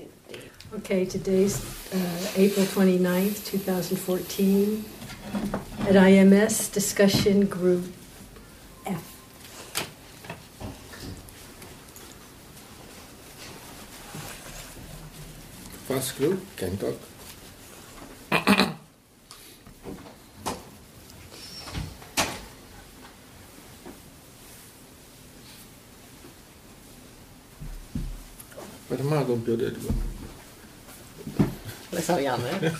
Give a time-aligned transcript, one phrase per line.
[0.00, 0.50] see the date.
[0.74, 1.60] Okay, today's
[1.92, 4.84] uh, April 29th, 2014,
[5.80, 7.84] at IMS Discussion Group
[8.86, 9.02] F.
[15.86, 16.96] First group, Kentok.
[17.19, 17.19] ။ပ
[29.30, 29.72] computer.
[31.90, 32.70] That's how young, eh?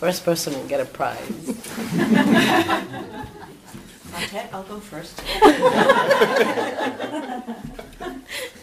[0.00, 1.30] First person will get a prize.
[4.12, 5.22] Marquette, I'll go first.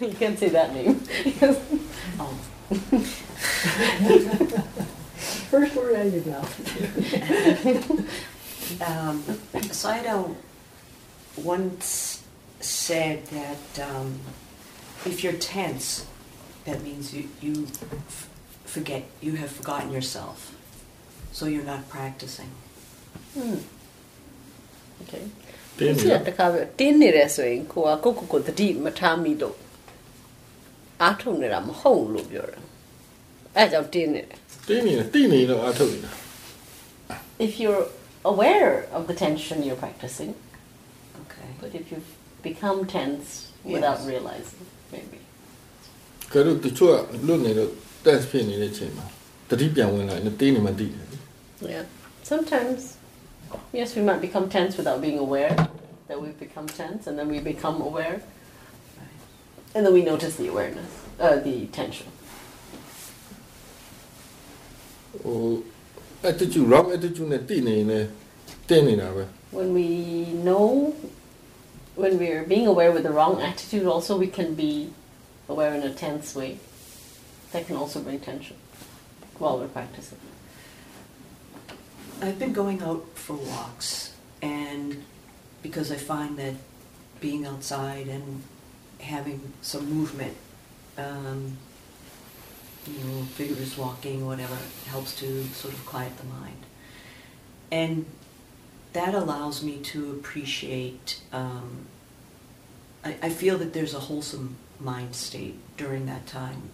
[0.01, 0.99] You can't say that name.
[2.19, 2.35] Oh.
[5.51, 6.53] First word out of your mouth.
[8.87, 9.21] Um,
[9.53, 10.33] Sayadaw
[11.37, 12.23] once
[12.61, 14.19] said that um,
[15.05, 16.05] if you're tense,
[16.66, 17.54] that means you, you
[18.16, 18.28] f-
[18.74, 20.38] forget, you have forgotten yourself.
[21.36, 22.50] So you're not practicing.
[23.36, 23.58] Hmm.
[25.02, 25.24] Okay.
[25.78, 29.56] တင်း ဒီ နေ ကတခါပဲတင်းနေတယ်ဆိုရင်ကိုကကိုကိုကိုတတိမထားမိလို့
[31.02, 32.58] အားထုတ်နေတာမဟုတ်လို့ပြောတာ
[33.56, 34.38] အဲဒါကြောင့်တင်းနေတယ်
[34.68, 36.10] တင်းနေတယ်တိနေတော့အထုတ်နေတာ
[37.46, 37.84] if you're
[38.32, 40.32] aware of the tension you're practicing
[41.22, 41.48] Okay.
[41.62, 41.98] but if you
[42.48, 43.26] become tense
[43.74, 44.08] without Yes.
[44.12, 45.18] realizing maybe
[46.32, 47.70] ကဲတော့တချို့ကလွတ်နေတော့
[48.04, 49.06] test ဖြစ်နေတဲ့အချိန်မှာ
[49.50, 51.04] တတိပြန်ဝင်လာရင်တင်းနေမှတိတယ်
[51.74, 51.84] yeah
[52.30, 52.80] sometimes
[53.78, 55.52] yes we might become tense without being aware
[56.08, 58.16] that we've become tense and then we become aware
[58.98, 59.20] Right.
[59.74, 60.90] and then we notice the awareness
[61.24, 62.08] uh, the tension
[65.22, 65.38] ဟို
[66.30, 68.08] attitude wrong attitude နဲ့တိနေရင်လည်း
[68.68, 69.24] တင်းနေတာပဲ
[69.58, 69.88] when we
[70.46, 70.66] know
[72.02, 74.72] when we're being aware with the wrong attitude also we can be
[75.51, 76.57] aware in a tense way
[77.51, 78.55] that can also bring tension
[79.37, 80.17] while we're practicing
[82.21, 84.13] I've been going out for walks,
[84.43, 85.03] and
[85.63, 86.53] because I find that
[87.19, 88.43] being outside and
[88.99, 90.37] having some movement,
[90.99, 91.57] um,
[92.85, 96.63] you know, vigorous walking, whatever, helps to sort of quiet the mind.
[97.71, 98.05] And
[98.93, 101.87] that allows me to appreciate, um,
[103.03, 106.69] I, I feel that there's a wholesome mind state during that time.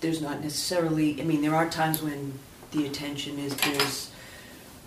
[0.00, 2.38] There's not necessarily, I mean, there are times when
[2.72, 4.10] the attention is there's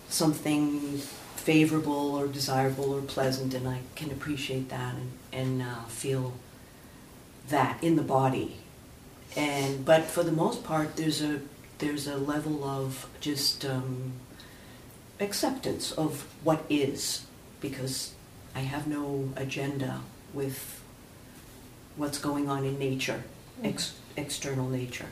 [0.09, 1.00] something
[1.36, 6.34] favorable or desirable or pleasant, and I can appreciate that and, and uh, feel
[7.50, 8.58] that in the body.
[9.36, 11.42] And but for the most part, there's a
[11.80, 14.14] there's a level of just um,
[15.19, 17.25] acceptance of what is,
[17.62, 18.14] because
[18.56, 20.02] I have no agenda
[20.34, 20.76] with
[21.97, 23.24] what's going on in nature,
[23.63, 25.08] ex- external nature.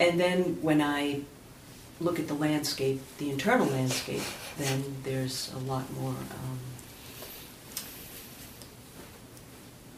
[0.00, 1.20] And then when I
[2.00, 4.22] look at the landscape, the internal landscape,
[4.58, 6.10] then there's a lot more.
[6.10, 6.58] Um,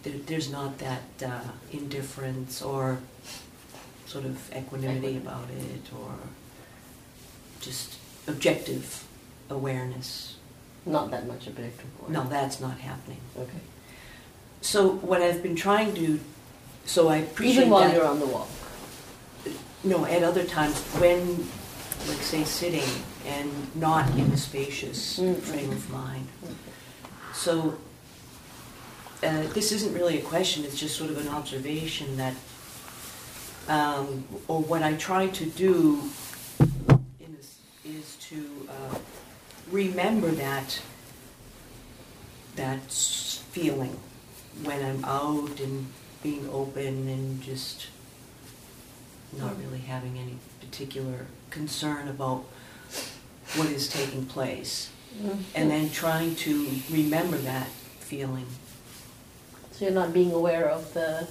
[0.02, 1.40] there, there's not that uh,
[1.72, 2.98] indifference or
[4.06, 6.14] sort of equanimity about it, or
[7.60, 7.96] just
[8.28, 9.04] objective
[9.50, 10.36] awareness.
[10.84, 13.20] not that much objective No, that's not happening.
[13.36, 13.60] okay
[14.66, 16.18] So what I've been trying to,
[16.86, 17.94] so I appreciate even while that.
[17.94, 18.48] you're on the walk
[19.84, 21.46] No, at other times when,
[22.08, 22.82] like say, sitting
[23.28, 25.38] and not in a spacious Mm.
[25.38, 26.26] frame of mind.
[27.32, 27.78] So
[29.22, 32.34] uh, this isn't really a question, it's just sort of an observation that,
[33.68, 36.10] um, or what I try to do
[37.20, 38.98] in this, is to uh,
[39.70, 40.80] remember that,
[42.56, 43.96] that feeling
[44.62, 45.86] when I'm out and
[46.22, 47.88] being open and just
[49.36, 52.44] not really having any particular concern about
[53.56, 54.90] what is taking place.
[55.54, 57.68] And then trying to remember that
[58.00, 58.46] feeling.
[59.72, 61.26] so you're not being aware of the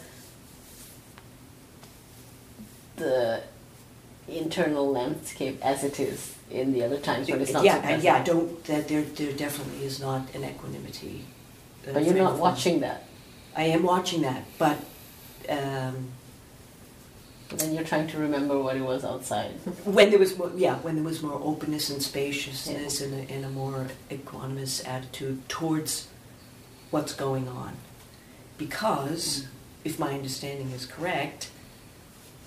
[2.96, 3.44] the
[4.28, 8.03] internal landscape as it is in the other times when it's not so yeah, present.
[8.03, 11.26] yeah, don't, that there, there definitely is not an equanimity.
[11.88, 12.41] uh, but you're frame not mind.
[12.41, 13.04] watching that
[13.55, 14.78] I am watching that, but
[15.47, 16.09] um,
[17.52, 19.52] and you're trying to remember what it was outside.
[19.85, 23.46] when there was more, yeah, when there was more openness and spaciousness and, a, and
[23.46, 26.07] a more equanimous attitude towards
[26.91, 27.75] what's going on,
[28.57, 29.47] because
[29.84, 31.49] if my understanding is correct,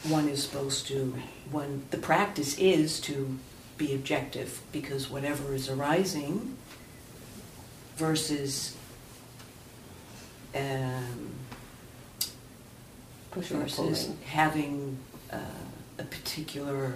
[0.09, 1.15] one is supposed to
[1.51, 3.39] one the practice is to
[3.77, 6.57] be objective because whatever is arising
[7.97, 8.77] versus
[10.56, 11.20] um,
[13.32, 14.18] Pushing or versus pulling.
[14.26, 14.98] having
[15.32, 15.38] uh,
[16.00, 16.94] a particular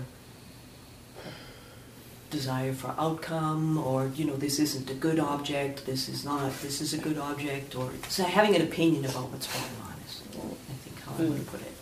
[2.30, 6.82] desire for outcome or you know this isn't a good object this is not this
[6.82, 10.22] is a good object or so having an opinion about what's going on is
[10.74, 11.74] i think how i would put it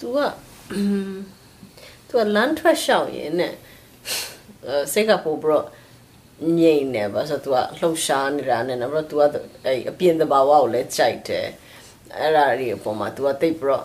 [0.00, 0.18] तू က
[2.08, 3.54] तू ကလမ်းထွက်လျှောက်ရင်နဲ့
[4.66, 5.66] အဲစိတ်ကပို့ပြီးတော့
[6.58, 11.46] ငြိမ်နေပါဆိုတော့ तू ကလှုပ်ရှားနေတာနဲ့နောက်ပြီးတော့ तू ကအဲအပြင်သဘာဝကိုလည်းကြိုက်တယ်
[12.18, 13.84] အဲ့ဒါတွေအပေါ်မှာ तू ကတိတ်ပြီးတော့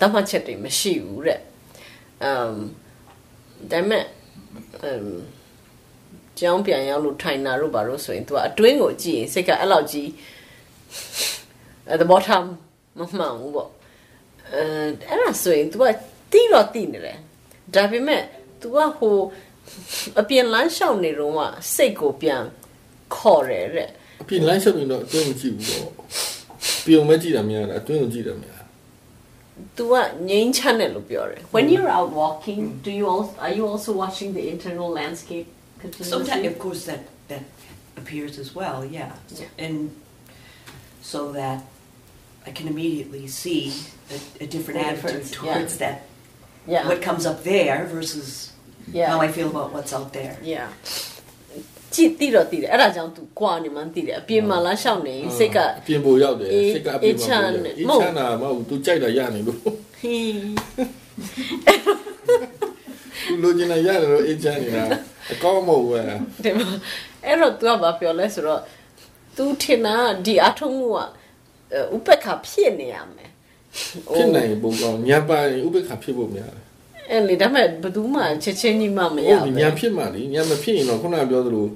[0.00, 1.40] တတ်မှတ်ချက်တွေမရှိဘူးတဲ့
[2.24, 2.54] အမ်
[3.70, 4.04] ဒါပေမဲ့
[4.82, 5.08] အမ်
[6.38, 10.08] ကျောင်းပြန်ရောက်လို့ထိုင်တာတို့ဘာလို့ဆိုရင် तू ကအတွင်းကိုကြည့်ရင်စိတ်ကအဲ့လောက်ကြီး
[11.90, 12.42] အဲသဘောထား
[12.98, 13.70] မမှန်ဘူးပေါ့
[14.52, 14.62] အဲ
[15.08, 15.82] အဲ့ဒါဆိုရင် तू က
[16.32, 17.18] တီးတော့တီးနေတယ်
[17.74, 18.22] ဒါပေမဲ့
[18.60, 19.16] तू ကဟို
[20.20, 21.40] အပြင်လမ်းလျှောက်နေတော့က
[21.74, 22.42] စိတ်ကိုပြန်
[23.16, 23.88] ခေါ်တယ်တဲ့
[24.22, 25.90] အပြင်လမ်းလျှောက်ရင်တော့အတွင်းမကြည့်ဘူးတော့
[26.86, 28.62] ပြုံမဲ့ကြည့်တာများတယ်အတွင်းကိုကြည့်တာများ
[29.76, 29.94] तू က
[30.28, 35.48] ငိမ့်ချမ်းတယ်လို့ပြောတယ် when you're out walking do you also are you also watching the internal landscape
[36.12, 37.44] sometimes continuously of course that that
[38.00, 39.10] appears as well yeah,
[39.40, 39.64] Yeah.
[39.66, 39.76] and
[41.12, 41.58] so that
[42.48, 43.62] i can immediately see
[44.14, 45.40] a, a different The attitude difference, yeah.
[45.54, 45.96] towards that
[46.74, 48.28] yeah what comes up there versus
[48.98, 50.68] yeah how i feel about what's out there yeah
[51.94, 59.58] ကြည့်တီးတော့တီးတယ်အဲ့ဒါကြောင့် तू ကွာနေမှန်းတီးတယ်အပြင်မှာလမ်းလျှောက်နေစိတ်က အပြင်ပိုရောက်တယ် အေး စိတ်ကအပြင်မှာပိုရောက်တယ် အေး အေး ချမ်း ချမ်းတာမဟုတ်ဘူး तू ကြိုက်တာရနေလို့
[59.98, 60.38] ဟီး
[63.28, 64.84] तू လိုချင်တာရတယ်လို့အေးချမ်းနေတာ
[65.32, 66.04] အကောင်းမဟုတ်ဘူး
[66.44, 66.70] ဒီမှာ
[67.26, 68.60] အဲ့တော့ तू ကဘာပြောလဲဆိုတော့
[69.36, 70.98] तू ထင်တာကဒီအထုံးမှုက
[71.72, 73.30] အဲဥပက္ခဖြစ်နေရမယ်
[74.14, 76.64] ဖြစ်နိုင်ရင်ပုံကောင်းညံပါရင်ဥပ္ပခါဖြစ်ဖို့များတယ်
[77.11, 81.67] အဲ့လေဒါပေမဲ့ဘယ်သူမှချက်ချင်းကြီးမှမရဟုတ်ဘူးပြီညံဖြစ်မှလေညံမဖြစ်ရင်တော့ခုနကပြောသလို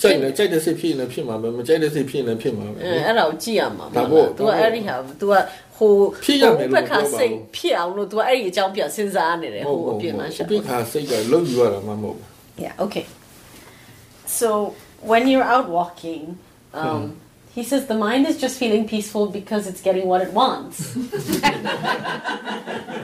[0.00, 5.34] ကြိုက်တယ်ကြိုက်တဲ့စိတ်ဖြစ်ရင်လည်းဖြစ်မှာပဲမကြိုက်တဲ့စိတ်ဖြစ်ရင်လည်းဖြစ်မှာပဲအဲအဲ့ဒါကိုကြည့်ရမှာဒါပေါ့သူကဒါပေါ့အဲ့ဒီဟာ तू က
[5.76, 5.92] ဟို
[6.24, 12.28] ဖြစ်ရမယ်လို့ဥပက္ခပြောပါဘူးစိတ်ဖြစ်အောင်လို့ तू ကအဲ့ဒီအကြောင်းပြန်စဉ်းစားနေတယ်မဟိုဟုတ်အဘူးပြင်မှာဥရှာပ္ပခါစိတ်ကလုံးယူရတာမှမဟုတ်ဘူး
[12.64, 13.06] Yeah, okay.
[14.26, 14.74] So
[15.10, 16.38] when you're out walking,
[16.74, 17.02] um,
[17.54, 20.96] He says the mind is just feeling peaceful because it's getting what it wants.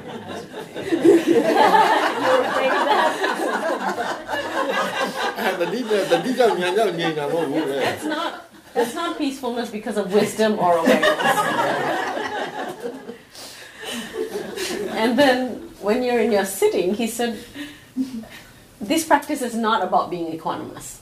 [7.79, 11.09] It's that's not that's not peacefulness because of wisdom or awareness.
[14.91, 17.39] and then when you're in your sitting, he said
[18.81, 20.99] this practice is not about being equanimous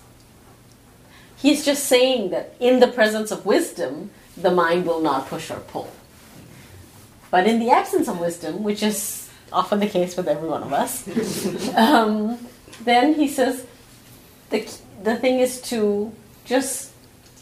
[1.45, 5.61] He's just saying that in the presence of wisdom, the mind will not push or
[5.61, 5.91] pull.
[7.31, 10.73] But in the absence of wisdom, which is often the case with every one of
[10.73, 11.07] us,
[11.77, 12.39] um,
[12.85, 13.67] then he says
[14.49, 14.67] the,
[15.03, 16.15] the thing is to
[16.47, 16.93] just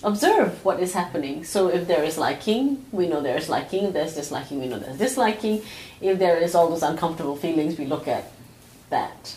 [0.02, 1.44] observe what is happening.
[1.44, 3.84] So if there is liking, we know there is liking.
[3.84, 5.62] If there's disliking, we know there's disliking.
[6.00, 8.32] If there is all those uncomfortable feelings, we look at
[8.90, 9.37] that.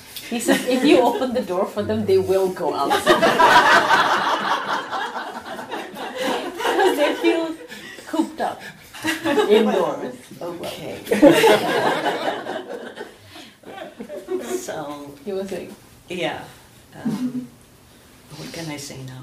[0.30, 3.20] He says if you open the door for them, they will go outside.
[6.56, 7.54] Because they feel
[8.06, 8.60] cooped up
[9.48, 10.14] indoors.
[10.42, 10.98] okay.
[14.66, 15.74] so He was saying,
[16.08, 16.44] yeah.
[16.94, 17.46] Um,
[18.36, 19.22] what can I say now?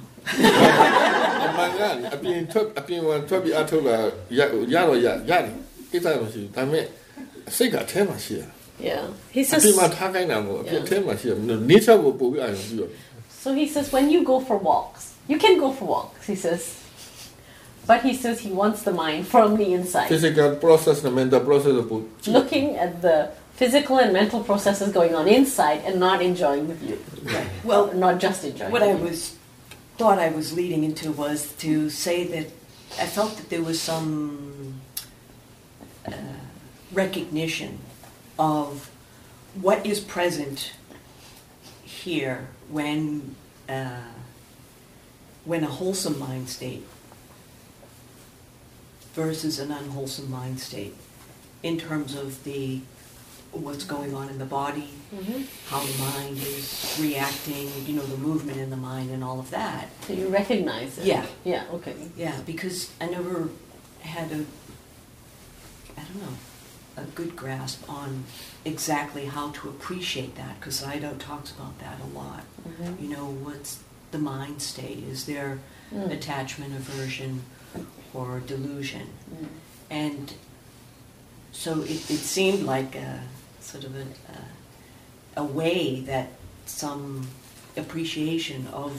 [1.46, 1.82] အမှန်က
[2.14, 3.98] အပြင်ထွက်အပြင်ဝင်ထွက်ပြီးအထုတ်တာ
[4.38, 4.40] ရ
[4.74, 5.56] ရတော့ရရတယ်
[5.92, 6.86] ကိစ္စမရှိဘူးဒါပေမဲ့
[7.56, 8.42] စိတ်ကအထဲမှာရှိရ
[8.81, 9.09] yeah.
[9.31, 9.63] He says.
[13.29, 16.27] so he says when you go for walks, you can go for walks.
[16.27, 16.85] He says.
[17.87, 20.09] But he says he wants the mind from the inside.
[20.09, 21.73] Physical process, the mental process.
[22.27, 26.99] Looking at the physical and mental processes going on inside and not enjoying the view.
[27.25, 27.49] Right.
[27.65, 28.71] Well, not just enjoying.
[28.71, 29.37] What I was
[29.97, 32.47] thought I was leading into was to say that
[33.01, 34.81] I felt that there was some
[36.07, 36.13] uh,
[36.93, 37.81] recognition
[38.39, 38.91] of
[39.61, 40.73] what is present
[41.85, 43.35] here when
[43.69, 44.03] uh,
[45.45, 46.87] when a wholesome mind state
[49.15, 50.95] versus an unwholesome mind state
[51.63, 52.81] in terms of the
[53.51, 55.47] what's going on in the body Mhm.
[55.69, 59.49] how the mind is reacting, you know, the movement in the mind and all of
[59.51, 59.89] that.
[60.07, 61.07] So you recognize it.
[61.07, 61.25] Yeah.
[61.45, 61.65] Yeah.
[61.73, 61.95] Okay.
[62.15, 63.49] Yeah, because I never
[64.01, 64.45] had a
[65.97, 66.37] I don't know,
[67.03, 68.25] a good grasp on
[68.65, 72.43] exactly how to appreciate that because Sayadaw talks about that a lot.
[72.69, 73.03] Mm-hmm.
[73.03, 73.73] You know, what's
[74.11, 75.03] the mind state?
[75.15, 75.59] Is there
[75.91, 76.11] Mm.
[76.19, 77.33] attachment, aversion,
[78.13, 79.07] or delusion?
[79.33, 79.47] Mm.
[79.89, 80.27] And
[81.51, 83.23] so it, it seemed like a
[83.63, 86.27] sort of a, a, a way that
[86.67, 87.29] some
[87.75, 88.93] appreciation of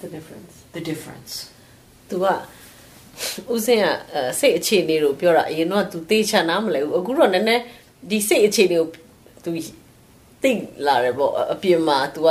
[0.00, 1.32] the difference the difference.
[2.08, 2.26] तू က
[3.53, 7.61] ဦးစင်းကအဲစိတ်အခြေအနေကိုပြောတာအရင်တော့ तू တေးချနားမလဲဘူးအခုတော့နည်းနည်း
[8.09, 8.87] ဒီစိတ်အခြေအနေကို
[9.45, 9.49] तू
[10.43, 10.51] သိ
[10.87, 12.29] လာတယ်ပေါ့အပြင်မှာ तू က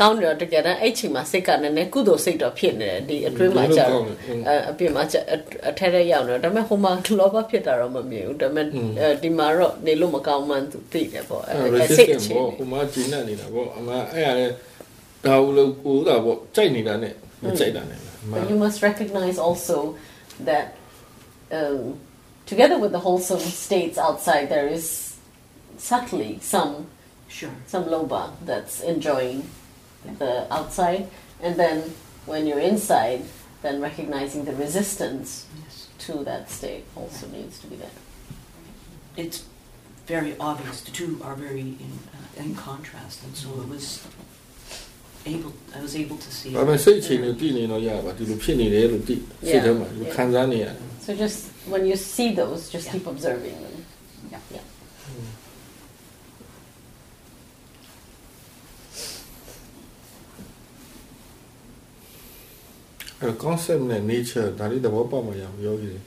[0.00, 4.04] ကောင်းတယ်တော့တကယ်တမ်းအဲ့ချိန်မှာစိတ်ကနည်းနည်းကုသိုလ်စိတ်တော့ဖြစ်နေတယ်ဒီအတွင်းမှာကြာတော့
[4.48, 5.20] အဲအပြင်မှာကြာ
[5.68, 8.66] အထက်ထက်ရောက်နေတော့ဒါပေမဲ့ဟိုမှာလောဘဖြစ်တာတော့မမြင်ဘူးဒါပေမဲ့
[9.00, 14.46] အဲဒီမှာတော့နေလို့မကောင်းမှန်း तू သိတယ်ပေါ့ အဲ အဲစိတ် resistant အခြေ ပေါ့ အနေ ဟိုမှာဂျင်းနဲ့နေတာပေါ့အမအဲ့ရလဲ
[15.26, 17.14] ဒါဘူးလို့ကိုတာပေါ့ကြိုက်နေတာနဲ့
[17.44, 19.76] မကြိုက်တာနဲ့အမ But you must recognize also
[20.39, 20.75] that
[21.51, 21.99] um,
[22.45, 25.15] together with the wholesome states outside, there is
[25.77, 26.87] subtly some
[27.27, 27.49] Sure.
[27.67, 29.49] some lobha that's enjoying
[30.19, 31.09] the outside,
[31.41, 31.93] and then
[32.25, 33.23] when you're inside,
[33.61, 35.87] then recognizing the resistance Yes.
[35.99, 37.89] to that state also needs to be there.
[39.17, 39.43] It's
[40.05, 40.81] very obvious.
[40.81, 44.05] The two are very in, uh, in contrast, and so it was
[45.33, 45.51] able.
[45.75, 46.49] I was able to see.
[46.57, 51.39] ဒါပေမဲ့စိတ်အခြေအနေကိုကြည့်နေတော့ရပါဒီလိုဖြစ်နေတယ်လို့ကြည့်စိတ်ထဲမှာဒီလိုခံစားနေရတယ် So just
[51.73, 52.93] when you see those, just Yeah.
[52.93, 53.75] keep observing them.
[54.33, 54.41] Yeah.
[54.55, 54.65] Yeah.
[63.21, 65.99] အဲ concept နဲ့ nature ဒါလေးသဘောပေါက်မှရအောင်ယောဂီတွေ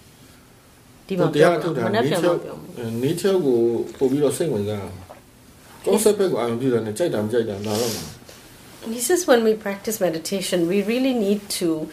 [1.07, 3.59] ဒီမှာသူတပြောရားတာထုတ်တာမနေ့ပြန် nature ပြောမှာအဲ nature ကို
[3.99, 4.97] ပို့ပြီးတော့စိတ်ဝင်စားအောင်
[5.85, 8.18] concept ဘက်ကိုအာရုံပြုတာနဲ့ကြိုက်တာမကြိုက်တာဒါတော့မှာ And
[8.85, 11.91] he says when we practice meditation, we really need to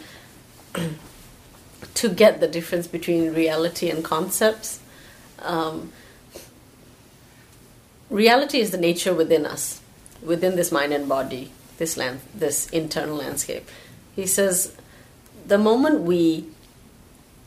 [1.96, 4.80] to get the difference between reality and concepts.
[5.40, 5.92] Um,
[8.10, 9.82] reality is the nature within us,
[10.22, 13.70] within this mind and body, this land, this internal landscape.
[14.16, 14.76] He says,
[15.48, 16.46] the moment we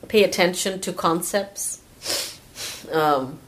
[0.09, 1.83] pay attention to concepts,
[2.93, 3.39] um,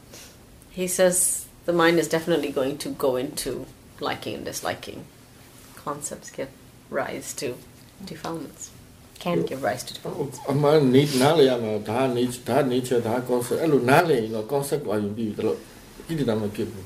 [0.69, 3.65] he says the mind is definitely going to go into
[3.99, 5.05] liking and disliking
[5.84, 6.50] concepts give
[6.90, 7.48] rise to
[8.04, 8.62] defilements.
[9.24, 10.36] Can give rise to defilements.
[10.52, 16.84] အမှန်နေနားလေရမှာဒါနေဒါ nature ဒါ concept အဲ့လိုနားလေရင်တော့ concept ကိုအာရုံပြုပြီးတော့ဣတိတာမဖြစ်ဘူး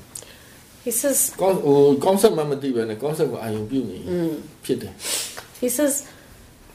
[0.85, 3.97] He says, con ဟို concept မှမသိပဲနဲ့ concept ကိုအာရုံပြုနေ
[4.65, 4.93] ဖြစ်တယ်
[5.61, 5.93] he says,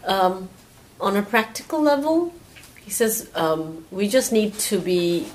[0.07, 0.49] um,
[1.01, 2.33] on a practical level,
[2.85, 5.27] he says um, we just need to be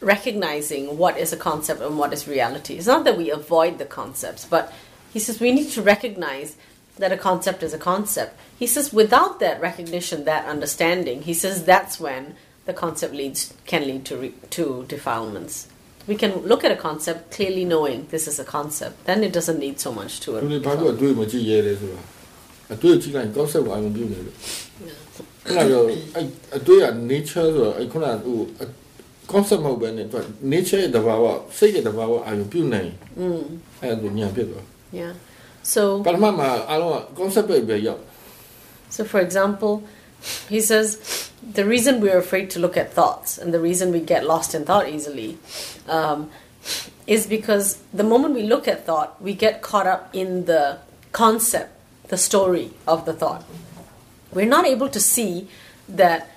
[0.00, 2.76] recognizing what is a concept and what is reality.
[2.76, 4.72] It's not that we avoid the concepts, but
[5.12, 6.56] he says we need to recognize
[6.98, 8.38] that a concept is a concept.
[8.58, 12.34] He says without that recognition, that understanding, he says that's when
[12.66, 15.68] the concept leads can lead to re, to defilements.
[16.06, 19.04] We can look at a concept clearly knowing this is a concept.
[19.04, 20.50] Then it doesn't need so much to သူ it.
[20.50, 22.02] တွေဘာလို့အတွေ့မကြည့်ရဲလဲဆိုတာ
[22.74, 24.36] အတွေ့ကြည့်လိုက် concept ကိုအာရုံပြုနေလို့
[25.48, 26.24] အဲ့တော့အဲ့
[26.58, 28.38] အတွေ့က nature ဆိုတော့အဲ့ခုနကဟို
[29.32, 31.24] concept မဟုတ်ပဲနဲ့သူက nature ရဲ့တဘာဝ
[31.58, 32.90] စိတ်ရဲ့တဘာဝအာရုံပြုနိုင်
[33.82, 35.13] အဲ့ဒါညာဖြစ်သွား Yeah.
[35.63, 36.03] So.
[36.03, 37.99] Paramama, allora, come sarebbe io?
[38.89, 39.83] So, for example,
[40.47, 44.23] he says the reason we're afraid to look at thoughts and the reason we get
[44.23, 45.37] lost in thought easily
[45.89, 46.29] um,
[47.07, 50.77] is because the moment we look at thought, we get caught up in the
[51.11, 51.71] concept,
[52.09, 53.43] the story of the thought.
[54.31, 55.49] We're not able to see
[55.89, 56.29] that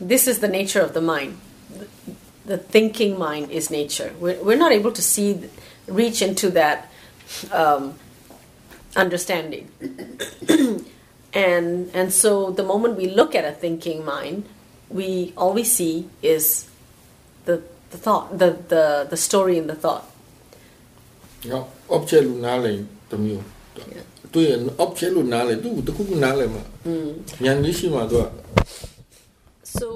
[0.00, 1.38] this is the nature of the mind.
[2.46, 4.14] The thinking mind is nature.
[4.20, 5.50] We're, we're not able to see,
[5.88, 6.90] reach into that
[7.52, 7.98] um,
[9.03, 9.65] understanding
[11.33, 14.37] and and so the moment we look at a thinking mind
[14.89, 16.43] we all we see is
[17.45, 17.55] the
[17.91, 20.05] the thought the the, the story in the thought
[21.51, 22.77] နော် object လို့နားလည်
[23.09, 23.43] တစ်မျိုး
[24.33, 26.63] တွေ့ရင် object လို့နားလည်သူတခုခုနားလည်မှာ
[27.45, 28.25] ဉာဏ်ကြီးရှိမှသူက
[29.77, 29.87] so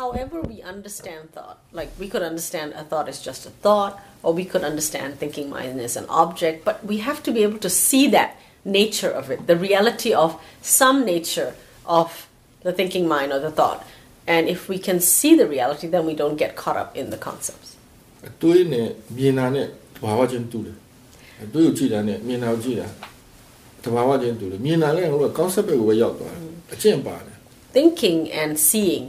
[0.00, 4.30] however we understand thought like we could understand a thought is just a thought or
[4.40, 7.70] we could understand thinking mind is an object but we have to be able to
[7.70, 8.30] see that
[8.64, 10.30] nature of it the reality of
[10.62, 11.50] some nature
[12.00, 12.08] of
[12.66, 13.80] the thinking mind or the thought
[14.26, 17.20] and if we can see the reality then we don't get caught up in the
[17.28, 17.68] concepts
[18.28, 20.76] အတွေးနဲ့မြင်တာနဲ့တဘာဝချင်းတူတယ်
[21.44, 22.88] အတွေးကိုကြည့်တာနဲ့မြင်တာကိုကြည့်တာ
[23.84, 27.36] တဘာဝချင်းတူတယ်မြင်တာလည်းဟိုက concept ပဲကိုပဲရောက်သွားတယ်အကျင့်ပါတယ်
[27.76, 29.04] thinking and seeing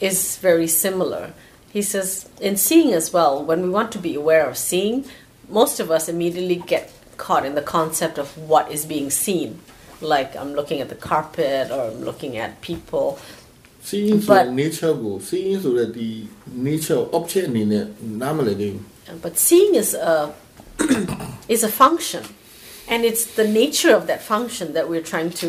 [0.00, 1.32] is very similar.
[1.72, 5.04] He says, in seeing as well, when we want to be aware of seeing,
[5.48, 9.60] most of us immediately get caught in the concept of what is being seen.
[10.00, 13.06] Like I'm looking at the carpet or I'm looking at people.
[13.90, 16.08] seeing ဆိုတဲ့ But- nature ကို seeing ဆိုတဲ့ဒီ
[16.68, 17.84] nature object အနေနဲ့
[18.22, 18.84] နားမလည်သေးဘူး
[19.26, 20.14] But seeing is a
[21.54, 22.22] is a function,
[22.92, 25.48] and it's the nature of that function that we're trying to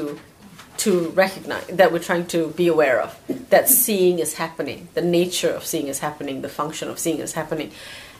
[0.77, 3.10] to recognize, that we're trying to be aware of.
[3.50, 4.79] That seeing is happening.
[4.93, 6.41] The nature of seeing is happening.
[6.41, 7.72] The function of seeing is happening,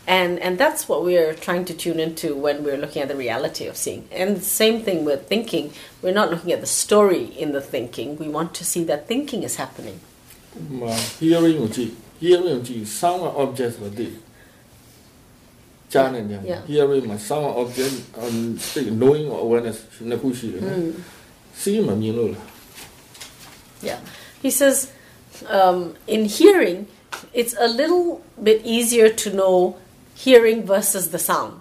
[0.08, 3.66] and and that's what we're trying to tune into when we're looking at the reality
[3.68, 4.08] of seeing.
[4.12, 5.66] And the same thing with thinking.
[6.02, 8.18] We're not looking at the story in the thinking.
[8.18, 9.98] We want to see that thinking is happening.
[10.54, 11.92] ဟိုမှာ hearing ကိုကြည့်
[12.24, 14.16] hearing ကိုကြည့် sound object ဆိုတော့သိတယ်
[15.94, 16.62] ကြားနေတယ် Yeah.
[16.72, 18.38] hearing မှာ sound object um,
[18.74, 19.78] think knowing or awareness
[20.10, 20.80] နှစ်ခုရှိတယ်နော်
[23.83, 24.01] yeah.
[24.41, 24.93] He says,
[25.49, 26.87] um, in hearing,
[27.33, 29.77] it's a little bit easier to know
[30.15, 31.61] hearing versus the sound.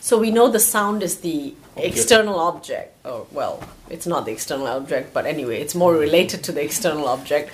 [0.00, 1.94] So we know the sound is the object.
[1.94, 2.96] external object.
[3.04, 7.06] Oh, well, it's not the external object, but anyway, it's more related to the external
[7.08, 7.52] object.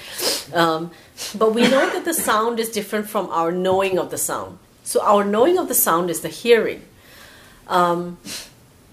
[0.54, 0.90] Um,
[1.36, 4.58] but we know that the sound is different from our knowing of the sound.
[4.84, 6.82] So our knowing of the sound is the hearing.
[7.66, 8.18] Um,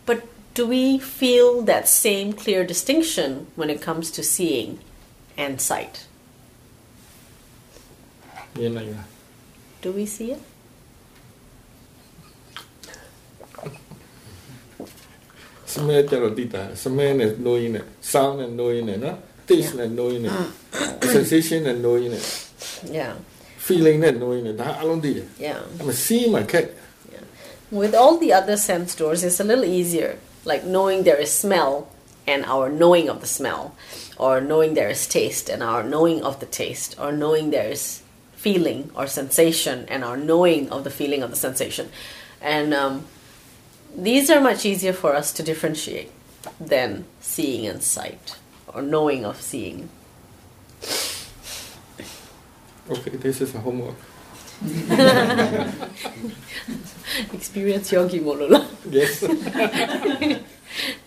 [0.05, 0.23] but
[0.53, 4.79] do we feel that same clear distinction when it comes to seeing
[5.37, 6.05] and sight?
[9.81, 10.41] Do we see it?
[15.65, 19.17] Smell charotita, smell and knowing it, sound and knowing it, no?
[19.47, 20.31] taste and knowing it,
[21.01, 22.49] sensation and knowing it.
[22.85, 23.15] Yeah.
[23.57, 24.61] Feeling and knowing it.
[24.61, 25.03] I don't.
[25.39, 25.61] Yeah.
[25.79, 26.71] I'm seeing my cat.
[27.11, 27.19] Yeah.
[27.71, 31.89] With all the other sense doors, it's a little easier like knowing there is smell
[32.25, 33.75] and our knowing of the smell,
[34.17, 38.01] or knowing there is taste and our knowing of the taste, or knowing there is
[38.33, 41.89] feeling or sensation and our knowing of the feeling of the sensation.
[42.41, 43.05] And um,
[43.95, 46.11] these are much easier for us to differentiate
[46.59, 49.89] than seeing and sight, or knowing of seeing.
[52.89, 53.95] okay this is a homework
[57.33, 58.65] Experience yogi molola.
[58.89, 59.23] yes.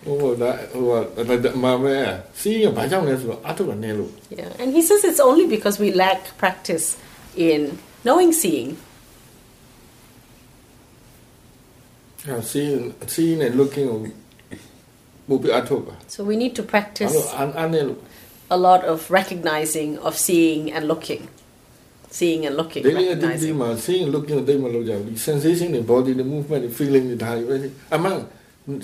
[0.05, 4.11] oh, that, well, that, my, seeing a bhajam is nelu.
[4.29, 6.97] Yeah, and he says it's only because we lack practice
[7.35, 8.77] in knowing seeing.
[12.27, 14.13] Yeah, seeing, seeing and looking
[15.27, 15.95] will be atoba.
[16.07, 17.13] So we need to practice
[18.49, 21.27] a lot of recognizing, of seeing and looking
[22.18, 23.56] Seeing and looking, daily activity recognizing.
[23.60, 27.56] မှာ seeing looking ကိုတိတ်မလုပ်ကြဘူးဒီ sensation တွေ body တွေ movement တွေ feeling တွေဒါတွေပဲ
[27.96, 28.18] အမှန်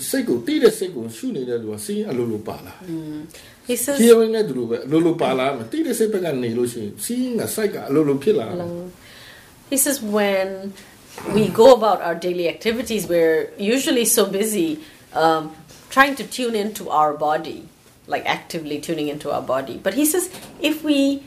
[0.09, 2.73] စိတ်ကိုတီးတဲ့စိတ်ကိုရှုနေတဲ့လူက seeing အလိုလိုပါလာ
[3.69, 8.69] He says, hearing နဲ့တူလို့ပဲအလိုလိုပါလာမယ်တီးတဲ့စိတ်ဘက်ကနေလို့ရှိရင် seeing က sight ကအလိုလိုဖြစ်လာတယ်
[9.69, 10.73] he says when
[11.33, 14.79] we go about our daily activities, we're usually so busy
[15.13, 15.55] um,
[15.89, 17.67] trying to tune into our body,
[18.07, 19.79] like actively tuning into our body.
[19.81, 20.29] But he says
[20.59, 21.23] if we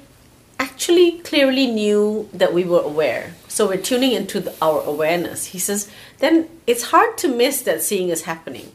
[0.59, 5.59] actually clearly knew that we were aware, so we're tuning into the, our awareness, he
[5.59, 8.71] says, then it's hard to miss that seeing is happening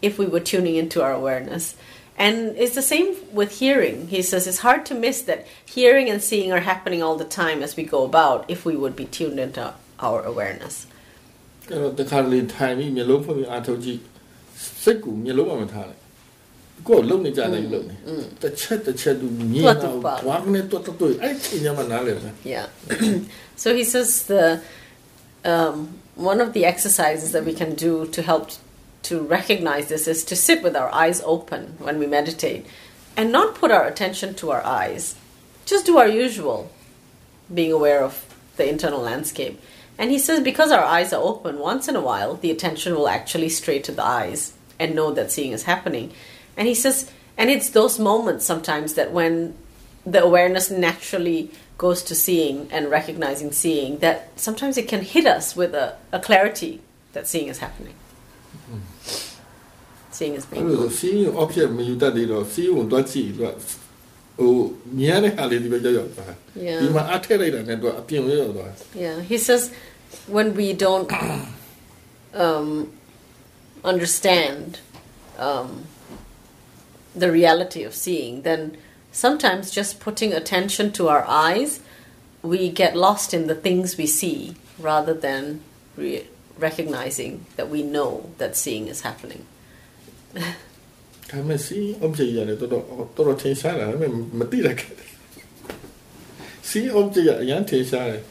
[0.00, 1.76] if we were tuning into our awareness.
[2.16, 4.08] And it's the same with hearing.
[4.08, 7.62] He says it's hard to miss that hearing and seeing are happening all the time
[7.62, 10.86] as we go about if we would be tuned into our awareness.
[11.70, 14.00] အဲ့တော့တခါလေထိုင်ပြီးမျက်လုံးဖွင့်ပြီးအာထုတ်ကြည့်
[14.82, 15.95] စိတ်ကိုမျက်လုံးမှမထားလို
[16.76, 17.94] က်ကိုယ်လုံနေကြတယ်လုံနေ
[18.42, 22.20] တစ်ချက်တစ်ချက်သူမြင် တွတ်တူ တော့ ပါ ဘာကနေတွတ်တွတ်တွတ်အဲ့ချိန်ညမှာနားလဲပဲ
[22.54, 22.66] Yeah.
[23.62, 24.44] so he says the
[25.52, 25.76] um,
[26.30, 28.44] one of the exercises that we can do to help
[29.08, 32.62] to recognize this is to sit with our eyes open when we meditate
[33.16, 35.16] and not put our attention to our eyes.
[35.66, 36.70] Just do our usual,
[37.52, 38.14] being aware of
[38.56, 39.60] the internal landscape.
[39.98, 43.08] And he says because our eyes are open, once in a while, the attention will
[43.08, 46.12] actually stray to the eyes and know that seeing is happening.
[46.56, 46.96] And he says,
[47.38, 49.54] and it's those moments sometimes that when
[50.14, 55.56] the awareness naturally goes to seeing and recognizing seeing, that sometimes it can hit us
[55.56, 56.80] with a, a clarity
[57.14, 57.94] that seeing is happening.
[60.16, 60.94] Seeing is အဲ့ being လို moved.
[61.00, 63.46] see object မယူတတ်သေးတော့ see ကိုတွတ်ကြည့်သူက
[64.38, 64.54] ဟို
[64.98, 66.32] မြင်ရတဲ့ဟာလေးဒီပဲကြောက်ရောက်သွား
[66.66, 66.80] Yeah.
[66.80, 68.70] ဒီမှာအထက်လိုက်တာနဲ့သူကအပြင်ဝဲရောက်သွား
[69.04, 69.62] Yeah, he says
[70.36, 71.10] when we don't
[72.44, 72.68] um,
[73.92, 74.68] understand
[75.48, 75.68] um,
[77.16, 78.62] the reality of seeing, then
[79.24, 81.80] sometimes just putting attention to our eyes,
[82.42, 84.38] we get lost in the things we see
[84.78, 85.42] rather than
[85.96, 86.26] re-
[86.58, 89.42] recognizing that we know that seeing is happening.
[91.30, 92.84] ဒါပေမဲ့ see object ရတယ်တော်တော်
[93.16, 95.10] တော်တော်ထင်ရှားတာဒါပေမဲ့မသိတတ်ခဲ့တယ်
[96.70, 98.22] see object ရအရင်ထင်ရှားတယ်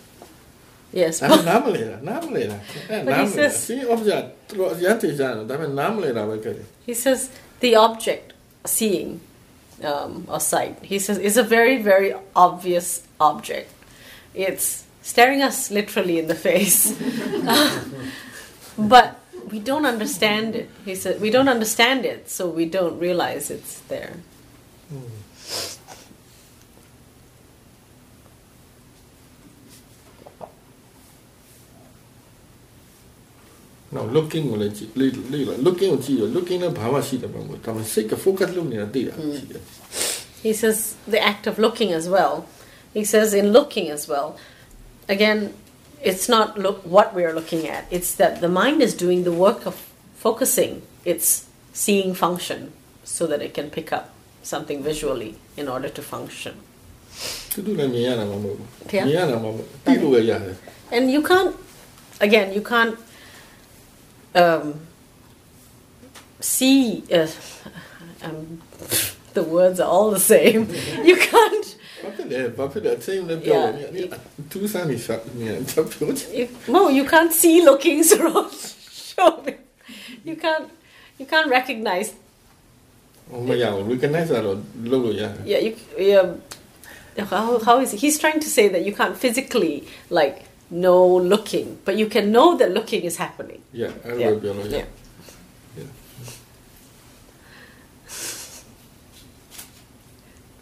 [1.01, 2.58] Yes, ဒါပေမဲ့နားမလဲတာနားမလဲတာ
[2.89, 7.19] အဲ့ But နား he မလဲ says- see object တော်တော်အရင်ထင်ရှားတယ်ဒါပေမဲ့နားမလဲတာပဲခဲ့တယ် He says
[7.63, 8.25] the object
[8.66, 9.20] seeing
[9.83, 10.79] um, or sight.
[10.83, 13.72] He says it's a very, very obvious object.
[14.35, 16.92] It's staring us literally in the face.
[18.79, 20.70] but we don't understand it.
[20.85, 24.16] He said we don't understand it, so we don't realize it's there.
[33.95, 39.62] Now looking ကိုလည်းကြည့်လေးလေးလား looking ကိုကြည့်ရ looking နဲ့ဘာမှရှိတယ်မဟုတ်ဘူးဒါပေမဲ့စိတ်က focus လုပ်နေတာသိတာရှိတယ်
[40.45, 40.77] He says
[41.13, 42.34] the act of looking as well.
[42.97, 44.27] He says in looking as well.
[45.15, 45.39] Again,
[46.10, 47.84] it's not look what we are looking at.
[47.97, 49.75] It's that the mind is doing the work of
[50.25, 50.71] focusing
[51.13, 51.25] its
[51.84, 52.60] seeing function
[53.15, 54.06] so that it can pick up
[54.51, 56.54] something visually in order to function.
[57.51, 60.56] တူတူလည်းမြင်ရတာမဟုတ်ဘူး ဖေ။ မြင်ရတာမဟုတ်ဘူးသိလို့ပဲရတယ်
[60.95, 61.51] And you can't,
[62.27, 62.93] again, you can't
[64.37, 64.81] um,
[66.40, 67.03] see.
[67.12, 67.27] Uh,
[68.22, 68.62] um,
[69.35, 70.68] the words are all the same.
[71.05, 71.77] You can't.
[76.68, 78.53] No, you can't see looking surround.
[80.25, 80.70] you can't.
[81.18, 82.14] You can't recognize.
[83.31, 83.40] recognize
[85.44, 86.35] Yeah, you, yeah.
[87.25, 88.01] How, how is it?
[88.01, 92.57] he's trying to say that you can't physically like no looking, but you can know
[92.57, 93.62] that looking is happening.
[93.72, 94.31] Yeah, I yeah.
[94.31, 94.70] will be alone.
[94.70, 94.85] Yeah.
[95.76, 95.85] yeah.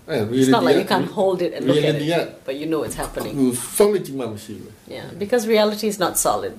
[0.08, 0.26] yeah.
[0.30, 2.96] it's not like you can't hold it and look at it, but you know it's
[2.96, 3.54] happening.
[3.54, 4.08] Solid
[4.86, 6.58] Yeah, because reality is not solid.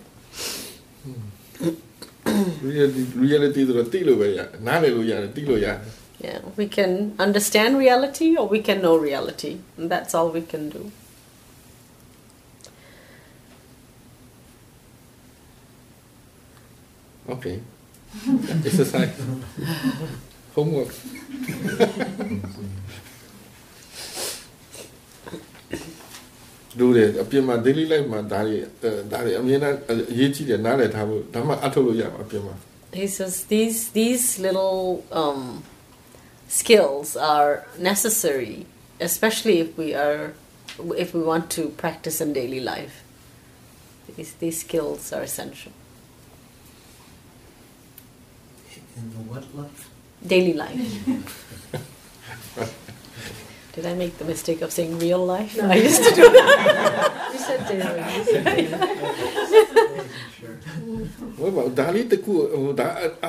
[2.28, 3.64] reality
[6.20, 10.70] Yeah, we can understand reality or we can know reality, and that's all we can
[10.70, 10.92] do.
[17.35, 17.57] okay
[18.69, 19.13] exercise
[20.57, 20.91] homework
[26.79, 32.57] ดูတယ်အပြင်မှာ daily life မှာဒါတွေအဲဒါတွေအမြင်နဲ့အရေးကြီးတယ်နားလည်ထားဖို့ဒါမှအထုတ်လို့ရမှာအပြင်မှာ
[32.93, 35.43] He says these these little um,
[36.49, 38.67] skills are necessary,
[39.09, 40.21] especially if we are
[41.05, 43.05] if we want to practice in daily life.
[44.17, 45.73] These these skills are essential.
[48.99, 49.81] In the what life?
[50.33, 50.81] Daily life.
[53.75, 55.57] Did I make the mistake of saying real life?
[55.57, 55.71] No.
[55.71, 57.31] I used to do that.
[57.33, 58.03] You said daily.
[58.17, 58.69] You said daily.
[60.39, 60.57] Sure.
[61.39, 62.87] ဟိုဘာဒါလေးတစ်ခုဟိုဒါ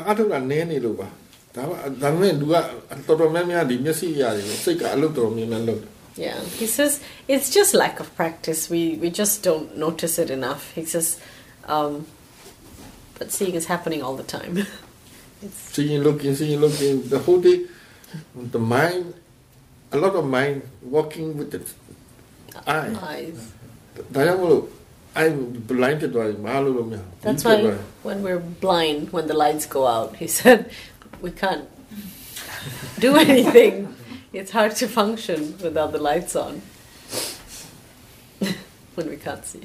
[0.10, 1.08] အထုတ်တာနည်းနေလို့ပါ
[1.56, 2.56] ဒါမှဒါပေမဲ့လူက
[3.08, 5.91] တော်တော်များများဒီမျက်စိရတယ်စိတ်ကအလုပ်တော်တော်များများလုပ်တယ်
[6.25, 6.93] Yeah, he says
[7.34, 8.62] it's just lack of practice.
[8.73, 10.63] We we just don't notice it enough.
[10.77, 11.08] He says,
[11.75, 11.91] um,
[13.17, 14.54] but seeing is happening all the time.
[15.42, 17.66] It's seeing, looking, seeing, looking, the whole day,
[18.35, 19.14] the mind,
[19.92, 21.62] a lot of mind working with the
[22.66, 22.96] eye.
[23.03, 23.53] Eyes.
[24.12, 24.68] Dayamulu,
[25.14, 27.01] I'm blinded by Malulu.
[27.22, 30.70] That's why when we're blind, when the lights go out, he said,
[31.20, 31.68] we can't
[32.99, 33.94] do anything.
[34.33, 36.61] it's hard to function without the lights on
[38.94, 39.62] when we can't see.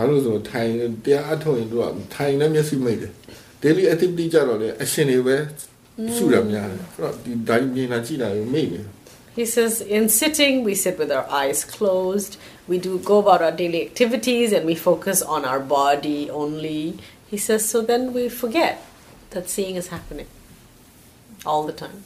[0.00, 0.70] ာလို့ဆိုတော့ထိုင်
[1.04, 3.12] တရားအထုတ်ရင်တို့ကထိုင်လည်းမျက်စိမိတ်တယ်
[3.62, 5.36] daily activity ကြတော့လေအရှင်တွေပဲ
[6.14, 8.86] ရှုတာများတယ်အဲ့တော့ဒီဒါမြင်လာကြည့်တာကိုမိတ်နေတယ်
[9.36, 12.38] He says, in sitting, we sit with our eyes closed.
[12.66, 16.82] We do go about our daily activities and we focus on our body only.
[17.32, 18.82] He says, so then we forget
[19.32, 20.28] that seeing is happening
[21.44, 21.98] all the time.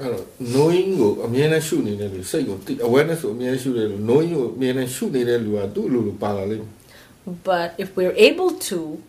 [0.00, 6.72] အဲ့တော့ knowing ကိုအမြဲတမ်းရှုနေတဲ့လူစိတ်ကိုသိ awareness ကိုအမြဲတမ်းရှုတဲ့လူ knowing ကိုအမြဲတမ်းရှုနေတဲ့လူကသူ့အလိုလိုပါလာလိမ့်မယ်
[7.25, 9.01] but if we're able to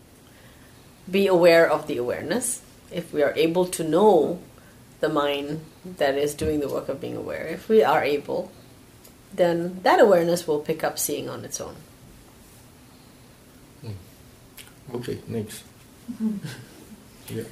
[1.11, 4.41] be aware of the awareness, if we are able to know
[5.01, 8.53] the mind that is doing the work of being aware, if we are able,
[9.35, 11.77] then that awareness will pick up seeing on its own.
[14.95, 15.63] okay next
[17.29, 17.45] yeah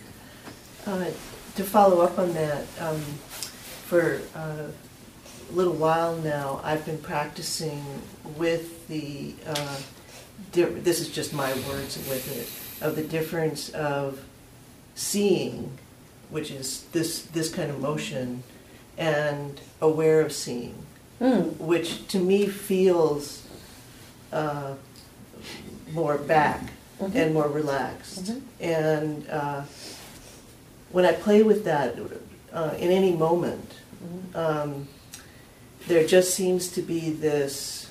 [0.87, 1.05] Uh,
[1.57, 3.01] to follow up on that, um,
[3.87, 7.85] for uh, a little while now, I've been practicing
[8.37, 9.35] with the.
[9.47, 10.00] Uh, di-
[10.53, 14.25] this is just my words with it of the difference of
[14.95, 15.79] seeing,
[16.31, 18.43] which is this this kind of motion,
[18.99, 20.75] and aware of seeing,
[21.59, 23.47] which to me feels
[24.33, 24.75] uh,
[25.93, 26.73] more back
[27.15, 29.29] and more relaxed, and.
[29.29, 29.63] Uh,
[30.93, 31.97] when I play with that
[32.53, 33.75] uh, in any moment,
[34.35, 34.89] um,
[35.87, 37.90] there just seems to be this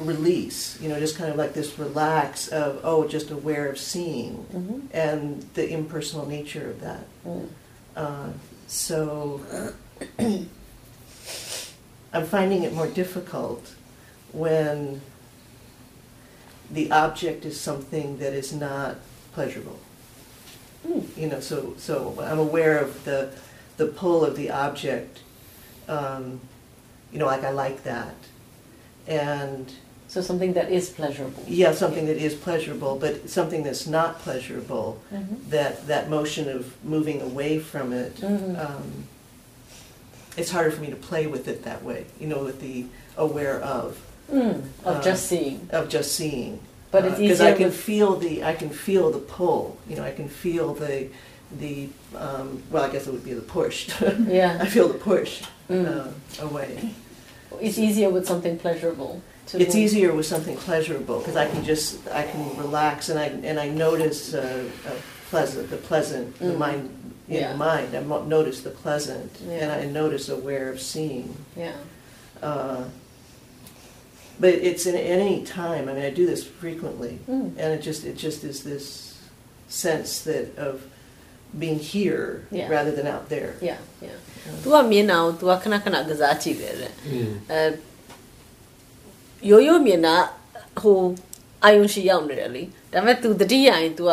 [0.00, 4.44] release, you know, just kind of like this relax of, oh, just aware of seeing
[4.52, 4.82] Mhm.
[4.92, 7.04] and the impersonal nature of that.
[7.26, 7.48] Mm.
[7.96, 8.28] Uh,
[8.66, 9.40] so
[12.12, 13.74] I'm finding it more difficult
[14.32, 15.00] when
[16.70, 18.96] the object is something that is not
[19.32, 19.78] pleasurable.
[20.86, 21.16] Mm.
[21.16, 23.30] You know, so so I'm aware of the
[23.76, 25.20] the pull of the object.
[25.88, 26.40] Um,
[27.12, 28.14] you know, like I like that,
[29.06, 29.72] and
[30.14, 31.42] So something that is pleasurable.
[31.48, 35.00] yeah, something that is pleasurable, but something that's not pleasurable.
[35.12, 35.50] Mhm.
[35.50, 38.14] That that motion of moving away from it.
[38.20, 38.56] Mhm.
[38.64, 39.06] Um,
[40.36, 42.04] it's harder for me to play with it that way.
[42.20, 42.84] You know, with the
[43.16, 43.98] aware of
[44.32, 45.66] Mm, of Uh, just seeing.
[45.72, 46.60] of just seeing.
[46.92, 49.76] But it's because easier I can with- feel the I can feel the pull.
[49.88, 51.08] You know, I can feel the
[51.60, 53.88] the um, well, I guess it would be the push.
[54.28, 54.58] Yeah.
[54.64, 55.86] I feel the push Mm.
[55.92, 56.08] uh,
[56.48, 56.90] away.
[57.60, 59.20] It's easier with something pleasurable.
[59.48, 63.26] To it's easier with something pleasurable because I can just I can relax and I
[63.48, 64.64] and I notice uh,
[65.30, 66.52] pleasant the pleasant mm.
[66.52, 66.82] the mind
[67.28, 67.52] in yeah.
[67.52, 67.94] the mind.
[67.94, 69.58] I notice the pleasant yeah.
[69.60, 71.36] and I notice aware of seeing.
[71.56, 71.72] Yeah.
[72.42, 72.84] Uh,
[74.38, 75.88] but it's in any time.
[75.88, 77.48] I mean, I do this frequently, mm.
[77.56, 79.18] and it just it just is this
[79.68, 80.86] sense that of
[81.58, 82.68] being here yeah.
[82.68, 83.54] rather than out there.
[83.60, 84.18] Yeah, yeah.
[84.62, 86.92] သူကမြင်တာကို तू ကခဏခဏကစားကြည့်တယ်တဲ့။
[87.50, 87.60] အဲ
[89.50, 90.14] ရိုးရိုးမြင်တာ
[90.80, 90.98] ဟို
[91.64, 94.10] အာယုံရှိရောက်နေတယ်လေဒါပေမဲ့ तू တတိယရင် तू က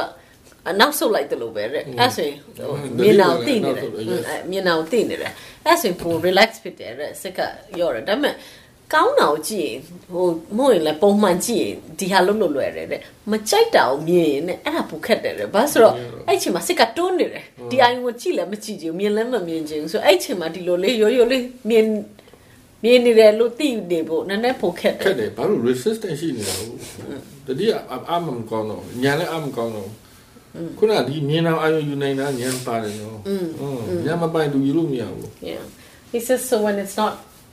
[0.70, 3.86] အနောက်ဆုတ်လိုက်တယ်လို့ပဲတဲ့အဲ့ဆိုရင်ဟိုမြင်အောင်သိနေတယ်
[4.30, 5.32] အဲမြင်အောင်သိနေတယ်
[5.66, 7.40] အဲ့ဆိုရင်ပို relax ဖြစ်တယ်တဲ့စိတ်က
[7.80, 8.36] ရော့တယ်ဒါပေမဲ့
[8.94, 9.78] ကောင်းတာကိုကြည့်ရင်
[10.12, 10.26] ဟို
[10.58, 15.96] မဟုတ်ရင်လည်းပုံမှန်ကြည့်ရင်ဒီဟာလုံးလို့လွယ်တယ်တဲ့မကြိုက်တာကိုမြင်ရင်လည်းအဲ့ဒါပူခက်တယ်တဲ့ဘာလို့ဆိုတော့
[16.28, 21.86] အဲ့ချိန်မှာစိတ်ကတွန်းနေတယ်ဒီအာယုံကိုကြည့်လည်းမကြည့်ချင်ဘူးမြင်လည်းမမြင်ချင်ဘူးဆိုတော့အဲ့ချိန်မှာဒီလိုလေးရိုးရိုးလေးမြင်
[22.83, 26.75] မြင်နေတယ်လို့သိနေဖို့နည်းနည်းပိုခက်တ ခက် ယ် တယ်ဘာလို့ resistance ရှိနေတာဟုတ်
[27.47, 27.73] တတိယ
[28.13, 29.91] အမမကောင်းတော့ညာလည်းအမကောင်းတော့
[30.79, 33.19] ခုနကဒီမြင်အောင်အာရုံယူနိုင်တာညာပါတယ်နော်
[34.07, 35.65] ညာမပိုင်သူယူလို့မရဘူး Yeah.
[36.15, 37.13] He says so when it's not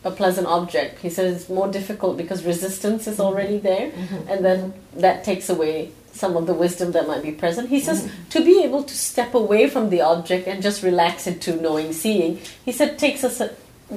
[0.10, 3.88] a pleasant object, he says it's more difficult because resistance is already there,
[4.30, 4.60] and then
[5.04, 5.76] that takes away
[6.22, 7.70] some of the wisdom that might be present.
[7.70, 8.00] He says
[8.36, 12.32] to be able to step away from the object and just relax into knowing, seeing,
[12.68, 13.48] he said takes us a,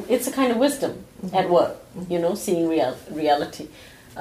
[0.08, 1.04] it's a kind of wisdom
[1.40, 1.72] at work,
[2.12, 2.92] you know, seeing real,
[3.22, 3.66] reality.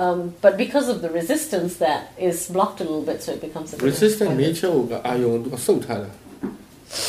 [0.03, 3.67] Um, but because of the resistance, that is blocked a little bit, so it becomes
[3.71, 6.09] a little resistant nature ကိုကအာယုံသူကစုပ်ထားတာ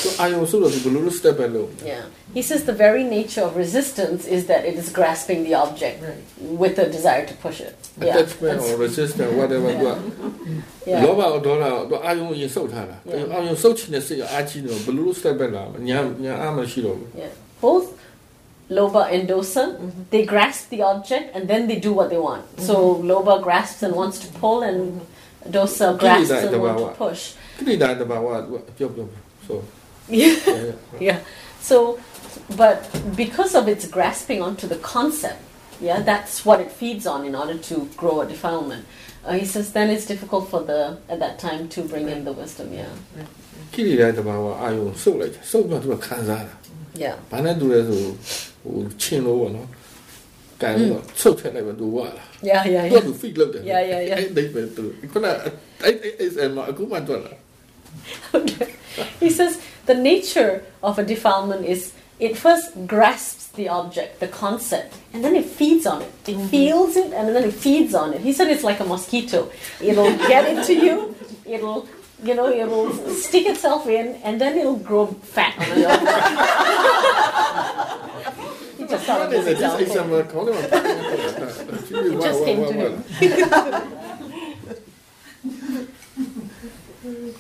[0.02, 2.04] သူအာယုံစုပ်လို့သူဘယ်လိုလုပ် step back လုပ် Yeah.
[2.36, 6.22] He says the very nature of resistance is that it is grasping the object Right.
[6.62, 7.74] with a desire to push it.
[7.82, 8.14] Yeah.
[8.14, 9.88] attachment That's- or resistance whatever သူက
[10.90, 11.00] yeah.
[11.04, 13.26] လောဘရောဒေါသရောသူအာယုံရင်စုပ်ထားတာ Yeah.
[13.34, 17.32] အာယုံစုပ်ချင်တဲ့စိတ်ကအားကြီးနေတော့ဘယ်လိုလုပ် step back လာမလဲညာညာအားမရှိတော့ဘူး Yeah.
[17.64, 17.86] Both
[18.77, 20.03] lobha and dosa mm-hmm.
[20.11, 22.43] they grasp the object and then they do what they want.
[22.43, 22.65] Mm-hmm.
[22.67, 22.75] so
[23.11, 25.51] lobha grasps and wants to pull and mm-hmm.
[25.55, 27.21] dosa grasps and wants to push.
[29.47, 29.63] So
[30.09, 30.35] yeah.
[30.45, 30.71] yeah.
[31.07, 31.19] yeah
[31.59, 31.99] so
[32.61, 32.77] but
[33.15, 35.41] because of its grasping onto the concept
[35.79, 38.85] yeah that's what it feeds on in order to grow a defilement.
[39.23, 42.33] Uh, he says then it's difficult for the at that time to bring in the
[42.33, 42.89] wisdom yeah.
[43.73, 46.53] ကိလေသာတဘာဝအာယုံစုပ်လိုက်တာစုပ်တော့သူကခံစားတာ။
[47.31, 48.03] ဘာနဲ့တူလဲဆို
[49.02, 49.68] ချင်းလို့ပေါ့နော်
[50.62, 52.62] ကန်တော့ချုပ်ထက်လိုက်ပဲသူဝါလာ Yeah.
[52.74, 52.84] Yeah.
[52.92, 53.02] သူ Yeah.
[53.02, 54.18] ကသူ fit လုပ်တယ် Yeah, yeah, yeah.
[54.18, 57.32] အဲ့ဒိတ်ပဲသူခုနအဲ့အဲ့အဲ့မအခုမှတော့လာ
[59.22, 59.52] he says
[59.90, 60.52] the nature
[60.88, 61.80] of a defilement is
[62.26, 66.12] it first grasps the object, the concept, and then it feeds on it.
[66.32, 68.20] It feels it and then it feeds on it.
[68.28, 69.50] He said it's like a mosquito.
[69.80, 70.94] It'll get into you,
[71.54, 71.80] it'll
[72.22, 75.86] you know, it'll stick itself in and then it'll grow fat on the
[78.91, 79.87] to samo bez example.
[82.21, 82.87] Just came to me.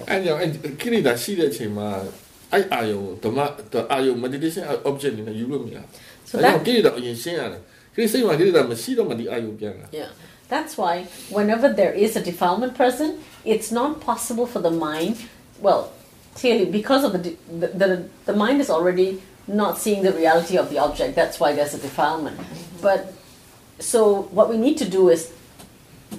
[0.07, 2.03] And, you know, and Kirida, see that him, uh,
[2.51, 3.29] I, I, oh, the,
[3.69, 5.83] the, I, oh, meditation uh, object in the Yulumia.
[6.25, 7.61] So that, Kirida, you see, that meditasi,
[7.95, 9.87] you see that meditasi Kirida, Kirida, Masido, Madi, oh, Ayu, Piana.
[9.91, 10.09] Yeah.
[10.49, 15.15] That's why whenever there is a defilement present, it's not possible for the mind,
[15.61, 15.93] well,
[16.35, 20.70] clearly because of the, the, the, the mind is already not seeing the reality of
[20.70, 21.14] the object.
[21.14, 22.38] That's why there's a defilement.
[22.82, 23.12] But
[23.78, 25.32] so what we need to do is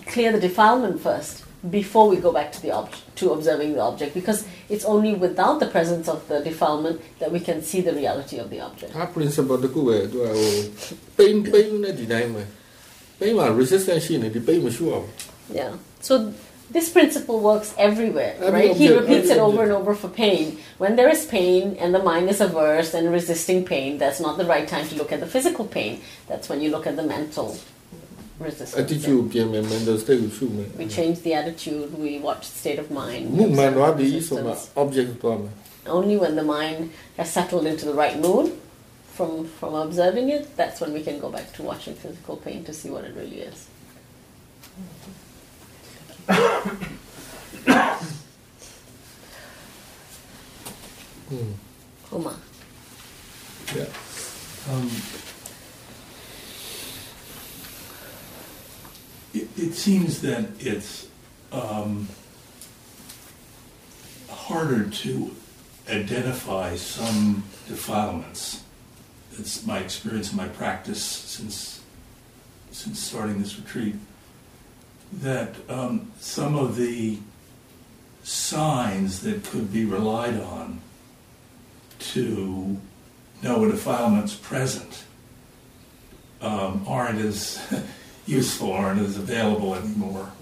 [0.05, 4.13] clear the defilement first before we go back to the object to observing the object
[4.13, 8.37] because it's only without the presence of the defilement that we can see the reality
[8.37, 8.91] of the object.
[8.93, 10.51] ဒါ principle တခုပဲသူကဟို
[11.17, 12.43] pain pain နဲ့ဒီတိုင်းပဲ
[13.19, 15.07] pain မှာ resistance ရှိနေဒီ pain မရှိအောင်
[15.59, 15.71] Yeah.
[16.07, 16.13] So
[16.70, 18.74] this principle works everywhere, right?
[18.76, 20.58] He repeats it over and over for pain.
[20.78, 24.46] When there is pain and the mind is averse and resisting pain, that's not the
[24.46, 26.00] right time to look at the physical pain.
[26.28, 27.58] That's when you look at the mental
[28.38, 28.74] resistance.
[30.78, 33.36] We change the attitude, we watch state of mind.
[34.76, 35.50] Object problem.
[35.86, 38.58] Only when the mind has settled into the right mood
[39.12, 42.72] from, from observing it, that's when we can go back to watching physical pain to
[42.72, 43.66] see what it really is.
[52.10, 52.36] Homa.
[53.74, 53.86] yeah
[54.70, 54.90] Um,
[59.34, 61.08] it, it seems that it's
[61.50, 62.08] um,
[64.28, 65.34] harder to
[65.88, 68.62] identify some defilements.
[69.32, 71.80] That's my experience and my practice since
[72.70, 73.96] since starting this retreat.
[75.20, 77.18] That um, some of the
[78.22, 80.80] signs that could be relied on
[81.98, 82.78] to
[83.42, 85.04] know a defilement's present
[86.40, 87.60] um, aren't as
[88.26, 90.32] useful, aren't as available anymore.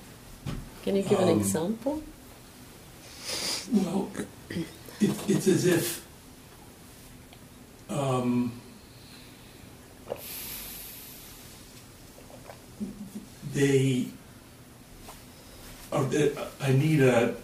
[0.83, 2.03] Can you give an Um, example?
[3.73, 4.11] Well,
[4.49, 4.67] it,
[5.29, 6.07] it's as if
[7.89, 8.53] um,
[13.53, 14.07] they
[15.93, 17.35] I need a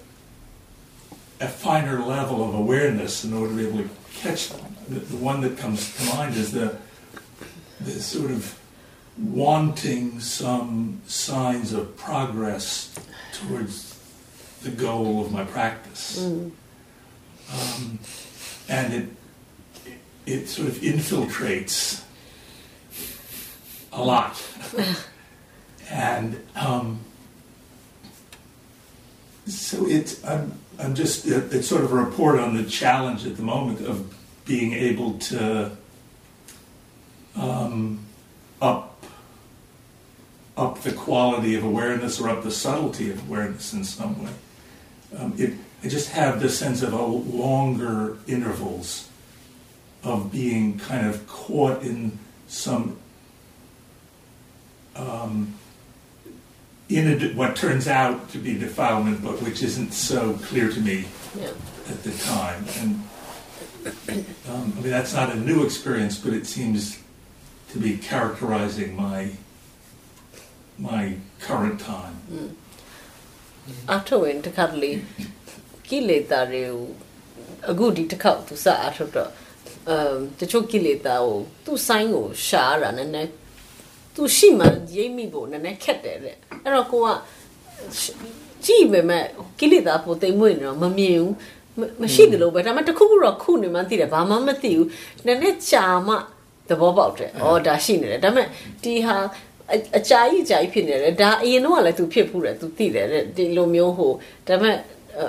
[1.40, 4.74] a finer level of awareness in order to be able to catch them.
[4.88, 6.76] The, the one that comes to mind is the
[7.80, 8.58] the sort of
[9.18, 12.94] wanting some signs of progress
[13.32, 13.98] towards
[14.62, 16.18] the goal of my practice.
[17.52, 17.98] Um,
[18.68, 19.08] and it,
[20.26, 22.02] it sort of infiltrates
[23.92, 24.42] a lot.
[25.90, 27.00] and um,
[29.46, 33.36] so it's, I'm, I'm just, it, it's sort of a report on the challenge at
[33.36, 35.76] the moment of being able to
[37.36, 38.00] um,
[38.60, 38.92] up
[40.56, 44.30] up the quality of awareness or up the subtlety of awareness in some way.
[45.18, 45.52] Um, it,
[45.84, 49.08] I just have this sense of a longer intervals
[50.02, 52.96] of being kind of caught in some
[54.94, 55.54] um,
[56.97, 60.97] in a, what turns out to be defilement, but which isn't so clear to me
[61.41, 61.53] Yeah.
[61.91, 62.61] at the time.
[62.81, 62.91] And
[64.51, 66.79] um, I mean, that's not a new experience, but it seems
[67.71, 69.19] to be characterizing my
[70.89, 71.03] my
[71.47, 72.15] current time.
[73.93, 74.91] အထုတ်ဝင်တစ်ခါတလေ
[75.89, 76.79] ကိလေသာတွေကို
[77.71, 79.29] အခုဒီတစ်ခေါက်သူစအထုတ်တော့
[79.89, 83.31] အမ်တချို့ကိလေသာကိုသူ့ဆိုင်ကိုရှာရတာနည်းနည်း
[84.16, 87.08] သူရှိမှရိပ်မိဖို့နည်းနည်းခက်တယ်တဲ့အဲ့တော့ကိုက
[88.64, 89.24] ကြည့်ပေမဲ့
[89.58, 91.32] ကိလေသာပိုသိမ့်မွေ့နေတော့မမြင်ဘူး
[91.78, 94.88] မမရှိတယ်လို့ပဲဒါပေမဲ့တစ်ခုခုတော့ခုနေမှသိတယ်ဘာမှမသိဘူး
[95.26, 96.14] နည်းနည်းကြာမှ
[96.68, 98.46] သဘောပေါက်တယ်ဩဒါရှိနေတယ်ဒါပေမဲ့
[98.82, 99.16] ဒီဟာ
[99.72, 104.12] အအကြာကြီးအကြာကြီးဖြစ်နေတယ်ဒါအရင်တော့ကလည်းသူဖြစ်ဖူးတယ်သူသိတယ်တဲ့ဒီလိုမျိုးဟို
[104.48, 104.76] ဒါပေမဲ့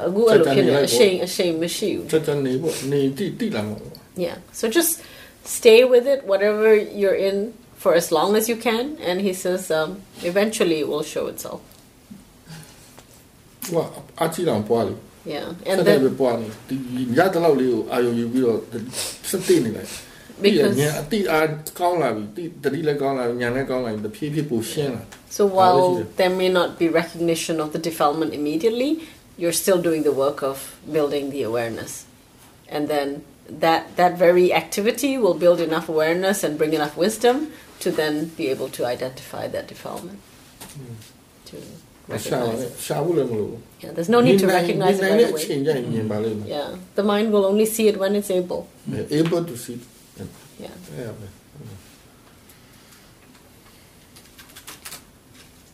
[0.08, 4.38] အခုအဲ့လိုဖြစ်နေအရှိန်အရှိန်မရှိဘူးချက်ချက်နေပေါ့နေတိတိလာမှာပေါ့ Yeah.
[4.52, 5.04] So just
[5.44, 8.98] stay with it, whatever you're in, for as long as you can.
[8.98, 11.62] And he says, um, eventually it will show itself.
[13.72, 14.06] Well,
[15.26, 16.04] yeah, and then
[25.30, 29.02] So while there may not be recognition of the defilement immediately,
[29.38, 32.06] you're still doing the work of building the awareness.
[32.70, 37.92] And then that, that very activity will build enough awareness and bring enough wisdom to
[37.92, 40.20] then be able to identify that defilement.
[41.46, 41.58] To
[42.08, 42.74] recognize it.
[43.82, 46.48] Yeah, there's no need to recognize it right away.
[46.48, 48.70] Yeah, the mind will only see it when it's able.
[48.88, 49.74] Yeah, able to see.
[50.20, 50.28] It.
[50.60, 50.68] Yeah.
[50.98, 51.12] yeah.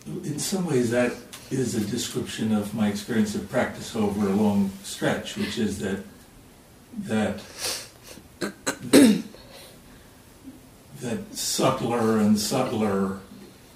[0.06, 1.14] In some ways, that
[1.50, 6.04] is a description of my experience of practice over a long stretch, which is that
[6.98, 7.40] that
[11.04, 13.20] that subtler and subtler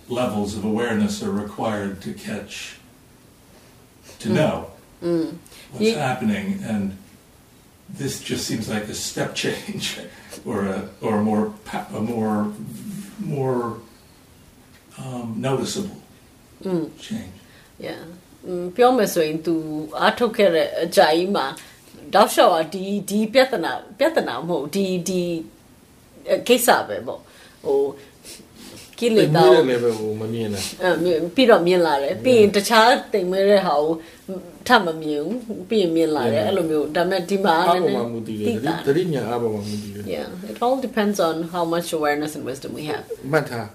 [0.07, 2.77] levels of awareness are required to catch,
[4.19, 4.35] to mm.
[4.35, 4.71] know
[5.03, 5.35] mm.
[5.71, 6.63] what's happening.
[6.63, 6.97] And
[7.89, 9.99] this just seems like a step change
[10.45, 11.53] or a, or a more,
[11.93, 12.53] a more,
[13.19, 13.77] more
[14.97, 16.01] um, noticeable
[16.63, 16.89] mm.
[16.99, 17.33] change.
[17.77, 18.03] Yeah.
[18.47, 19.55] Mm, ပြောမယ်ဆိုရင်သူ
[19.99, 21.45] အားထုတ်ခဲ့တဲ့အကြိုင်မှာ
[22.13, 25.21] တောက်လျှောက်อ่ะဒီဒီပြဿနာပြဿနာမဟုတ်ဒီဒီ
[26.47, 27.19] ကိစ္စပဲပေါ့
[27.65, 27.79] ဟို
[28.99, 33.93] ကိလေတိတ်သာမွေးကိုတဲ့ level ကိုမမြင်နဲ့အဲ့မြင်ပြီးတော့မြင်လာတယ်ပြီးရင်တခြားတိမ်မဲတဲ့ဟာကို
[34.67, 43.67] ထပ်မမြင်ဘူးပြီးရင်မြင်လာတယ်အဲ့လိုမျိုးဒါပေမဲ့ဒီမှာအားလည်းပေါ်မှာမူတည်တယ်သိတာတတိညာအားပေါ်မှာမူတည်တယ် Yeah it all depends on how much awareness and wisdom we have မှတ်ထား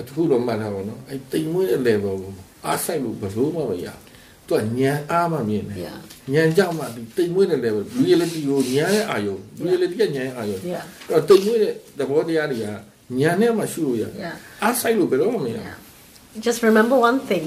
[0.00, 2.32] အတခုတော့မှတ်ထားပါနော်အဲ့တိမ်မွေးတဲ့ level ကို
[2.66, 4.09] အားဆိုင်လို့ဘယ်လို့မှမရဘူး
[4.49, 5.97] သူကညံအားမှမြင်တယ် Yeah.
[6.33, 10.83] ညံကြမှဒီတိမ်မွေးတဲ့ level reality ကိုညံရဲ့အာယုံ reality ကညံရဲ့အာယုံ Yeah.
[11.09, 12.67] အဲ့တော့တိမ်မွေးတဲ့သဘောတရားတွေက
[13.19, 14.35] ညံနဲ့မှရှုလို့ရတယ် Yeah.
[14.63, 15.75] အားဆိုင်လို့ဘယ်တော့မှမရဘူး
[16.47, 17.45] Just remember one thing.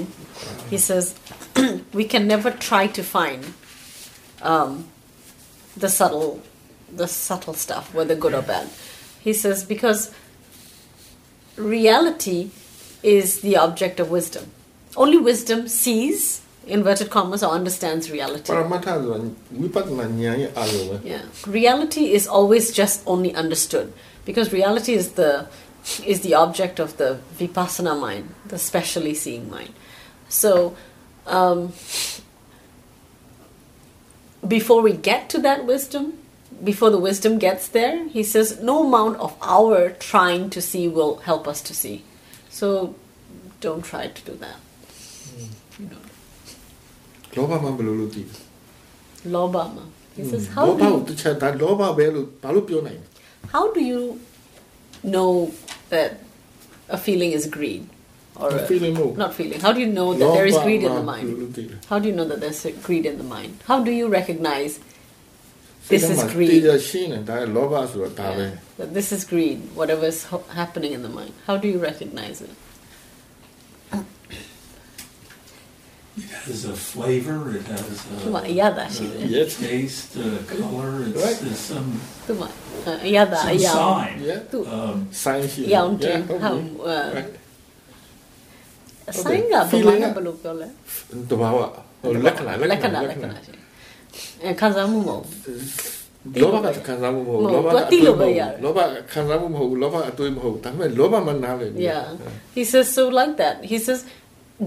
[0.71, 1.05] He says,
[1.99, 3.41] we can never try to find
[4.51, 4.71] um,
[5.83, 6.31] the subtle,
[7.01, 8.65] the subtle stuff, whether good or bad.
[9.27, 10.01] He says because
[11.55, 12.49] reality
[13.03, 14.45] is the object of wisdom.
[14.97, 18.52] Only wisdom sees, inverted commas or understands reality.
[21.04, 21.22] Yeah.
[21.46, 23.92] Reality is always just only understood
[24.24, 25.46] because reality is the
[26.06, 29.72] is the object of the vipassana mind, the specially seeing mind.
[30.28, 30.74] So
[31.26, 31.72] um,
[34.46, 36.14] before we get to that wisdom,
[36.62, 41.16] before the wisdom gets there, he says no amount of our trying to see will
[41.16, 42.02] help us to see.
[42.48, 42.94] So
[43.60, 44.56] don't try to do that.
[47.34, 48.26] Lobama mam melodij.
[50.16, 51.16] He says, how Lobha, do you...
[51.34, 52.88] ta loba melu, palupio.
[53.50, 54.20] How do you
[55.02, 55.52] know
[55.88, 56.20] that
[56.88, 57.88] a feeling is greed?
[58.36, 59.16] Or a, feeling.
[59.16, 59.60] Not feeling.
[59.60, 61.80] How do you know that lobha there is greed in the mind?
[61.88, 63.58] How do you know that there's greed in the mind?
[63.66, 64.78] How do you recognize
[65.88, 66.62] this is greed?
[66.62, 66.76] Yeah,
[68.76, 71.32] that this is greed, whatever's happening in the mind.
[71.46, 72.50] How do you recognize it?
[76.19, 77.85] It has a flavor, it has
[78.23, 79.19] Tuma, a, yada shi ne.
[79.35, 79.49] Yes.
[79.63, 81.39] taste, a color, it's, Right.
[81.43, 81.89] there's some,
[82.27, 82.47] Tuma,
[82.89, 83.75] uh, yada, some yao.
[84.03, 84.15] sign.
[84.29, 84.39] Yeah.
[84.51, 86.07] Tu- Um, sign ရှိတယ် Yao tu.
[86.11, 87.31] Yeah,ဟုတ် How, ပြီ uh, Right.
[89.23, 90.67] Sign nga Feeling bumana nga- balo pyo le.
[91.29, 91.57] တဘာဝ
[92.01, 93.53] ဟိုလက္ခဏာလက္ခ Lekana, ဏာ lekana shi.
[94.45, 95.17] Eh, kanzamu mo.
[96.41, 98.79] လောဘကခံစားမှုမဟုတ်ဘူး မဟုတ် လောဘ သူကသိလို့ပဲရတယ် လောဘ
[99.11, 102.03] ခံစားမှုမဟုတ်ဘူးလောဘအတွေးမဟုတ်ဘူးဒါပေမဲ့လောဘမနားလေဘူး Yeah.
[102.57, 103.55] He says, so like that.
[103.71, 103.99] He says,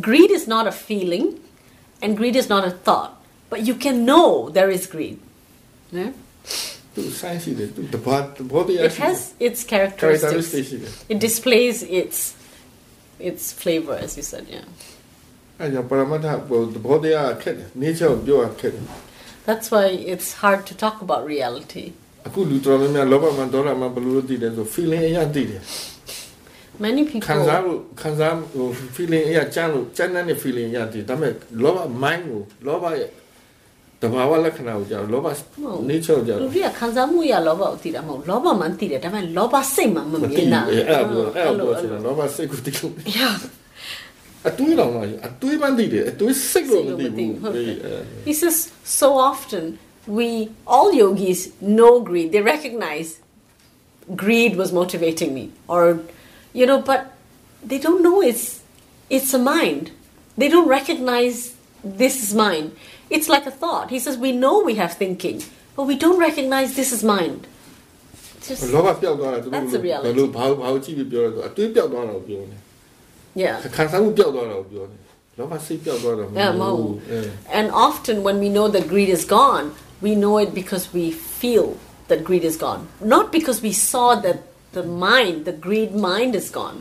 [0.09, 1.27] greed is not a feeling
[2.03, 3.13] and greed is not a thought,
[3.51, 5.19] but you can know there is greed.
[5.93, 6.13] Yeah?
[6.95, 10.69] သူဆိုင်ရှိတယ်သူတဘာတဘောတရား It ရှိတယ် has its characteristic characteristics.
[10.71, 12.19] ရှိတယ် It displays its
[13.29, 14.67] its flavor, as you said, yeah.
[15.61, 18.85] အဲကြောင့်ပရမတ္ထဟိုတဘောတရားခက်တယ် nature ကိုပြောရခက်တယ်
[19.49, 21.87] That's why it's hard to talk about reality.
[22.27, 25.63] အခုလူတော်များများလောဘမှဒေါသမှဘယ်လိုလုပ်တည်လဲဆို feeling အရာတည်တယ်
[26.85, 31.33] Many ခံစား people, လို့ခံစားဟို feeling အရာကြမ်းလို့ကြမ်းတဲ့ feeling အရာတည်ဒါပေမဲ့
[31.63, 33.09] လောဘ mind ကိုလောဘရဲ့
[34.03, 35.27] တဘာဝလက္ခဏာကိုကြောက်လောဘ
[35.91, 43.35] nature ကိုကြောက် လူတွေကခံစားမှုရလောဘကိုသိတာမဟုတ်လောဘမှန်သိတယ်ဒါပေမဲ့လောဘစိတ်မှမ မ မြ တည် င်တာ ဘူးအဲ့ဒါပြောအဲ့ဒါပြော အဲ့ ချင်တာ လို လောဘစိတ်ကိုတည်လို့ Yeah.
[44.49, 47.95] အတွေးတော်မှာအတွေးမှတည်တယ်အတွေးစိတ်လို့မတည်ဘူး ဟုတ်တယ် အေးအဲ
[48.29, 48.57] He says,
[49.01, 49.65] so often
[50.17, 50.29] we,
[50.75, 51.41] all yogis,
[51.79, 52.29] know greed.
[52.35, 53.09] They recognize
[54.25, 55.45] greed was motivating me.
[55.75, 55.83] Or,
[56.59, 57.01] you know, but
[57.71, 58.47] they don't know it's,
[59.17, 59.85] it's a mind.
[60.41, 61.55] They don't recognize
[62.03, 62.67] this is mine.
[63.15, 63.91] It's like a thought.
[63.91, 65.43] He says, we know we have thinking,
[65.77, 67.41] but we don't recognize this is mind.
[68.47, 70.05] Just, လောဘပျောက်သွားတာသူတို့ That's the reality.
[70.07, 72.57] ဘယ်လိုဘာဘာကိုကြည့်ပြီးပြောလဲဆိုအတွေးပျောက်သွားတာကိုပြောနေ
[73.43, 73.55] yeah.
[73.77, 74.97] ခံစားမှုပျောက်သွားတာကိုပြောနေ
[75.39, 76.79] လောဘစိတ်ပျောက်သွားတာမ Yeah, ဟုတ် mo.
[76.79, 77.21] ဘူးအဲ
[77.59, 79.67] And often when we know that greed is gone,
[80.07, 81.05] we know it because we
[81.41, 81.67] feel
[82.11, 82.83] that greed is gone.
[83.15, 84.39] Not because we saw that
[84.73, 86.79] the mind, the greed mind is gone.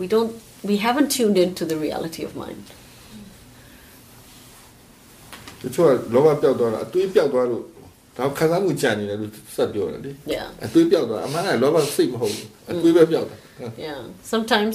[0.00, 0.32] We don't
[0.70, 2.64] we haven't tuned into the reality of mind.
[5.62, 7.62] တချို့ကလောဘပျောက်သွားတာအတွေးပျောက်သွားလို့
[8.16, 10.46] ဒါခံစားမှုကြံနေတယ်လို့စက်ပြောတယ်လေ Yeah.
[10.64, 13.36] အတွေးပျောက်သွားအမှန်ကလောဘစိတ်မဟုတ်ဘူးအတွေးပဲပျောက်တာ
[13.86, 14.00] Yeah.
[14.32, 14.74] Sometimes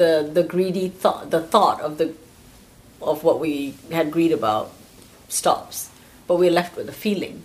[0.00, 2.06] the the greedy thought the thought of the
[3.12, 3.52] of what we
[3.98, 4.66] had greed about
[5.40, 5.76] stops,
[6.26, 7.36] but we're left with a feeling.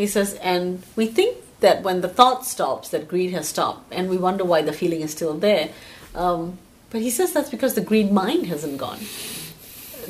[0.00, 0.64] He says, and
[0.98, 4.62] we think that when the thought stops, that greed has stopped, and we wonder why
[4.62, 5.70] the feeling is still there.
[6.14, 6.58] Um,
[6.90, 9.00] but he says that's because the greed mind hasn't gone.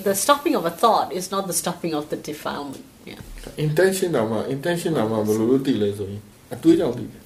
[0.02, 2.84] The stopping of a thought is not the stopping of the defilement.
[3.04, 3.20] Yeah.
[3.68, 6.22] intention တော့မှ intention တော့မှဘယ်လိုလုပ်တည်လဲဆိုရင်
[6.54, 7.22] အတွေးကြောင့်တည်တယ်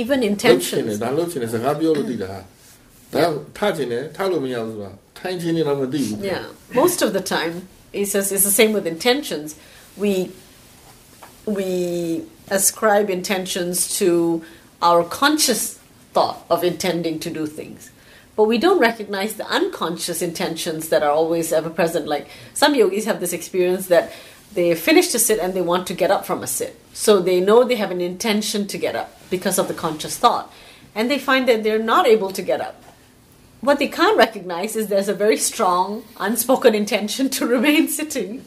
[0.00, 1.02] Even လုပ်ချင်တယ် intentions.
[1.02, 2.32] ဒါလုပ်ချင်တယ်စကားပြောလို့တည်တာ
[3.14, 3.24] ဒါ
[3.56, 6.44] ထားချင်တယ်ထားလို့မရဘူးဆိုတာထိုင်ချင်နေတော့မသိဘူး Yeah,
[6.82, 7.54] most of the time,
[8.00, 9.48] he says it's the same with intentions.
[10.02, 10.12] We
[11.45, 14.43] we ascribe intentions to
[14.81, 15.79] our conscious
[16.13, 17.91] thought of intending to do things,
[18.35, 22.07] but we don't recognize the unconscious intentions that are always ever present.
[22.07, 24.11] Like some yogis have this experience that
[24.53, 27.39] they finish to sit and they want to get up from a sit, so they
[27.39, 30.51] know they have an intention to get up because of the conscious thought,
[30.95, 32.81] and they find that they're not able to get up.
[33.61, 38.45] What they can't recognize is there's a very strong unspoken intention to remain sitting.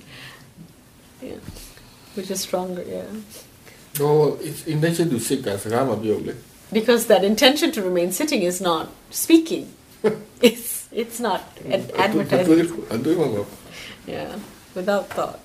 [1.23, 1.37] Yeah
[2.16, 3.10] which is stronger yeah
[4.00, 6.34] တော့ it's intention to sit ကစကားမပြောဘူးလေ
[6.80, 8.86] because that intention to remain sitting is not
[9.24, 9.64] speaking
[10.50, 10.68] it's
[11.02, 11.42] it's not
[11.76, 13.48] an အ advertising တွေးအတွေးမှာပေါ့
[14.14, 14.32] yeah
[14.78, 15.40] without thought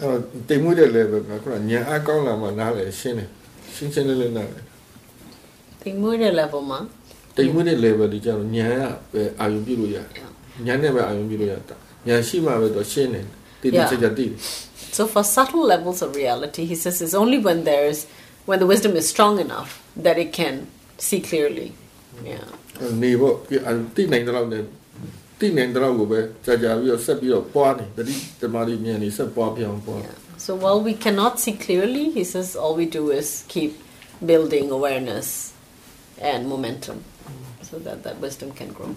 [0.00, 0.18] အဲ့တော့
[0.48, 3.28] တိမ်မွေးတဲ့ level ကခုနညာအကောင်းလာမှနားလေရှင်းတယ်
[3.74, 4.60] ရှင်းရှင်းလေးလေးနားလေ
[5.82, 6.80] the mood level မှာ
[7.36, 10.28] တိမ်မွေးတဲ့ level ဒီကျတော့ညာကပဲအာရုံပြုလို့ရတယ်
[10.66, 11.76] ညာနဲ့ပဲအာရုံပြုလို့ရတာ
[12.08, 13.26] ညာရှိမှပဲတော့ရှင်းတယ်
[13.60, 14.38] တိတိကျကျသိတယ်
[14.96, 18.00] So for subtle levels of reality, he says it's only when there's
[18.48, 19.70] when the wisdom is strong enough
[20.04, 20.54] that it can
[21.06, 21.68] see clearly.
[22.32, 22.46] Yeah.
[23.02, 24.62] နေပေါ့ဒီအတိနိုင်တဲ့လောက်နဲ့
[25.40, 30.16] တိနိုင်တဲ့လောက်ကိုပဲကြာကြာပြီးတော့ဆက်ပြီးတော့ပွားနေတတိတမာတိမြန်နေဆက်ပွားပြောင်းပွား Yeah.
[30.46, 33.72] So while we cannot see clearly, he says all we do is keep
[34.30, 35.28] building awareness
[36.30, 36.98] and momentum
[37.68, 38.92] so that that wisdom can grow.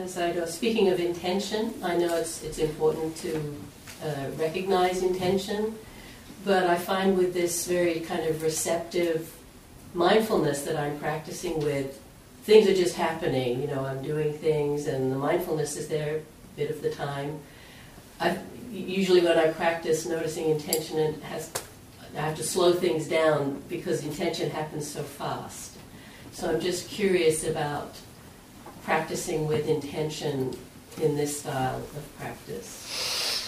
[0.00, 3.54] As I know, speaking of intention, I know it's, it's important to
[4.02, 5.76] uh, recognize intention,
[6.46, 9.30] but I find with this very kind of receptive
[9.92, 12.00] mindfulness that I'm practicing with,
[12.44, 13.60] things are just happening.
[13.60, 17.38] You know, I'm doing things, and the mindfulness is there a bit of the time.
[18.18, 18.38] I
[18.70, 21.50] usually when I practice noticing intention, it has
[22.16, 25.76] I have to slow things down because intention happens so fast.
[26.32, 27.94] So I'm just curious about
[28.83, 30.35] practicing with intention
[31.03, 32.69] in this style of practice.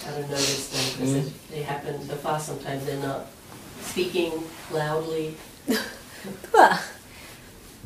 [0.05, 2.47] I don't notice them because they happen so fast.
[2.47, 3.21] Sometimes they're not
[3.89, 4.31] speaking
[4.79, 5.27] loudly.
[6.43, 6.57] သူက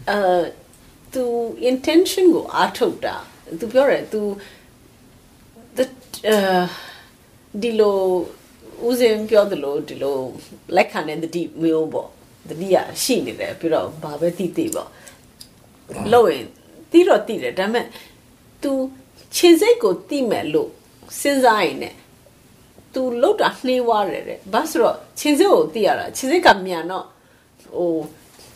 [0.10, 0.20] အဲ
[1.14, 1.24] သူ
[1.72, 3.16] intention ကိုအားထုတ်တာ
[3.60, 4.22] သူပြောတယ်သူ
[5.78, 5.86] the
[6.28, 6.38] အဲ
[7.62, 7.98] ဒီလို
[8.88, 10.18] ဦးစင်ပြောသလိုဒီလို
[10.76, 12.10] လက်ခံတဲ့တတိမျိုးပေါ့
[12.50, 14.90] တတိရရှိနေတယ်ပြီးတော့ဘာပဲတိတိပေါ့
[16.12, 16.46] လို့ရင်
[16.92, 17.86] တိတော့တိတယ်ဒါပေမဲ့
[18.64, 18.72] तू
[19.36, 20.70] ခြေစိတ်ကိုတိမဲ့လို့
[21.20, 21.90] စဉ်းစားရင်ね
[22.94, 27.06] तू လောက်တာနှေးွားတယ်တဲ့ဘာဆိုတော့ခြေစိတ်ကိုတိရတာခြေစိတ်ကမြန်တော့
[27.78, 27.94] ဟို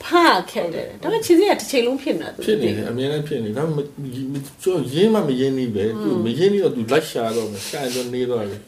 [0.04, 3.80] ဖားခဲ့တယ်ဒါပေမဲ့ခြေစိတ်ကတစ်ချိန်လုံးဖြစ်နေတာ तू ဖြစ်နေတယ်အများနဲ့ဖြစ်နေဒါမှ
[4.34, 8.62] မကျော်ရင်းမှမရင်းနေပဲသူမရင်းနေတော့သူလိုက်ရှာတော့မယ်ရှာတော့နေတော့တယ်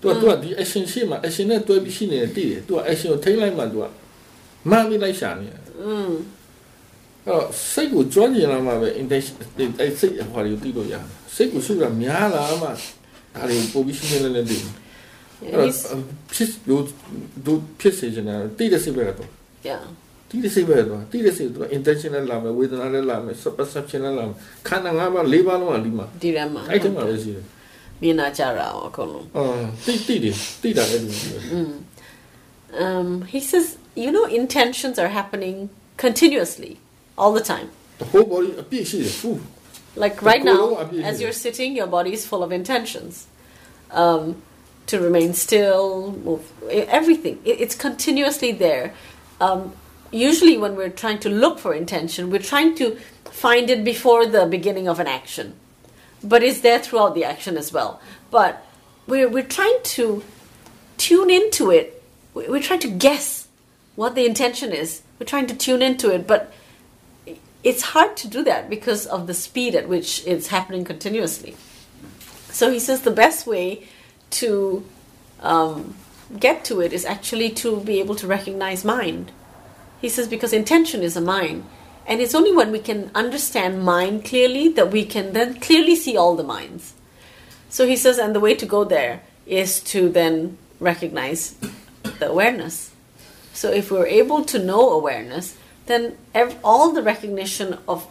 [0.00, 3.86] သူကသူကဒီ action ရှိမှ action နဲ့တွဲပြီးရှိနေတယ်တည်တယ်သူက action ကိုထိမ့်လိုက်မှသူက
[4.70, 6.10] မှန်ပြီးလိုက်ရှာနေတယ် อืม
[7.25, 9.35] အဲ့တော့စိတ်ကိုကျွမ်းကျင်လာမှပဲ intention
[9.79, 11.03] အဲ့စိတ်ဟောတွေကိုတည်လို့ရတယ်
[11.35, 12.71] စိတ်ကိုရှုတာများလာမှဒါ
[13.49, 14.61] တွေပို့ပြီးရှင်းနေနေတယ်
[15.41, 15.79] အဲ့တော့ he's
[16.33, 16.83] ဖြစ်လို့
[17.45, 19.29] ဒုဖြစ်စေချင်တာတည်တဲ့စိတ်ပဲတော့
[19.69, 19.83] yeah
[20.29, 27.45] တိတဲ့စိတ်ပဲတော့တိတဲ့စိတ်တော့ intention နဲ့လာမယ်ဝေဒနာနဲ့လာမယ် perception နဲ့လာမယ်ခန္ဓာ၅ပါး၄ပါးလုံးကဒီမှာဒီရမှာအဲ့ဒီမှာပဲရှိတယ်
[28.01, 29.43] မြင်လာကြတာအောင်အကုန်လုံးအာ
[29.85, 31.39] တိတိတယ်တိတာလည်းဒီမှာပဲ
[32.85, 36.79] um, he says, you know, intentions are happening continuously,
[37.17, 37.69] all the time.
[37.99, 39.39] The whole body, full.
[39.95, 43.27] Like right now, as you're sitting, your body is full of intentions.
[43.91, 44.41] Um,
[44.87, 47.39] to remain still, move, everything.
[47.45, 48.93] it's continuously there.
[49.39, 49.73] Um,
[50.11, 54.45] usually, when we're trying to look for intention, we're trying to find it before the
[54.45, 55.53] beginning of an action,
[56.23, 58.01] but it's there throughout the action as well.
[58.29, 58.65] But
[59.07, 60.23] we're, we're trying to
[60.97, 62.03] tune into it,
[62.33, 63.47] we're trying to guess
[63.95, 66.53] what the intention is, we're trying to tune into it, but
[67.63, 71.55] it's hard to do that because of the speed at which it's happening continuously.
[72.49, 73.87] So he says the best way
[74.31, 74.85] to
[75.39, 75.95] um,
[76.39, 79.31] get to it is actually to be able to recognize mind.
[80.01, 81.65] He says because intention is a mind,
[82.05, 86.17] and it's only when we can understand mind clearly that we can then clearly see
[86.17, 86.93] all the minds.
[87.69, 91.55] So he says, and the way to go there is to then recognize
[92.19, 92.91] the awareness.
[93.53, 98.06] So if we're able to know awareness, then ev- all the recognition of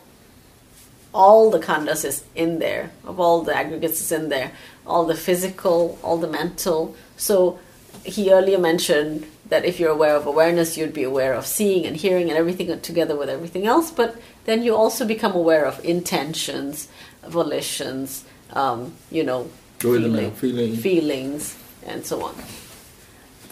[1.14, 4.52] all the khandas is in there, of all the aggregates is in there,
[4.86, 6.96] all the physical, all the mental.
[7.18, 7.60] So
[8.04, 11.96] he earlier mentioned that if you're aware of awareness, you'd be aware of seeing and
[11.96, 13.90] hearing and everything together with everything else.
[13.92, 14.16] But
[14.46, 16.88] then you also become aware of intentions,
[17.26, 19.50] volitions, um, you know,
[19.80, 20.76] Feeling, feeling.
[20.76, 21.56] feelings,
[21.86, 22.36] and so on,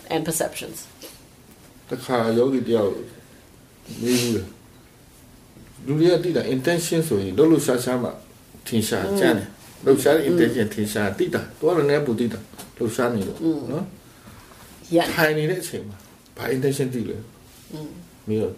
[0.10, 0.78] and perceptions.
[1.92, 2.94] တခါယောဂီတယောက်
[4.03, 4.43] မေးဘူးလေ
[5.87, 8.09] လူတွေကတိတာ intention ဆိုရင်လှုပ်လှုပ်ရှားရှားမှ
[8.67, 9.49] ထင်ရှားကြမ်းတယ်
[9.85, 12.39] လှုပ်ရှားတဲ့ intention ထင်ရှားတိတာတော့လည်းပူတိတာ
[12.77, 13.39] လှုပ်ရှားနေလို့
[13.73, 13.87] နော်
[14.97, 15.07] Yeah.
[15.15, 15.97] ထိုင်နေတဲ့အချိန်မှာ
[16.37, 17.17] ဘာ intention တိလဲ
[18.29, 18.55] မင်းတော့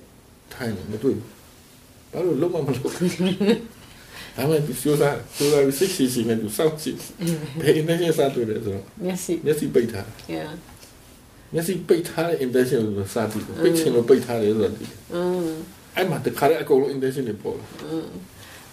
[0.54, 1.28] ထိုင်နေမတွေ့ဘူး
[2.12, 6.96] ဘာလို့လုံးဝမလုပ်ဘူးဒါမှမဟုတ်စိုးစားစိုးစားပြီးစိတ်ရှိရှိနဲ့သူစောင့်ကြည့်
[7.60, 9.22] ဘယ် intention စတွေ့တယ်ဆိုတော့ Yes.
[9.44, 10.08] မျက်စိပိတ်ထားတ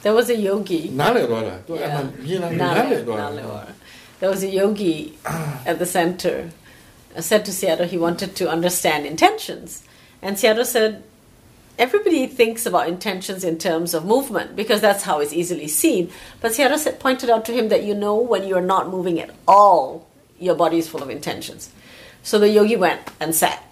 [0.02, 0.90] There was a yogi.
[4.22, 6.52] Was a yogi at the center.
[7.20, 9.84] Said to Sayadaw he wanted to understand intentions,
[10.22, 11.04] and Sayadaw said
[11.78, 16.12] everybody thinks about intentions in terms of movement because that's how it's easily seen.
[16.40, 19.32] But Sayadaw said, pointed out to him that you know when you're not moving at
[19.48, 20.08] all,
[20.40, 21.72] your body is full of intentions.
[22.24, 23.64] So the yogi went and sat.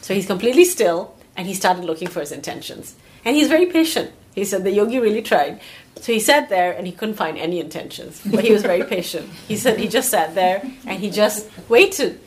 [0.00, 2.96] So he's completely still and he started looking for his intentions.
[3.24, 4.12] And he's very patient.
[4.34, 5.60] He said the yogi really tried.
[5.96, 9.28] So he sat there and he couldn't find any intentions, but he was very patient.
[9.48, 12.20] He said he just sat there and he just waited.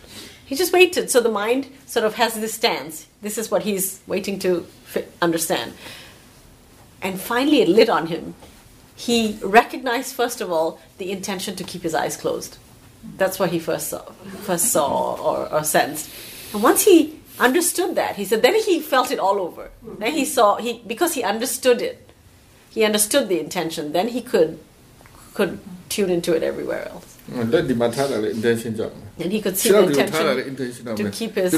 [0.46, 1.10] He just waited.
[1.10, 3.08] So the mind sort of has this stance.
[3.22, 4.68] This is what he's waiting to
[5.22, 5.74] understand.
[7.02, 8.36] And finally, it lit on him.
[8.96, 12.58] He recognized, first of all, the intention to keep his eyes closed.
[13.18, 14.04] That's what he first saw,
[14.44, 16.10] first saw or, or sensed.
[16.54, 19.72] And once he understood that, he said, then he felt it all over.
[20.00, 22.10] Then he saw he because he understood it,
[22.70, 23.92] he understood the intention.
[23.94, 24.60] Then he could
[25.34, 27.06] could tune into it everywhere else.
[29.20, 30.26] And he could see the intention
[30.96, 31.52] to keep his.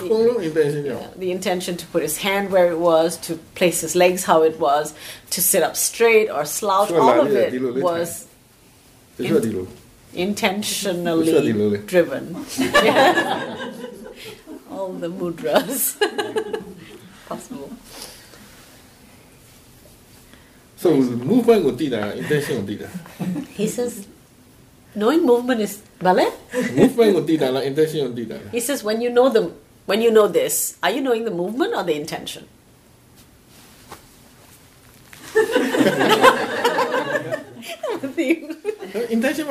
[0.00, 4.58] The intention to put his hand where it was, to place his legs how it
[4.58, 4.94] was,
[5.30, 8.26] to sit up straight or slouch, all of it was
[9.18, 9.68] in,
[10.14, 12.34] intentionally driven.
[14.70, 15.96] all the mudras
[17.28, 17.70] possible.
[20.76, 22.88] So movement or do intention or do.
[23.52, 24.06] He says,
[24.94, 26.32] knowing movement is ballet.
[26.72, 28.40] movement or do that, intention or do.
[28.50, 29.52] He says, when you know the
[29.86, 32.46] when you know this, are you knowing the movement or the intention?
[39.10, 39.46] intention?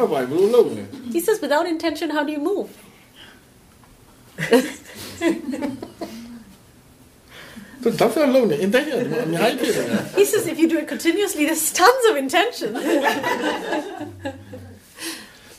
[1.11, 2.77] He says, without intention, how do you move?
[7.81, 7.91] He
[10.25, 12.75] says, if you do it continuously, there's tons of intention.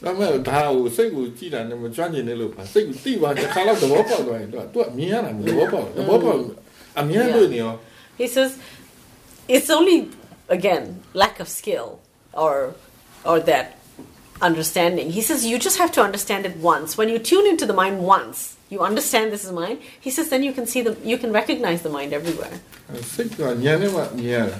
[0.03, 6.39] ဒါမဲ့ဒါကိုစိတ်ကိုကြည်တာနဲ့မကြွကျင်နေလို့ပါစိတ်ကိုတိပါတစ်ခါတော့သဘောပေါက်သွားရင်သူကသူကမြင်ရတာမသဘောပေါက်သဘောပေါက်
[6.99, 7.74] အများလို့နေရော
[8.22, 8.51] He says,
[9.55, 9.97] it's only
[10.57, 10.84] again
[11.22, 11.88] lack of skill
[12.43, 12.55] or
[13.30, 13.66] or that
[14.41, 15.07] understanding.
[15.18, 16.97] He says you just have to understand it once.
[16.99, 18.38] When you tune into the mind once,
[18.70, 19.78] you understand this is mind.
[19.99, 22.55] He says then you can see the you can recognize the mind everywhere.
[23.13, 24.57] စိတ်ကညံနေမှမြင်ရတာ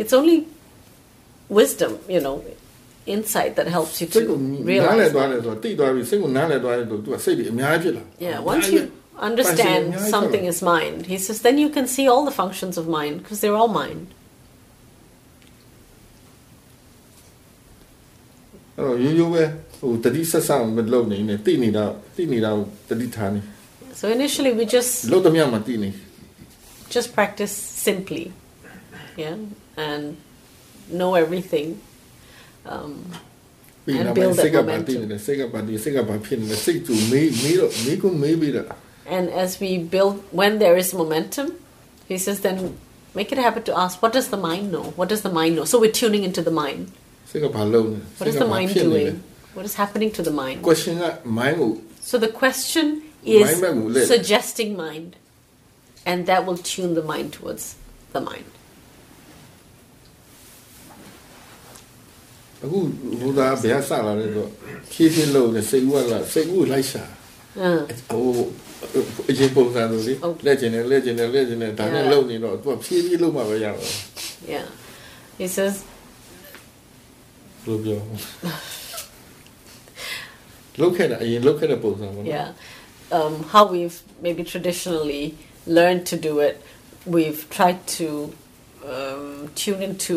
[0.00, 0.38] It's only
[1.58, 2.36] wisdom, you know,
[3.14, 4.40] insight that helps you စိတ်ကို to
[4.86, 5.12] နားလည် realize.
[5.14, 8.82] သွားတယ်ဆိုတော့တိသွားပြီစိတ်ကိုနားလည်သွားတယ်ဆိုသူကစိတ်တွေအများကြီးဖြစ်လာ Yeah, once you
[9.28, 9.82] understand
[10.14, 13.38] something is mind, he says, then you can see all the functions of mind because
[13.42, 14.02] they're all mind.
[18.76, 19.44] အဲ့တော့ရိုးရိုးပဲ
[19.78, 21.84] ဟိုတတိဆက်ဆံမလုပ်နေနဲ့တိနေတာ
[22.16, 23.40] တိနေတာကိုတတိထားနေ
[24.00, 25.90] So initially we just လုပ်သမျှမှာတိနေ
[26.96, 27.54] just practice
[27.88, 28.24] simply,
[29.22, 29.36] yeah,
[29.88, 30.04] and
[30.98, 31.66] know everything.
[32.67, 33.05] um,
[33.87, 35.09] and build that momentum.
[39.05, 41.53] And as we build, when there is momentum,
[42.07, 42.77] he says, then
[43.15, 44.91] make it a habit to ask, what does the mind know?
[44.97, 45.63] What does the mind know?
[45.65, 46.91] So we're tuning into the mind.
[48.17, 49.23] What is the mind doing?
[49.53, 50.61] What is happening to the mind?
[51.25, 51.81] Mind.
[52.01, 53.61] So the question is
[54.07, 55.15] suggesting mind,
[56.05, 57.75] and that will tune the mind towards
[58.13, 58.45] the mind.
[62.62, 62.78] အခု
[63.20, 64.50] ဘုရားဘယ်ဆလာလဲဆိုတော့
[64.92, 67.04] ဖြည်းဖြည်းလုံးနေစိတ်ဝက်လာစိတ်ကိုလိုက်ရှာ
[67.66, 67.80] Uh,
[68.10, 68.26] ဟို
[69.28, 73.90] အရင်ပုံစံလိုလေ ဟုတ် လက်ကျင်တယ်လက်ကျင်တယ်လက်ကျင်တယ်ဒါနဲ့လုံနေတော့သူကဖြည်းဖြည်းလုံးမှပဲရတော့
[74.52, 74.66] yeah.
[75.40, 75.74] He says,
[77.64, 78.00] ဘယ်လိုပြော
[80.80, 82.48] လုတ်ခဲ့တာအရင်လုတ်ခဲ့တဲ့ပုံစံပေါ့နော် yeah,
[83.18, 85.24] um, how we've maybe traditionally
[85.78, 86.54] learned to do it,
[87.14, 88.06] we've tried to
[88.94, 89.24] um,
[89.60, 90.14] tune into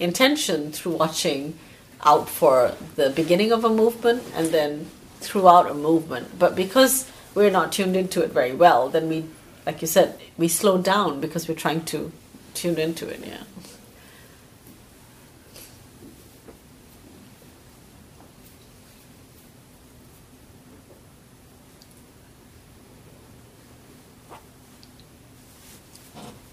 [0.00, 1.58] intention through watching
[2.02, 4.86] out for the beginning of a movement and then
[5.20, 6.38] throughout a movement.
[6.38, 9.26] But because we're not tuned into it very well, then we,
[9.66, 12.10] like you said, we slow down because we're trying to
[12.54, 13.20] tune into it.
[13.24, 13.44] Yeah.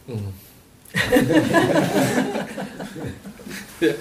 [0.10, 0.34] Mm.
[3.81, 3.97] Can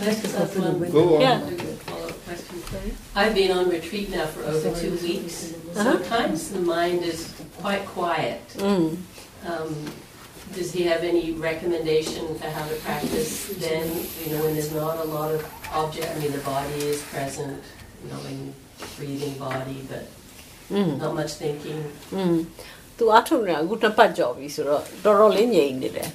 [0.00, 1.20] I just ask one Go on.
[1.20, 1.40] Yeah.
[1.86, 2.96] follow-up question?
[3.14, 5.54] I've been on retreat now for over two weeks.
[5.74, 7.20] Sometimes the mind is
[7.62, 8.42] quite quiet.
[8.56, 8.96] Mm.
[9.46, 9.70] Um,
[10.54, 13.86] does he have any recommendation for how to practice then,
[14.24, 15.40] you know, when there's not a lot of
[15.72, 17.62] object, I mean, the body is present,
[18.10, 18.54] knowing,
[18.96, 20.04] breathing body, but
[20.70, 20.98] Mm.
[21.02, 21.80] not much thinking.
[22.14, 22.36] อืม
[22.98, 26.08] သူအထုံနေအခုတစ်ပတ်ကြော်ပြီဆိုတော့တော်တော်လေးငြိမ်နေတယ်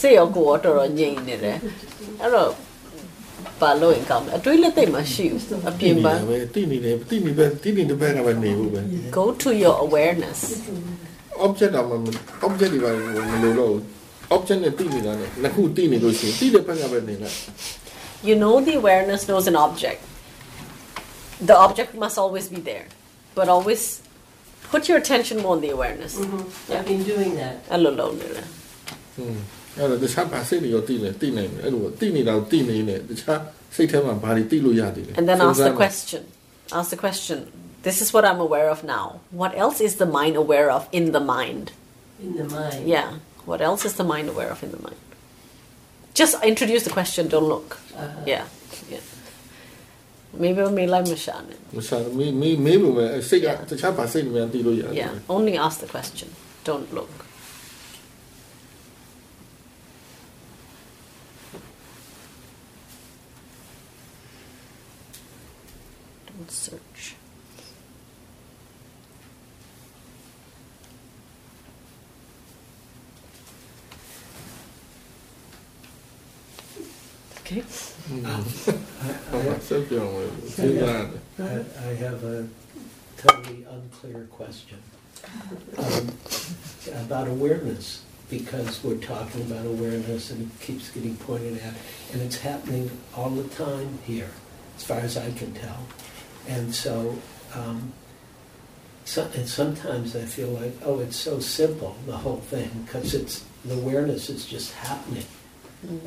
[0.00, 1.58] စိတ်ရောကိုယ်ရောတော်တော်ငြိမ်နေတယ်
[2.20, 2.50] အဲ့တော့
[3.60, 8.80] ပါလို့ရင်ကောင်းတယ်အတွေးလက်သိပ်မရှိဘူးအပြင်ပန်း ပဲတိနေတယ်တိနေပဲတိနေတဲ့ဘက်ကပဲနေဘူးပဲ
[9.18, 10.40] go to your awareness
[11.46, 11.92] object တော့မ
[12.46, 12.90] object တွေပါ
[13.30, 13.72] မလို့တော့
[14.34, 17.36] object နဲ့တိနေတာနဲ့နှစ်ခုတိနေလို့ရှိရင်တိတဲ့ဘက်ကပဲနေလိုက်
[18.28, 20.00] you know the awareness knows an object
[21.48, 22.86] the object must always be there
[23.36, 23.82] but always
[24.72, 26.12] put your attention more on the awareness
[26.76, 27.54] I've been doing that.
[27.72, 28.46] အဲ့လိုလုံးနေတယ်
[29.18, 29.38] อืม
[29.78, 33.40] အဲ့တော့တခြားဘာစိတ်တွေရောတိနေတိနေတယ်အဲ့လိုတိနေတာကိုတိနေနေတခြား
[33.76, 36.22] စိတ်ထဲမှာဘာတွေတိလို့ရသေးလဲ And then ask the စဉ်းစားမယ် question.
[36.78, 37.38] Ask the question.
[37.86, 39.06] This is what I'm aware of now.
[39.42, 41.66] What else is the mind aware of in the mind?
[42.24, 42.82] In the mind.
[42.94, 43.08] Yeah.
[43.50, 45.00] What else is the mind aware of in the mind?
[46.14, 47.68] Just introduce the question, don't look.
[47.96, 48.20] Uh-huh.
[48.32, 48.44] Yeah.
[48.88, 48.98] yeah.
[50.42, 51.56] Maybe we may like Mashane.
[51.76, 55.34] မစားမေးမေးမေးဖို့ပဲအဲ့စိတ်ကတခြားဘာစိတ်တွေများတိလို့ရတယ် Yeah.
[55.36, 56.28] Only ask the question.
[56.68, 57.12] Don't look.
[66.51, 67.15] search.
[77.39, 77.63] Okay.
[80.59, 81.09] Your?
[81.39, 82.47] I have a
[83.15, 84.77] totally unclear question
[85.77, 86.11] um,
[87.05, 91.73] about awareness, because we're talking about awareness and it keeps getting pointed out,
[92.11, 94.29] and it's happening all the time here,
[94.75, 95.87] as far as I can tell.
[96.47, 97.17] And so,
[97.53, 97.91] um,
[99.05, 103.43] so and sometimes I feel like, oh, it's so simple, the whole thing, because it's
[103.65, 105.25] the awareness is just happening,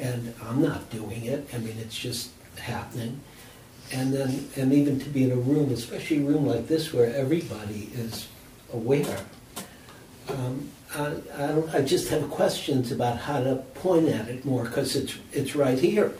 [0.01, 1.49] and I'm not doing it.
[1.53, 3.21] I mean, it's just happening
[3.93, 7.15] and then and even to be in a room, especially a room like this where
[7.15, 8.29] everybody is
[8.73, 9.25] aware.
[10.29, 14.65] Um, I, I, don't, I just have questions about how to point at it more
[14.65, 16.13] because it's it's right here.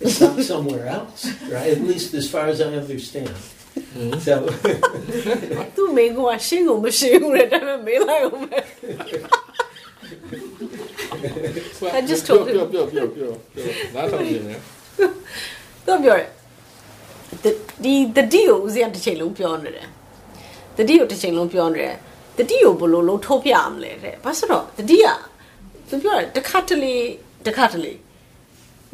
[0.00, 1.70] It's not somewhere else, right?
[1.70, 3.34] At least as far as I understand.
[4.26, 4.34] So
[5.76, 8.58] သူ့မိကိုကရှင်းကိုမရှင်းဘူးတဲ့ဒါပေမဲ့မေးလိုက်အောင်ပဲ
[11.98, 12.54] I just told him.
[12.54, 14.60] ပြောပြောပြောပြောပြောနားထောင်နေတယ်
[15.86, 16.28] သူပြောတယ်
[17.42, 17.50] ဒီ
[17.84, 19.88] ဒီတတိကိုဦးဇင်းကတစ်ချိန်လုံးပြောနေတယ်
[20.78, 21.96] တတိကိုတစ်ချိန်လုံးပြောနေတယ်
[22.38, 25.06] တတိကိုဘယ်လိုလုံးထုတ်ပြရမလဲတဲ့ဘာလို့တော့တတိက
[25.88, 26.94] သူပြောတယ်တစ်ခါတလေ
[27.46, 27.92] တစ်ခါတလေ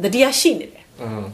[0.03, 0.80] တတိကရှိနေတယ်အာ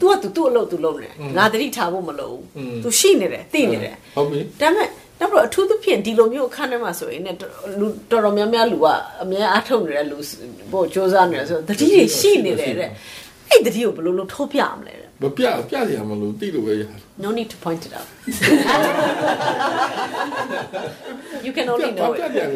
[0.00, 4.88] तू က तू သူ့အလုပ် तू လုပ်နေတယ်ငါတတိထားဖို့မလုပ် อืม ဘူး तू ရှိနေတယ်သိနေတယ် ဟုတ်ပြီ ဒါပေမဲ့
[5.20, 7.28] နောက်ပြီးတော့အထူးသဖြင့်ဒီလိုမျိုးအခန်းထဲမှာဆိုရင်ね
[7.78, 8.86] လူတော်တော်များများလူက
[9.22, 10.16] အများအားထုတ်နေတဲ့လူ
[10.72, 12.90] ပို့စ조사နေတယ်ဆိုတော့တတိတွေရှိနေတယ်တဲ့
[13.50, 16.88] အဲ့တတိကိုဘယ်လိုလုပ်ထုတ်ပြရမလဲတဲ့ မပြပြစရာမလိုတိလို့ပဲရတယ်
[17.24, 18.08] No need to point it out.
[21.46, 22.30] you can ပြ only ပြ know ပြ it.
[22.36, 22.46] တယ်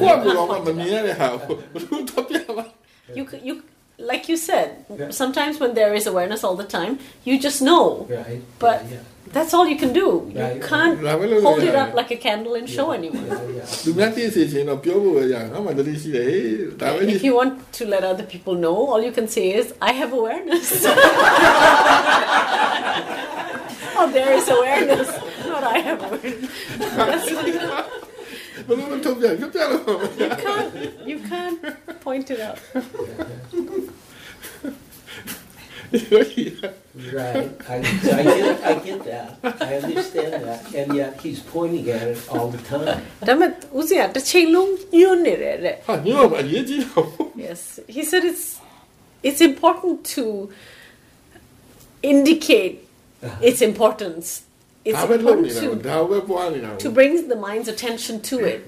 [0.00, 2.64] ကိုယ့်ကိုယ်ကမမြင်ရတဲ့ဟာကိုဘယ်လိုတော့ပြပါ
[3.18, 3.54] You c- you
[3.99, 5.09] like you said, yeah.
[5.11, 8.07] sometimes when there is awareness all the time, you just know.
[8.09, 8.41] Right.
[8.57, 8.99] But yeah, yeah.
[9.27, 10.31] that's all you can do.
[10.33, 10.99] You can't
[11.43, 13.27] hold it up like a candle and show anyone.
[17.09, 20.13] if you want to let other people know, all you can say is, I have
[20.13, 20.85] awareness.
[23.97, 25.09] oh, there is awareness.
[25.45, 27.85] Not I have awareness.
[28.68, 29.82] That's what- ဘယ်လိုထုတ်ပြပြပြလို့
[30.22, 30.70] you can't.
[31.10, 31.58] You can't
[32.06, 32.58] point it out.
[37.12, 37.50] Right.
[37.68, 39.28] I, so I get, I get that.
[39.60, 40.74] I understand that.
[40.74, 42.86] And yet he's pointing at it all the time.
[43.28, 47.06] ဒါပေမဲ့ဦးစင်ကတစ်ချိန်လုံးညွှန်းနေတယ်တဲ့ ဟာညောအရေးကြီးတော့
[47.46, 47.60] Yes,
[47.94, 48.46] he said it's
[49.28, 50.24] it's important to
[52.12, 52.74] indicate
[53.48, 54.26] its importance.
[54.88, 58.60] It's ဒါပဲလုပ် important နေတာ to, ဒါပဲပွားနေတာ to bring the mind's attention to it,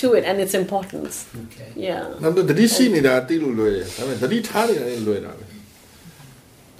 [0.00, 1.14] to it and its importance.
[1.44, 1.70] Okay.
[1.86, 2.02] Yeah.
[2.22, 5.44] နောက်တော့တတိရှိနေတာတိလို့လွယ်တယ်ဒါပေမဲ့တတိထားနေတာလည်းလွယ်တာပဲ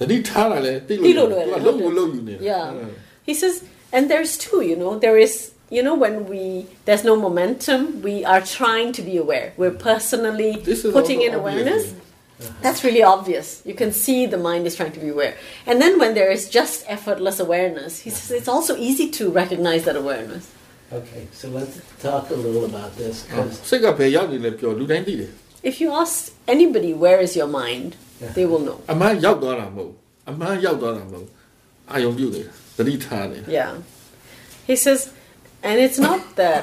[0.00, 2.66] တတိထားတာလည်းတိလို့ တိလို့လွယ်တယ် သူကလုံးဝလုံးယူနေတာ Yeah.
[3.28, 3.54] He says,
[3.96, 5.34] and there's two, you know, there is,
[5.76, 6.44] you know, when we,
[6.86, 9.46] there's no momentum, we are trying to be aware.
[9.60, 11.84] We're personally This is putting also in obvious, awareness.
[11.92, 12.01] yeah.
[12.62, 13.62] That's really obvious.
[13.64, 15.34] You can see the mind is trying to be aware.
[15.66, 19.82] And then when there is just effortless awareness, he says it's also easy to recognize
[19.88, 20.44] that awareness.
[20.92, 21.26] Okay.
[21.32, 25.30] So let's talk a little about this because စိတ်ကဘယ်ရောက်နေလဲပြောလူတိုင်းသိတယ်
[25.70, 26.16] If you ask
[26.54, 27.90] anybody, where is your mind,
[28.36, 28.78] they will know.
[28.92, 29.96] အမှန်ရောက်သွားတာမဟုတ်ဘူး
[30.30, 31.32] အမှန်ရောက်သွားတာမဟုတ်ဘူး
[31.92, 33.72] အာယုံပြုတ်နေတာတတိထားနေတာ Yeah.
[34.70, 35.00] He says,
[35.68, 36.62] and it's not that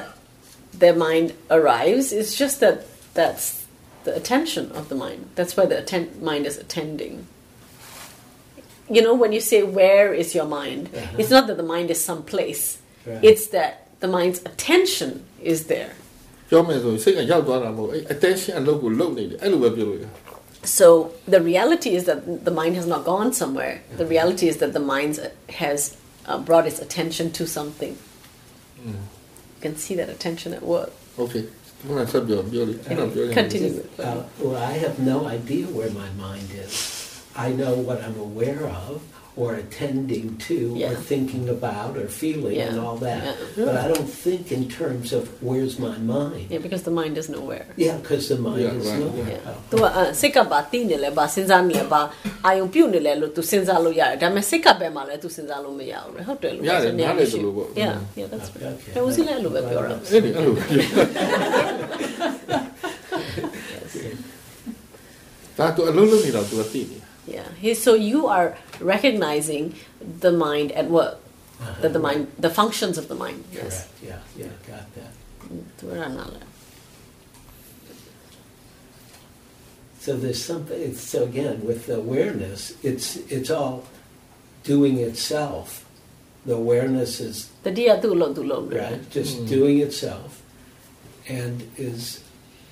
[0.82, 2.76] their mind arrives, it's just that
[3.18, 3.46] that's
[4.04, 5.20] the attention of the mind.
[5.34, 7.14] That's why the atten- mind is attending.
[8.88, 10.90] You know, when you say, Where is your mind?
[10.94, 11.16] Uh-huh.
[11.20, 13.22] It's not that the mind is someplace, Right.
[13.22, 15.10] it's that the mind's attention
[15.52, 15.92] is there.
[16.50, 20.04] ပြောမယ်ဆိုရင်စိတ်ကရောက်သွားတာမဟုတ်ဘူးအဲ့ attention အလုပ်ကိုလုပ်နေတယ်အဲ့လိုပဲပြောလို့ရ
[20.78, 20.86] so
[21.34, 23.74] the reality is that the mind has not gone somewhere.
[24.02, 25.14] The reality is that the mind
[25.62, 25.96] has
[26.26, 27.96] uh, brought its attention to something.
[28.84, 28.94] You
[29.60, 30.90] can see that attention at work.
[31.16, 31.20] โ
[33.33, 33.83] Continue.
[33.97, 37.23] Uh, well, I have no idea where my mind is.
[37.35, 39.01] I know what I'm aware of,
[39.42, 40.94] or attending to, or Yeah.
[41.10, 42.84] thinking about, or feeling, and Yeah.
[42.84, 43.20] all that.
[43.26, 43.66] Yeah.
[43.68, 46.46] But I don't think in terms of where's my mind.
[46.52, 47.66] Yeah, because the mind is nowhere.
[47.84, 49.28] Yeah, because the mind Yeah, is right, nowhere.
[49.34, 49.54] Yeah.
[49.70, 52.00] သူကအဲ့စိတ်ကပါတည်နေလဲပါစဉ်းစားနေလဲပါ
[52.46, 58.92] အာယုံပြုတ်နေလဲလို့သူစဉ်းစားလို့ရတယ်ဒါပေမဲ့စိတ်ကပဲမှလဲသူစဉ်းစားလို့မရဘူးလေဟုတ်တယ်လို့ ရတယ် ဆိုနေ နားလည်တယ်လို့ပေါ့ Yeah yeah that's right Okay.
[58.96, 60.54] ဒါဦးစီးလည်းအဲ့လိုပဲပြောတာ အဲ့ဒီအဲ့လို
[65.58, 67.73] ဒါသူအလုံးလုံးနေတော့သူကသိနေ yeah.
[67.73, 71.19] So you are recognizing the mind at work,
[71.61, 71.81] uh-huh.
[71.81, 73.43] that the mind, the functions of the mind.
[73.53, 73.65] Correct.
[73.65, 73.89] Yes.
[74.03, 74.19] Yeah.
[74.37, 74.47] Yeah.
[74.67, 75.11] Got that.
[79.99, 80.95] So there's something.
[80.95, 83.85] So again, with awareness, it's it's all
[84.63, 85.85] doing itself.
[86.45, 89.47] The awareness is the dia lo lo right, just mm.
[89.47, 90.41] doing itself,
[91.27, 92.23] and is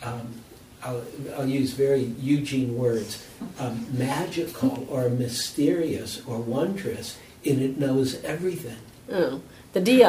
[0.02, 0.42] um,
[0.86, 1.04] I'll,
[1.38, 3.12] I'll, use very Eugene words,
[3.60, 8.80] um, magical or mysterious or wondrous and it knows everything.
[9.18, 9.36] Mm.
[9.76, 10.04] တတိယ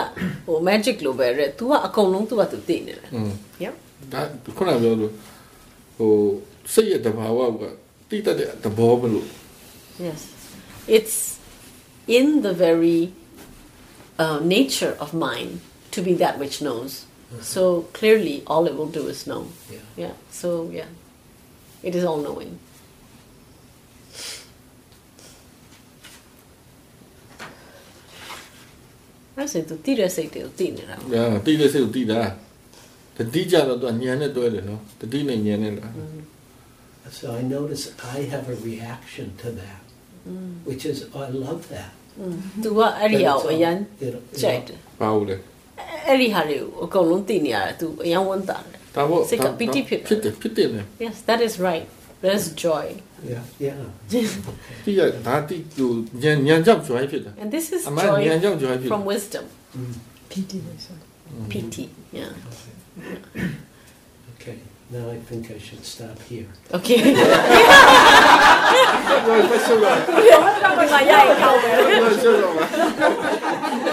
[0.47, 3.09] ဟို oh, magic လို့ပဲရဲ तू ကအကုန်လုံး तू ကသူသိနေတယ်။
[3.65, 3.75] Yeah
[4.13, 4.21] ဒါ
[4.57, 5.13] ခုနပြောလို့
[5.97, 6.13] ဟို
[6.73, 7.63] စိတ်ရဲ့တဘာဝက
[8.09, 9.27] တိတတ်တဲ့သဘောမလို့
[10.09, 10.21] Yes.
[10.97, 11.17] It's
[12.19, 13.01] in the very
[14.23, 15.51] uh, nature of mind
[15.95, 17.05] to be that which knows.
[17.42, 17.64] So
[17.98, 19.44] clearly, all it will do is know.
[19.72, 19.80] Yeah.
[20.04, 20.14] Yeah.
[20.32, 20.90] So, yeah.
[21.84, 22.52] It is all knowing.
[29.38, 32.22] I say to တိတဲ့စိတ်တွေကိုသိနေတာပေါ့ ညာတိတဲ့စိတ်ကိုတိတာ
[33.18, 35.92] တတိကြတော့သူကညံနဲ့တွဲတယ်နော်တတိနဲ့ညံနဲ့လား
[37.20, 37.84] So I notice
[38.16, 39.84] I have a reaction to that,
[40.70, 44.16] which is oh, I love that. ။ तू ကအဲ့ဒီ But အောင် it's အ all- ရန် it-
[44.34, 45.42] it ကြိုက် all- တယ် ဘာလို့လဲ ။
[51.05, 51.87] Yes that is right.
[52.23, 52.87] There's joy.
[53.33, 53.81] Yeah yeah.
[56.89, 58.21] Joy ဖြစ်တာ and this is joy
[58.65, 59.45] joy ဖြစ် from wisdom.
[59.79, 59.93] Mm.
[60.33, 60.59] Piti
[61.53, 61.85] piti
[62.19, 62.31] yeah.
[64.35, 64.57] Okay
[64.93, 66.49] Now I think I should stop here.
[66.79, 67.01] Okay.
[73.83, 73.90] No,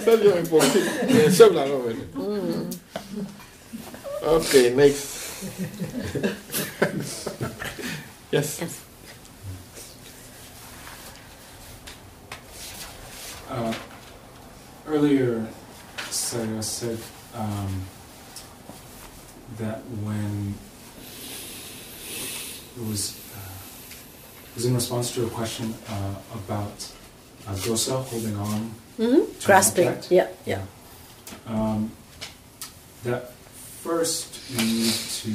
[0.00, 0.36] Sell your
[4.22, 5.16] Okay, next.
[8.32, 8.60] yes.
[8.60, 8.82] yes.
[13.48, 13.74] Uh,
[14.86, 15.46] earlier,
[16.10, 16.98] Sarah said
[17.34, 17.82] um,
[19.58, 20.54] that when
[22.76, 23.38] it was uh,
[24.48, 26.92] it was in response to a question uh, about
[27.46, 29.88] uh, dosa holding on, hmm Grasping.
[29.88, 30.10] object.
[30.10, 30.62] Yeah, yeah.
[31.46, 31.90] um,
[33.04, 33.32] that
[33.82, 35.30] first we need to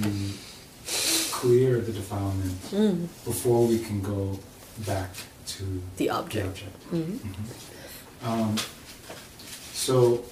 [1.31, 3.07] clear the defilement Mm.
[3.25, 4.39] before we can go
[4.85, 5.09] back
[5.47, 6.33] to The object.
[6.33, 6.75] the object.
[6.91, 7.21] object.
[7.21, 8.55] hmm Um,
[9.73, 10.23] so,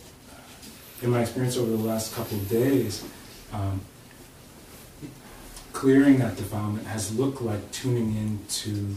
[1.01, 3.03] in my experience over the last couple of days,
[3.53, 3.81] um,
[5.73, 8.95] clearing that defilement has looked like tuning into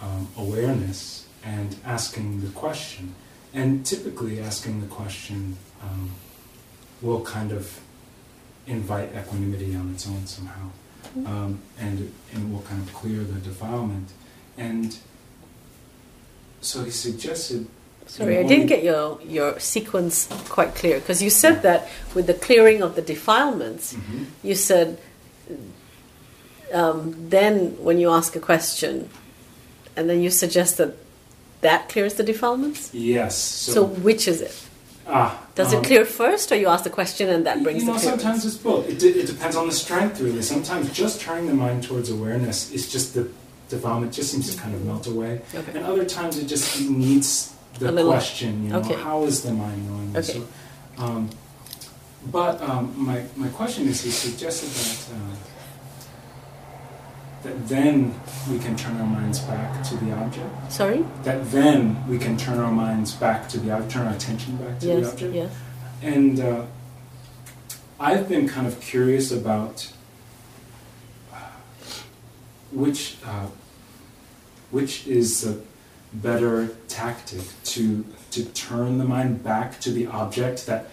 [0.00, 3.14] um, awareness and asking the question.
[3.52, 6.10] And typically, asking the question um,
[7.02, 7.80] will kind of
[8.66, 10.70] invite equanimity on its own somehow,
[11.26, 14.10] um, and and will kind of clear the defilement.
[14.56, 14.96] And
[16.60, 17.66] so he suggested
[18.06, 22.34] Sorry, I didn't get your, your sequence quite clear because you said that with the
[22.34, 24.26] clearing of the defilements, Mhm.
[24.42, 24.98] you said
[26.72, 29.08] um, then when you ask a question,
[29.96, 30.96] and then you suggest that
[31.64, 32.92] that clears the defilements.
[32.92, 33.36] Yes.
[33.74, 34.54] So, which is it?
[35.06, 37.86] ah, Does um, it clear first, or you ask the question and that brings you
[37.88, 38.22] know, the clearance?
[38.22, 38.88] sometimes it's both.
[38.88, 40.42] It, it depends on the strength, really.
[40.42, 43.24] Sometimes just turning the mind towards awareness is just the
[43.68, 45.72] defilement just seems to kind of melt away, Okay.
[45.74, 48.64] and other times it just needs the question.
[48.64, 48.94] You know, okay.
[49.08, 50.12] how is the mind knowing?
[50.12, 50.30] this?
[50.30, 50.40] Okay.
[50.40, 51.30] So, um,
[52.30, 54.98] but um, my my question is, he suggested that.
[55.16, 55.36] Uh,
[57.44, 58.14] that then
[58.50, 60.72] we can turn our minds back to the object.
[60.72, 61.04] Sorry.
[61.22, 64.80] That then we can turn our minds back to the object, turn our attention back
[64.80, 65.34] to the object.
[65.34, 65.52] Yes.
[66.02, 66.64] And uh,
[68.00, 69.92] I've been kind of curious about
[71.32, 71.36] uh,
[72.72, 73.46] which uh,
[74.70, 75.60] which is a
[76.12, 80.86] better tactic to to turn the mind back to the object that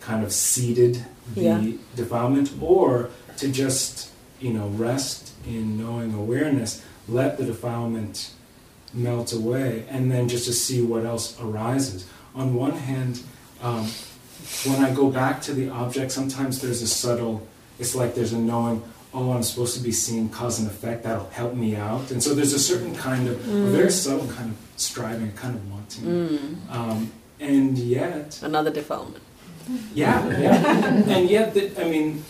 [0.00, 1.04] kind of seeded
[1.34, 1.70] the Yeah.
[1.94, 8.30] defilement, or to just you know rest in knowing awareness, let the defilement
[8.94, 12.06] melt away, and then just to see what else arises.
[12.34, 13.20] On one hand,
[13.62, 13.86] um,
[14.64, 17.46] when I go back to the object, sometimes there's a subtle.
[17.78, 18.82] It's like there's a knowing.
[19.14, 21.02] Oh, I'm supposed to be seeing cause and effect.
[21.04, 22.10] That'll help me out.
[22.10, 25.70] And so there's a certain kind of, a very subtle kind of striving, kind of
[25.72, 26.60] wanting.
[26.70, 27.10] Um,
[27.40, 29.22] and yet, Another defilement.
[29.94, 30.86] yeah, yeah.
[31.06, 32.22] and yet, the, I mean,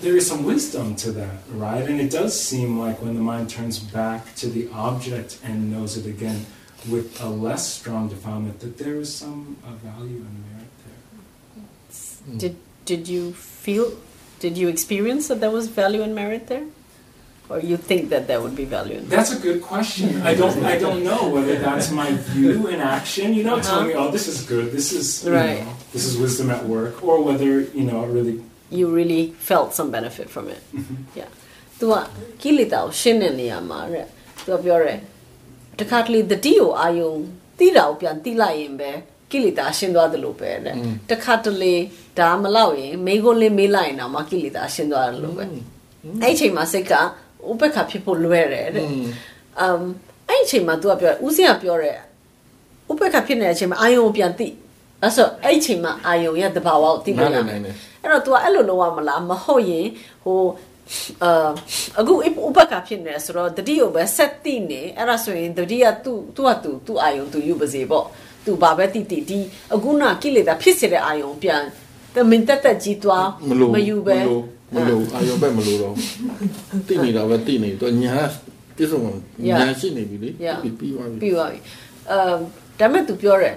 [0.00, 1.84] there is some wisdom to that, right?
[1.88, 5.96] And it does seem like when the mind turns back to the object and knows
[5.96, 6.46] it again
[6.88, 12.38] with a less strong defilement, that there is some uh, value and merit there.
[12.38, 13.92] Did did you feel?
[14.40, 16.64] Did you experience that there was value and merit there,
[17.48, 19.08] or you think that there would be value in?
[19.08, 20.22] That's a good question.
[20.22, 23.34] I don't, I don't know whether that's my view in action.
[23.34, 24.70] You know, telling me, oh, this is good.
[24.70, 25.64] This is, you Right.
[25.64, 28.44] know, this is wisdom at work, or whether you know, it really.
[28.70, 30.62] You really felt some benefit from it.
[30.74, 31.18] Mm-hmm.
[31.20, 31.30] Yeah.
[31.80, 31.94] तू က
[32.42, 34.06] ကိလေသာကိုရှင်းတဲ့နေရာမှာတဲ့
[34.44, 34.98] သူကပြောတယ်
[35.78, 37.12] တခါတလေတတိကိုအာယုံ
[37.58, 38.90] တိတာကိုပြန်တိလိုက်ရင်ပဲ
[39.30, 40.74] ကိလေသာရှင်းသွားတယ်လို့ပဲတဲ့
[41.10, 41.74] တခါတလေ
[42.18, 45.60] ဒါမလောက်ရင်မေးခွန်းလေးမေးလိုက်ရင်တော့မှကိလေသာရှင်းသွားတယ်လို့ပဲအဲ့ဒီ
[46.34, 47.00] အချိန်မှာစိတ်ကဥ
[47.60, 48.86] ပက္ခဖြစ်ဖို့လွယ်တယ်တဲ့
[49.60, 49.84] အမ်
[50.28, 51.98] အဲ့ဒီအချိန်မှာ तू ကပြောဦးစင်းကပြောတယ်
[52.90, 54.48] ဥပက္ခဖြစ်နေတဲ့အချိန်မှာအာယုံကိုပြန်သိ
[55.02, 59.87] အဲ့ဆိုအဲ့ဒီအချိန်မှာအာယုံရဲ့တဘာဝကိုသိနားလို့ရလည်မယ်နိုင်တယ် အဲ့တော့ तू ကအဲ့လိုလုပ်ရမလားမဟုတ်ရင်
[60.23, 60.39] ဟို
[61.23, 61.49] အာ
[61.99, 62.13] အခု
[62.45, 68.05] ဥပက္ခဖြစ်နေတယ်ဆိုတော့တတိကိုပဲဆက်သိနေအဲ့ဒါဆိုရင်တတိက तू तू က तू तू အာယုံ तू ယူပါစေပေါ့
[68.45, 69.39] तू ဘာပဲတိတိဒီ
[69.73, 71.61] အခုနကိလေသာဖြစ်စေတဲ့အာယုံပြန်
[72.15, 74.43] တမင်တက်တက်ကြီးသွား မလို့ မယူပဲ မလို့
[74.75, 75.95] မလို့အာယုံပဲမလို့တော့
[76.87, 78.15] တိနေတာပဲတိနေတော့ညာ
[78.75, 78.99] ပြည့်စုံ
[79.47, 80.57] ညာရှိနေပြီလေ Yeah.
[80.63, 81.59] ပြီးပြီးသွားပြီ ပြီးသွားပြီ
[82.11, 82.37] အမ်
[82.80, 83.54] ဒါပေမဲ့ तू ပြောတယ်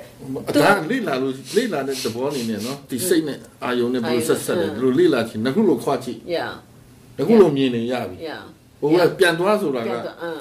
[0.49, 6.51] အဒါလိလာလို့လိလာတဲ့သဘောအနေနဲ့နော်ဒီစိတ်နဲ့အာယုံနဲ့ဘယ်လိုဆက်ဆက်လဲဒီလိုလိလာချင်နှစ်ခုလိုခွာကြည့် yeah
[7.17, 8.41] နှစ်ခုလိုမြင်နေရပြီ yeah
[8.81, 10.39] ဟိုကပြန်သွားဆိုတာကပြန်တော့အမ်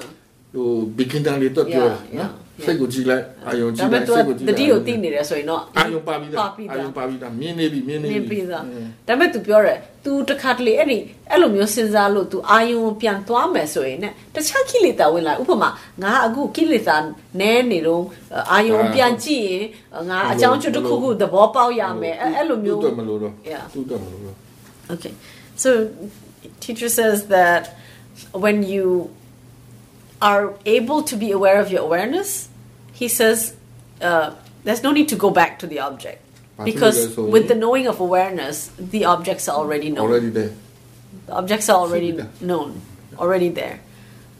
[0.54, 0.68] ဟို
[0.98, 2.64] beginner လေးတော့ပြောတယ် Yeah, နော် yeah.
[2.66, 8.08] စိတ်ကိုကြည့်လိုက်အာယုံကြ ဒါ ည့် ပေ လို မဲ့ က် तू စိတ်ကိုကြည့် တတိကိုသိနေတယ်ဆိုရင်တော့ အာယုံပါပြီးသား ပါပြီး အာ သား ယုံပါပြီးသားမြင်နေပြီမြင်နေ
[8.12, 10.98] မြ ပြီ င်ပြီးသား အင်း ဒါပေမဲ့ तू ပြောတယ် तू တခါတလေအဲ့ဒီ
[11.30, 15.70] အဲ့လိုမျိုးစဉ်းစားလို့ तू အာယုံကိုပြန်သွားမယ်ဆိုရင်ねတခြားကိလေသာဝင်လာဥပမာ
[16.02, 16.96] ငါအခုကိလေသာ
[17.40, 18.02] နဲနေတော့
[18.52, 23.62] အာယုံကိုပြန်ကြည့်ရင်ငါအကြောင်းကျွတ်တစ်ခုခုသဘောပေါက်ရမယ်အဲ့အဲ့လိုမျိုး သူ့အတွက်မလို့တော့ Yeah.
[23.72, 24.36] သူ့အတွက်မလို့တော့
[24.94, 25.12] Okay.
[25.62, 25.70] So
[26.64, 27.62] teacher says that
[28.44, 28.84] when you
[30.21, 32.49] are able to be aware of your awareness,
[32.93, 33.55] he says
[34.01, 36.21] uh, there's no need to go back to the object
[36.63, 40.09] because with the knowing of awareness, the objects are already known.
[40.09, 40.51] Already there.
[41.25, 42.81] The objects are already known,
[43.17, 43.79] already there.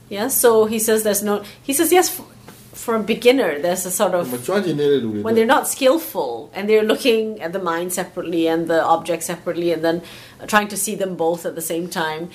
[0.10, 0.28] Yeah.
[0.28, 1.44] So he says there's no.
[1.64, 2.10] He says yes.
[2.10, 2.26] For,
[2.74, 7.54] for a beginner, there's a sort of when they're not skillful and they're looking at
[7.54, 10.02] the mind separately and the object separately, and then
[10.48, 12.30] trying to see them both at the same time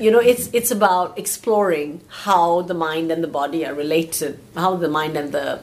[0.00, 4.76] you know it's it's about exploring how the mind and the body are related how
[4.76, 5.60] the mind and the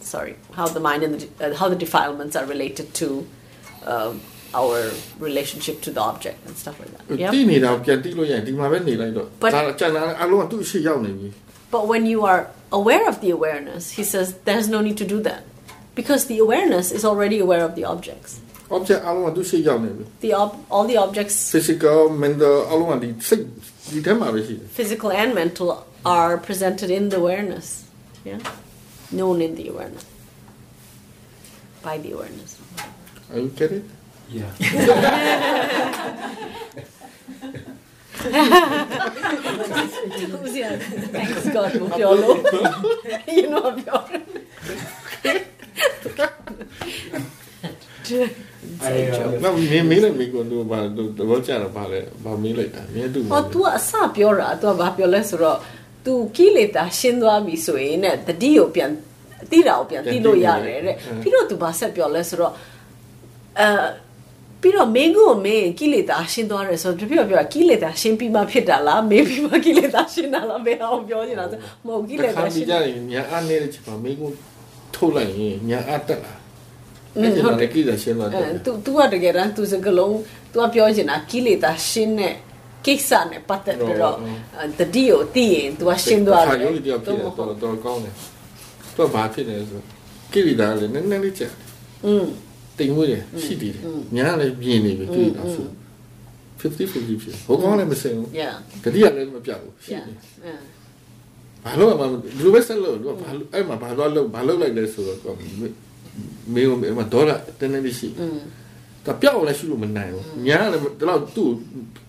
[0.00, 3.26] sorry how the mind and the, uh, how the defilements are related to
[3.86, 4.20] um,
[4.54, 7.18] our relationship to the object and stuff like that.
[9.40, 9.52] But,
[11.70, 15.20] but when you are aware of the awareness, he says there's no need to do
[15.22, 15.44] that
[15.94, 18.40] because the awareness is already aware of the objects
[18.75, 23.43] object အလုံးကသူ့ရှိရောက်နေပြီ The ob- all the objects, physical mental အလုံးကဒီစိတ်
[23.91, 25.67] ဒီထဲမှာပဲရှိတယ် physical and mental,
[26.17, 27.67] are presented in the awareness.
[28.29, 28.39] Yeah?
[29.17, 30.05] Known in the awareness.
[31.85, 32.51] By the awareness.
[33.31, 33.85] are you get it
[34.29, 34.51] Yeah.
[41.15, 42.29] Thanks God, Mukyolo.
[43.27, 43.75] you know
[48.91, 55.57] I'm I, uh, နောက်မင်းမေးလိုက်မိကွန်တို့ဘာတို့သဘောကျတာဘာလဲဘာမေးလိုက်တာမင်းတူ ဟော तू ကအစပြောတာ तू ကဘာပြောလဲဆိုတော့
[56.05, 58.91] तू ကိလေသာရှင်းသွားပြီဆိုရင်နဲ့တတိကိုပြန်
[59.51, 62.53] တိတာကိုပြန်တိလို့ရတယ်တဲ့ပြီးတော့ तू ဘာဆက်ပြောလဲဆိုတော့
[63.59, 63.69] အဲ
[64.61, 74.29] ပြီးတော့မင်းကိုမင်းကိလေသာရှင်းသွားတယ်ဆိုတော့တပြည့်ပြောတာကိလေသာရှင်းပြီးမှဖြစ်တာလားမင်းပြီးမှကိလေသာရှင်းတာလားဘယ်အောင်ပြောနေတာဆိုမဟုတ်ကိလေသာရှင်း ကြရင်ညာအားနေတဲ့ချက်မှာမင်းကို
[74.95, 76.33] ထုတ်လိုက်ရင်ညာအားတက်လာ
[77.21, 80.13] အဲ့ဒါလည်းကိစ္စရှင်းသွားတယ် အဲ तू तू ကတကယ်တမ်း तू စကလုံး
[80.51, 82.33] तू ကပြောချင်တာကိလေသာရှင်းတဲ့
[82.85, 84.17] ကိစ္စနဲ့ပတ်သက်ပြီးတော့
[84.57, 88.13] အဲတတိကိုသိရင် तू ကရှင်းသွားတယ် ခါရုပ်တယောက်ဖြစ်တယ်တော်တော်ကောင်းတယ်
[88.95, 89.81] သူကဘာဖြစ်နေလဲဆို
[90.33, 91.51] ကိရိတာလည်းနည်းနည်းလေးချက်
[92.05, 92.25] อืม
[92.77, 93.83] တိမ်မွေးတယ်ရှိတည်တယ်
[94.15, 95.65] ညာလည်းပြင်းနေပြီကိရိတာဆို
[96.59, 100.15] 50 50ဖြစ်ဟိုကောင်းလည်းမစင်ဘူး yeah တတိယလည်းမပြောက်ဘူးရှိ yeah တယ်
[100.47, 100.61] yeah
[101.63, 105.17] ဘာလို့မှဒီလိုပဲဆက်လို့သူကဘာလို့အဲ့မှာဘာလို့လုပ်ဘာလုပ်လိုက်လဲဆိုတော့
[106.12, 108.38] သူကမေးမေးမဒေါ်လာတင်းနေရှိอืม
[109.06, 111.48] ဒါပျောက်အောင်လည်းရှိလို့မနိုင်ဘူးညာကလည်းဒီလောက်သူ့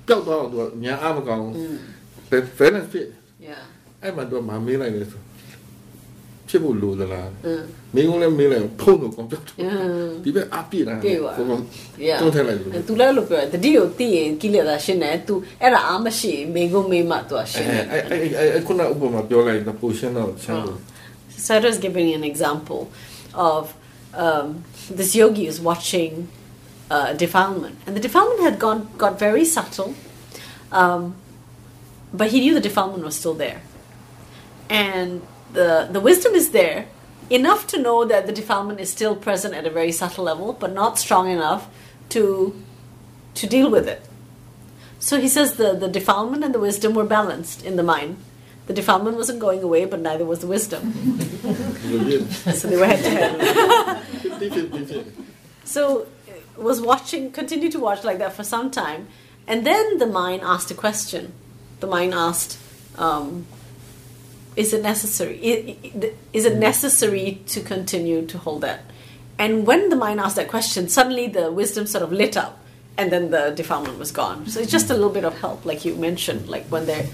[0.08, 1.54] ပျောက်သွားအောင်သူကညာအားမကောင်းဘူး
[2.36, 2.43] Mm.
[2.60, 3.08] balance ဖြစ်
[3.49, 3.64] Yeah.
[4.01, 5.22] အဲ့မှာသူကမမေးလိုက်လေဆို
[6.49, 7.64] ဖြစ်ဖို့လိုသလား Mm.
[7.95, 10.24] မင်းကလည်းမေးလိုက်ဖုန်းတော့ကောင်းပြောက် Yeah.
[10.24, 11.58] ဒီဘက်အပြည့်လားပြည့်ပါဘုံ
[12.08, 12.20] Yeah.
[12.22, 17.97] တုံးထည့်လိုက်လို့သူလည်းလို့ပြောတယ်တတိကိုသိရင်ကိလေသာရှင်းတယ်သူအဲ့ဒါအားမရှိရင်မေကိုမေးမှသူကရှအဲင်းတယ်အဲ
[18.39, 20.80] အဲအဲခုနဥပမာပြောလိုက်တာပိုရှင်းတော့ချမ်းလို့
[21.45, 22.82] Sarah is giving an example
[23.49, 23.64] of
[24.14, 26.30] um, this yogi is watching
[26.89, 29.95] uh, defilement, and the defilement had gone got very subtle,
[30.72, 31.16] um,
[32.14, 33.61] but he knew the defilement was still there,
[34.70, 35.22] and
[35.53, 36.88] the the wisdom is there
[37.30, 40.74] enough to know that the defilement is still present at a very subtle level, but
[40.74, 41.70] not strong enough
[42.09, 42.53] to
[43.36, 44.01] to deal with it.
[44.99, 48.18] So he says the, the defilement and the wisdom were balanced in the mind
[48.68, 50.93] the defilement wasn't going away, but neither was the wisdom.
[52.53, 55.05] so they were head to head.
[55.66, 59.07] so uh, was watching, continued to watch like that for some time,
[59.47, 61.34] and then the mind asked a question.
[61.82, 62.57] The mind asked,
[62.97, 63.45] um,
[64.55, 65.38] "Is it necessary?
[66.32, 68.86] Is it necessary to continue to hold that?"
[69.38, 72.59] And when the mind asked that question, suddenly the wisdom sort of lit up,
[72.97, 74.47] and then the defilement was gone.
[74.47, 77.07] So it's just a little bit of help, like you mentioned, like when they're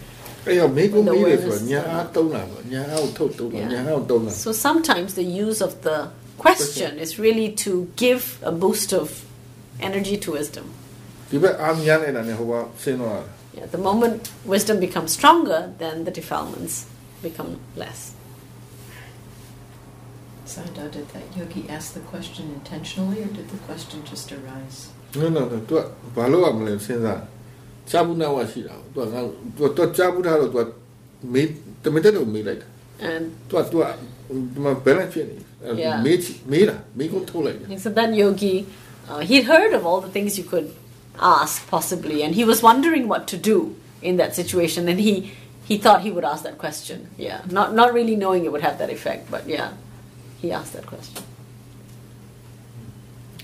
[0.46, 3.70] အဲ့တော့မေကုမေးတယ်ဆိုတာညာအားတုံးတာပေါ့ညာအားကိုထုတ်တုံးတာ Yeah.
[3.72, 5.98] ညာအားကိုတုံးတာ So sometimes the use of the
[6.44, 7.72] question is really to
[8.04, 9.06] give a boost of
[9.88, 10.66] energy to wisdom.
[11.30, 12.52] ဒီဘက်အားများနေတာနဲ့ဟိုက
[12.82, 13.24] ဆင်းသွားတာ
[13.58, 14.20] Yeah, the moment
[14.54, 16.74] wisdom becomes stronger, then the defilements
[17.26, 17.50] become
[17.82, 18.00] less.
[20.52, 24.78] Sayadaw, did that yogi ask the question intentionally, or did the question just arise?
[25.20, 25.80] no no no သူက
[26.16, 27.20] ဘာလို့ရမလဲစဉ်းစား
[27.90, 29.20] ရှားဘူးနာဝရှိတာသူကငါ
[29.56, 30.66] သူကသူကကြားဘူးထားတော့သူက
[31.32, 31.46] မေး
[31.82, 32.68] တမင်တက်လို့မေးလိုက်တာ
[33.10, 33.84] And သူကသူက
[34.52, 35.96] ဒီမှာ balance ဖြစ်နေအဲ့ Yeah.
[36.04, 38.56] မေးချမေးတာမေးကုန်ထုတ်လိုက်တယ် he said that yogi,
[39.10, 40.68] uh, he'd heard of all the things you could
[41.38, 43.56] ask possibly, and he was wondering what to do
[44.08, 45.14] in that situation, and he
[45.68, 46.98] he thought he would ask that question.
[47.28, 49.68] Yeah, not not really knowing it would have that effect, but yeah,
[50.42, 51.22] he asked that question.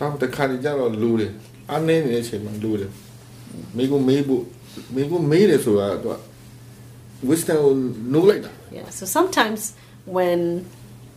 [0.01, 1.33] တော့တခါတည်းကျတော့လူတယ်
[1.71, 2.91] အားနေနေတဲ့အချိန်မှာလူတယ်
[3.77, 4.43] မေးကုန်မေးဖို့
[4.97, 6.17] မေးကုန်မေးတယ်ဆိုတာသူက
[7.31, 7.73] wisdom ကို
[8.15, 9.61] နိုးလိုက်တာ Yeah, so sometimes
[10.19, 10.41] when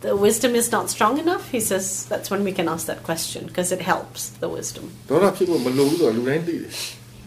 [0.06, 3.40] the wisdom is not strong enough, he says that's when we can ask that question
[3.50, 4.84] because it helps the wisdom.
[5.10, 6.70] ဒေါသဖြစ်ဖို့မလိုဘူးဆိုတော့လူတိုင်းသိတယ်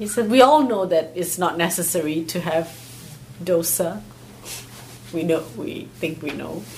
[0.01, 2.65] He said we all know that it's not necessary to have
[3.49, 3.89] dosa.
[5.15, 5.71] We know, we
[6.01, 6.53] think we know.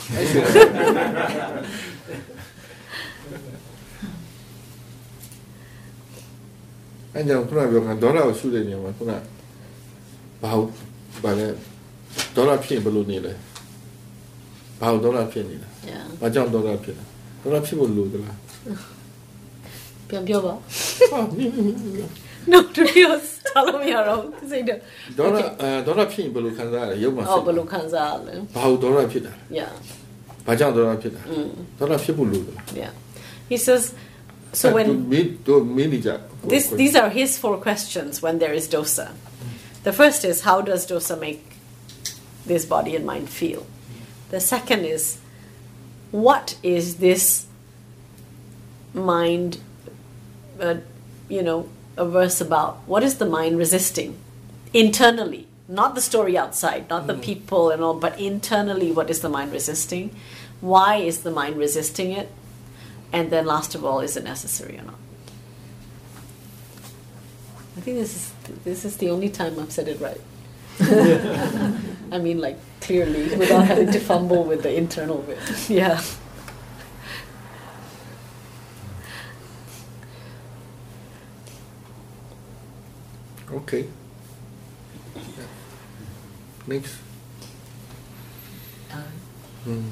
[7.15, 9.13] အဲ့ကြောင့်ခုနပြောတာဒေါသကိုရှုတဲ့နေရာမှာခုန
[10.43, 10.69] ဘာဟုတ်
[11.25, 11.47] ဘာလဲ
[12.37, 13.33] ဒေါသဖြစ်ရင်ဘယ်လိုနေလဲ
[14.81, 16.05] ဘာဟုတ်ဒေါသဖြစ်နေလဲ Yeah.
[16.21, 17.05] ဘာကြောင့်ဒေါသဖြစ်လဲ
[17.43, 18.37] ဒေါသဖြစ်ဖို့လိုသလား
[20.09, 20.53] Pian pian ba?
[21.13, 21.63] ဟာနိနိ
[21.97, 22.05] နိ
[22.53, 24.27] No, to be honest, tell me around.
[24.51, 24.75] Say the
[25.19, 28.05] ဒေါသအဲဒေါသဖြစ်ရင်ဘယ်လိုခံစားရလဲရုပ်မှာ oh, balo kanza.
[28.55, 29.73] ဘာဟုတ်ဒေါသဖြစ်တာလဲ Yeah.
[30.47, 32.93] ဘာကြောင့်ဒေါသဖြစ်တာလဲ Mm, ဒေါသဖြစ်ဖို့လိုသလား yeah.
[33.51, 33.83] He says
[34.55, 35.09] So when
[36.45, 39.13] this, these are his four questions when there is dosa.
[39.83, 41.57] The first is how does dosa make
[42.47, 43.67] this body and mind feel?
[44.31, 45.19] The second is
[46.11, 47.47] what is this
[48.93, 49.59] mind,
[50.61, 50.77] uh,
[51.29, 52.79] you know, averse about?
[52.87, 54.17] What is the mind resisting
[54.73, 55.49] internally?
[55.67, 59.51] Not the story outside, not the people and all, but internally, what is the mind
[59.51, 60.15] resisting?
[60.61, 62.31] Why is the mind resisting it?
[63.15, 64.99] And then, last of all, is it necessary or not?
[67.77, 68.33] I think this is
[68.65, 70.21] this is the only time I've said it right.
[72.13, 75.39] I mean, like clearly, without having to fumble with the internal bit.
[75.71, 76.03] Yeah.
[83.53, 83.87] Okay.
[86.67, 86.97] Next.
[88.91, 89.03] Um,
[89.65, 89.89] Hmm.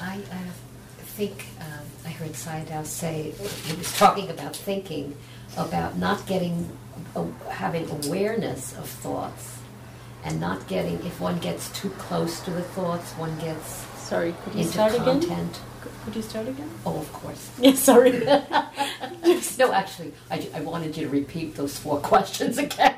[0.00, 0.52] I uh,
[1.20, 3.34] think um, I heard Sayadaw say,
[3.66, 5.14] he was talking about thinking,
[5.58, 6.56] about not getting,
[7.14, 9.58] uh, having awareness of thoughts,
[10.24, 14.54] and not getting, if one gets too close to the thoughts, one gets Sorry, could
[14.54, 15.50] you into start again?
[16.04, 16.70] Could you start again?
[16.86, 17.50] Oh, of course.
[17.60, 18.12] Yeah, sorry.
[19.58, 22.96] No, actually, I, I wanted you to repeat those four questions again.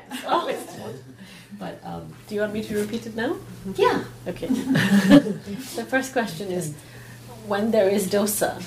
[1.59, 3.35] But, um, Do you want me to repeat it now?
[3.75, 4.03] yeah.
[4.27, 4.47] Okay.
[4.47, 6.73] the first question is
[7.47, 8.61] when there is dosa,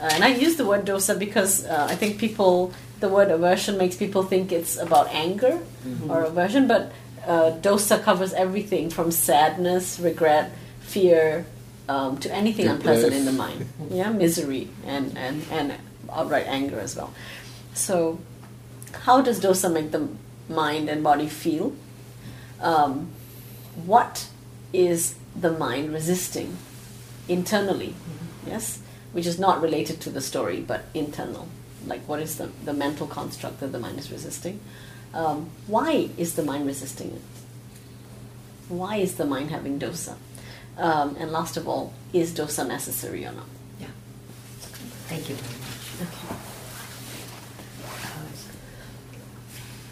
[0.00, 3.78] uh, and I use the word dosa because uh, I think people, the word aversion
[3.78, 5.60] makes people think it's about anger
[6.08, 6.92] or aversion, but
[7.26, 11.46] uh, dosa covers everything from sadness, regret, fear,
[11.88, 13.66] um, to anything unpleasant in the mind.
[13.90, 15.74] Yeah, misery and, and, and
[16.12, 17.12] outright anger as well.
[17.74, 18.18] So,
[18.92, 20.08] how does dosa make the
[20.48, 21.74] mind and body feel?
[22.60, 23.10] Um,
[23.86, 24.28] what
[24.72, 26.56] is the mind resisting
[27.28, 27.94] internally?
[28.46, 28.80] Yes,
[29.12, 31.48] which is not related to the story, but internal.
[31.86, 34.60] Like, what is the, the mental construct that the mind is resisting?
[35.14, 37.22] Um, why is the mind resisting it?
[38.68, 40.16] Why is the mind having dosa?
[40.76, 43.46] Um, and last of all, is dosa necessary or not?
[43.80, 43.86] Yeah.
[45.08, 46.48] Thank you very much.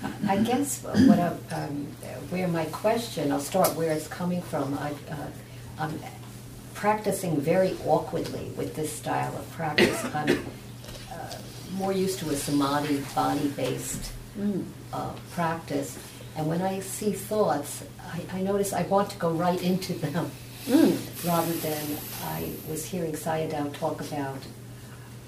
[0.05, 1.87] Uh, I guess what I, um,
[2.31, 4.75] where my question, I'll start where it's coming from.
[4.79, 5.27] I, uh,
[5.79, 5.99] I'm
[6.77, 10.05] practicing very awkwardly with this style of practice.
[10.15, 10.47] I'm
[11.11, 11.35] uh,
[11.73, 14.13] more used to a samadhi body-based
[14.93, 15.99] uh, practice,
[16.37, 17.83] and when I see thoughts,
[18.13, 20.31] I, I notice I want to go right into them
[21.25, 21.87] rather than
[22.25, 24.39] I was hearing Sayadaw talk about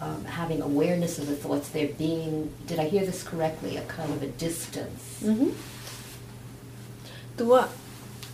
[0.00, 4.12] um, having awareness of the thoughts, there being, did I hear this correctly, a kind
[4.12, 5.20] of a distance?
[5.22, 5.50] Mm-hmm.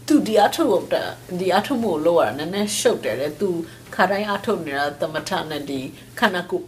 [0.07, 1.03] तू ဒီအထုတ်လို့တာ
[1.39, 3.47] ဒီအထုတ်မှုကိုလောက်ရနည်းနည်းရှုပ်တယ်လေ तू
[3.95, 5.79] ခါတိုင်းအထုတ်နေတာသမထနဲ့ဒီ
[6.19, 6.65] ခန္ဓာကိုယ်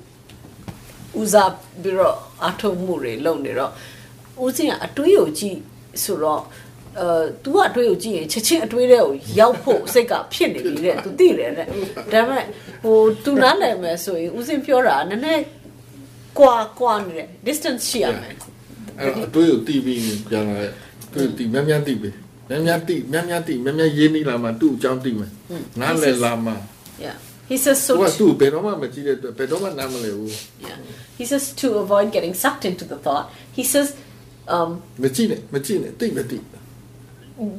[1.22, 1.52] ဦးစား
[1.82, 2.18] ပြီးတော့
[2.48, 3.72] အထုတ်မှုတွေလုပ်နေတော့
[4.44, 5.58] ဦးစင်ကအတွေးကိုကြည့်
[6.03, 6.41] ဆိုတော့
[6.99, 7.08] အဲ
[7.44, 11.74] तू ကအတွေးကိုကြည့်ရင်ချက်ချင်းအတွေးတွေကိုရောက်ဖို့စိတ်ကဖြစ်နေပြီတဲ့ तू သိတယ်တဲ့ဒါ
[12.12, 12.45] ပေမဲ့
[12.84, 15.44] ဟို तू နားလည်မယ်ဆိုရင်ဦးစင်ပြောတာနည်းနည်း
[16.40, 18.36] ကွာကွာနေတယ် distance ရှိရမယ်
[18.99, 19.99] အဲ့တော့အတွေးကိုတီးပြီး
[20.30, 20.72] ပြန်လာတယ်
[21.08, 22.10] အတွေးကိုတီးများများတီးပြီ
[22.49, 25.32] များများတီးများများတီးများများရင်းနှီးလာမှသူ့အကြောင်းတီးမယ်
[25.82, 26.52] နားလည်လာမှ
[27.06, 27.16] yeah
[27.49, 30.32] he says so သူက too- သူ့ဘယ်တော့မှမကြည့်တဲ့အတွက်ဘယ်တော့မှနားမလည်ဘူး
[30.68, 30.78] Yeah.
[31.20, 33.26] He says to avoid getting sucked into the thought,
[33.58, 33.88] he says,
[34.56, 34.70] um,
[35.03, 36.45] မကြည့်နဲ့မကြည့်နဲ့တိတ်မတိတ်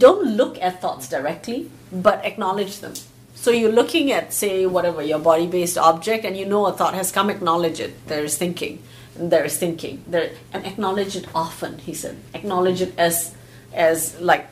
[0.04, 1.58] don't look at thoughts directly,
[1.90, 2.94] but acknowledge them.
[3.34, 6.94] So you're looking at, say, whatever, your body based object, and you know a thought
[6.94, 7.92] has come, acknowledge it.
[8.06, 8.74] There is thinking.
[9.16, 10.04] There is thinking.
[10.06, 12.16] There, and acknowledge it often, he said.
[12.34, 13.34] Acknowledge it as,
[13.74, 14.46] as like,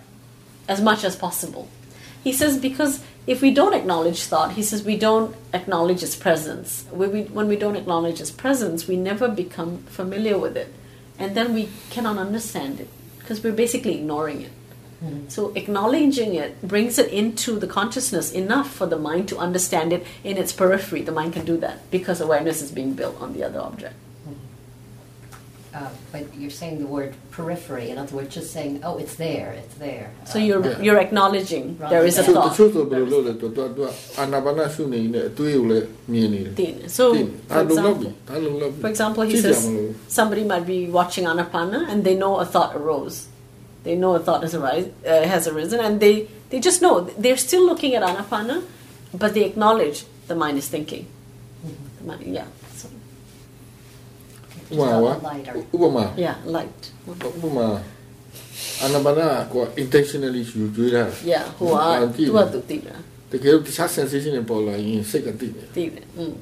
[0.67, 1.67] as much as possible.
[2.23, 6.85] He says because if we don't acknowledge thought, he says we don't acknowledge its presence.
[6.91, 10.73] When we, when we don't acknowledge its presence, we never become familiar with it.
[11.17, 12.89] And then we cannot understand it
[13.19, 14.51] because we're basically ignoring it.
[14.99, 15.27] Hmm.
[15.27, 20.05] So acknowledging it brings it into the consciousness enough for the mind to understand it
[20.23, 21.01] in its periphery.
[21.01, 23.95] The mind can do that because awareness is being built on the other object
[25.74, 29.48] Uh, but you're saying the word periphery, in other words, just saying, oh, it's there,
[29.60, 30.06] it's there.
[30.30, 30.82] So Uh, you're Yeah.
[30.86, 31.64] you're acknowledging
[31.94, 32.54] there is a တချို့တ thought.
[32.56, 33.88] ချို့ဆိုဘယ်လိုလုပ်လဲသူကသူက
[34.18, 36.74] အာနာပါနရှုနေနေအတွေးကိုလည်းမြင်နေတယ် Thin.
[36.96, 40.78] So, သိတယ် for ဒါလုံလောက်ပြီ example, ဒါလုံလောက်ပြီ for example, he ကြည့်ကြ says မလို့ somebody might be
[40.98, 43.16] watching Anapana and they know a thought arose.
[43.86, 46.14] They know a thought has, arise, uh, has arisen and they,
[46.50, 46.94] they just know.
[47.24, 48.56] They're still looking at Anapana,
[49.22, 49.98] but they acknowledge
[50.30, 51.02] the mind is thinking.
[51.98, 52.48] The mind, yeah.
[54.70, 55.54] So, ဥပမာဝ lighter.
[55.74, 56.82] ဥပမာ yeah, light.
[57.08, 57.68] ဥပမာ
[58.82, 59.20] အာနာပါန
[59.52, 62.94] ကို intentionally ယူကြွေးတာ Yeah, who are, ကြည့် who are the tina.
[63.30, 66.02] တကယ်လို့တခြား sensation တွေပေါ်လာရင်စိတ်ကတိတယ် Tina.
[66.20, 66.34] Mm,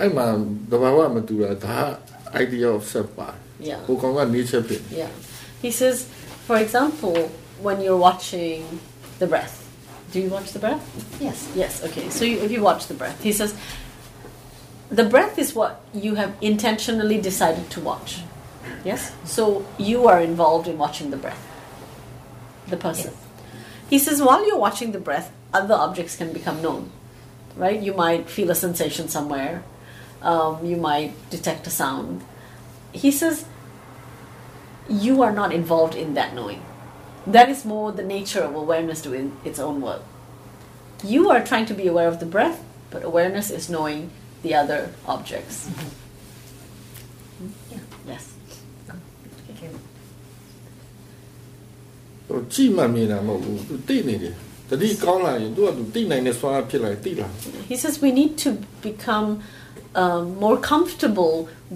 [0.00, 0.26] အဲ့မှာ
[0.70, 1.78] တဘာဝမတူတာဒါ
[2.42, 3.28] idea of self ပါ
[3.68, 3.80] yeah.
[3.86, 5.10] ဟိုကောင်က nature ဖြစ် Yeah.
[5.64, 5.96] He says,
[6.48, 7.16] for example,
[7.66, 8.60] when you're watching
[9.20, 9.54] the breath,
[10.12, 10.84] do you watch the breath?
[11.26, 11.38] Yes.
[11.62, 12.06] Yes, okay.
[12.16, 13.50] So you, if you watch the breath, he says,
[14.91, 18.19] the breath is what you have intentionally decided to watch.
[18.83, 19.13] Yes?
[19.23, 21.41] So you are involved in watching the breath,
[22.67, 23.13] the person.
[23.89, 26.91] He says, while you're watching the breath, other objects can become known.
[27.55, 27.79] Right?
[27.79, 29.63] You might feel a sensation somewhere,
[30.21, 32.23] um, you might detect a sound.
[32.91, 33.45] He says,
[34.89, 36.63] you are not involved in that knowing.
[37.25, 40.01] That is more the nature of awareness doing its own work.
[41.03, 44.11] You are trying to be aware of the breath, but awareness is knowing
[44.44, 44.80] the other
[45.14, 45.56] objects.
[47.72, 47.78] Yeah.
[48.12, 48.24] Yes.
[49.46, 49.70] Thank you.
[52.28, 54.34] ဟိုကြည့်မှမြင်တာမဟုတ်ဘူးသူသိနေတယ်
[54.70, 57.28] တတိကောင်းလာရင်သူကသူသိနိုင်တဲ့စွမ်းဖြစ်လာသိလာ
[57.70, 58.50] He says we need to
[58.88, 59.28] become
[60.02, 61.34] um, more comfortable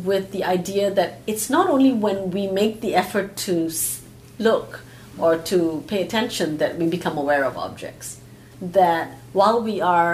[0.09, 4.01] with the idea that it's not only when we make the effort to s-
[4.49, 4.69] look
[5.25, 5.59] or to
[5.91, 8.09] pay attention that we become aware of objects.
[8.79, 9.07] That
[9.39, 10.13] while we are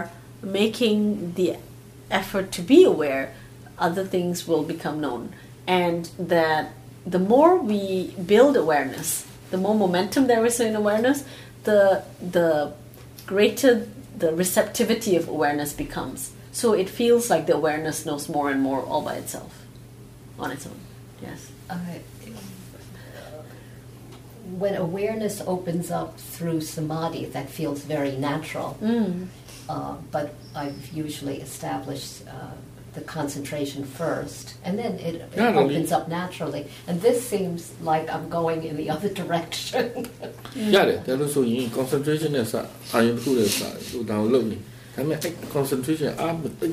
[0.60, 0.98] making
[1.38, 1.48] the
[2.11, 3.33] effort to be aware,
[3.77, 5.33] other things will become known.
[5.67, 6.73] And that
[7.05, 11.23] the more we build awareness, the more momentum there is in awareness,
[11.63, 12.73] the the
[13.25, 16.31] greater the receptivity of awareness becomes.
[16.51, 19.65] So it feels like the awareness knows more and more all by itself,
[20.37, 20.79] on its own.
[21.21, 21.49] Yes.
[21.69, 21.77] Uh,
[24.57, 28.77] when awareness opens up through samadhi, that feels very natural.
[28.81, 29.27] Mm.
[29.74, 30.26] Uh, but
[30.62, 32.54] I've usually established uh,
[32.96, 35.64] the concentration first, and then it, it Yeah, really.
[35.74, 36.62] opens up naturally.
[36.88, 37.60] And this seems
[37.90, 39.84] like I'm going in the other direction.
[40.74, 42.54] ရတယ်ဒါလို့ဆိုရင် concentration နဲ့စ
[42.92, 43.58] အာရုံတစ်ခုနဲ့စ
[43.88, 44.62] ဟိုဒါကိုလုပ်နေဒါ
[44.94, 46.66] ပေမဲ့အဲ့ concentration အားမသိ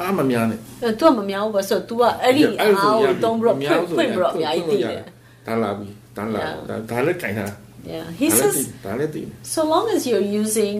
[0.00, 2.94] အားမများနဲ့ အဲ तू ကမများဘူးပဲဆိုတော့ तू ကအဲ့ဒီအားကို
[3.24, 5.02] သုံးပြီးတော့ဖွင့်ဖွင့်ပြီးတော့အများကြီးသိတယ်
[5.46, 6.54] ဒါလာပြီဒါလာ Yeah.
[6.68, 7.46] ဒါဒါလည်းကြိုင်တာ
[7.92, 10.78] Yeah he ဒါလည်း says သိဒါလည်းသိတယ် so long as you're using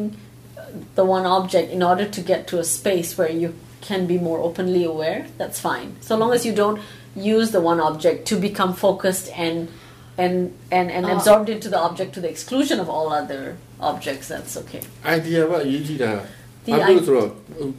[0.98, 3.48] the one object in order to get to a space where you
[3.88, 5.88] can be more openly aware, that's fine.
[6.00, 6.78] So long as you don't
[7.36, 9.56] use the one object to become focused and
[10.24, 10.34] and
[10.78, 11.14] and, and Ah.
[11.16, 13.42] absorbed into the object to the exclusion of all other
[13.90, 14.82] objects, that's okay.
[15.16, 16.12] idea ကအရေးကြီးတာ
[16.64, 17.28] ဒီ အဲ့လိုဆိုတော့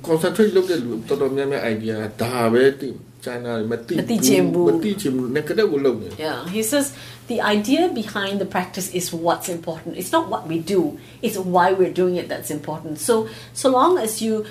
[0.07, 2.89] concentrate လုပ်တဲ့လူတော်တော်များများ idea ကဒါပဲသိ
[3.23, 6.85] ကျန်တာမသိ မသိချင်ဘူး မသိချင်ဘူး negative ကိုလုပ်နေ Yeah, he says
[7.26, 9.96] the idea behind the practice is what's important.
[9.96, 12.98] It's not what we do; it's why we're doing it that's important.
[12.98, 14.46] So, so long as you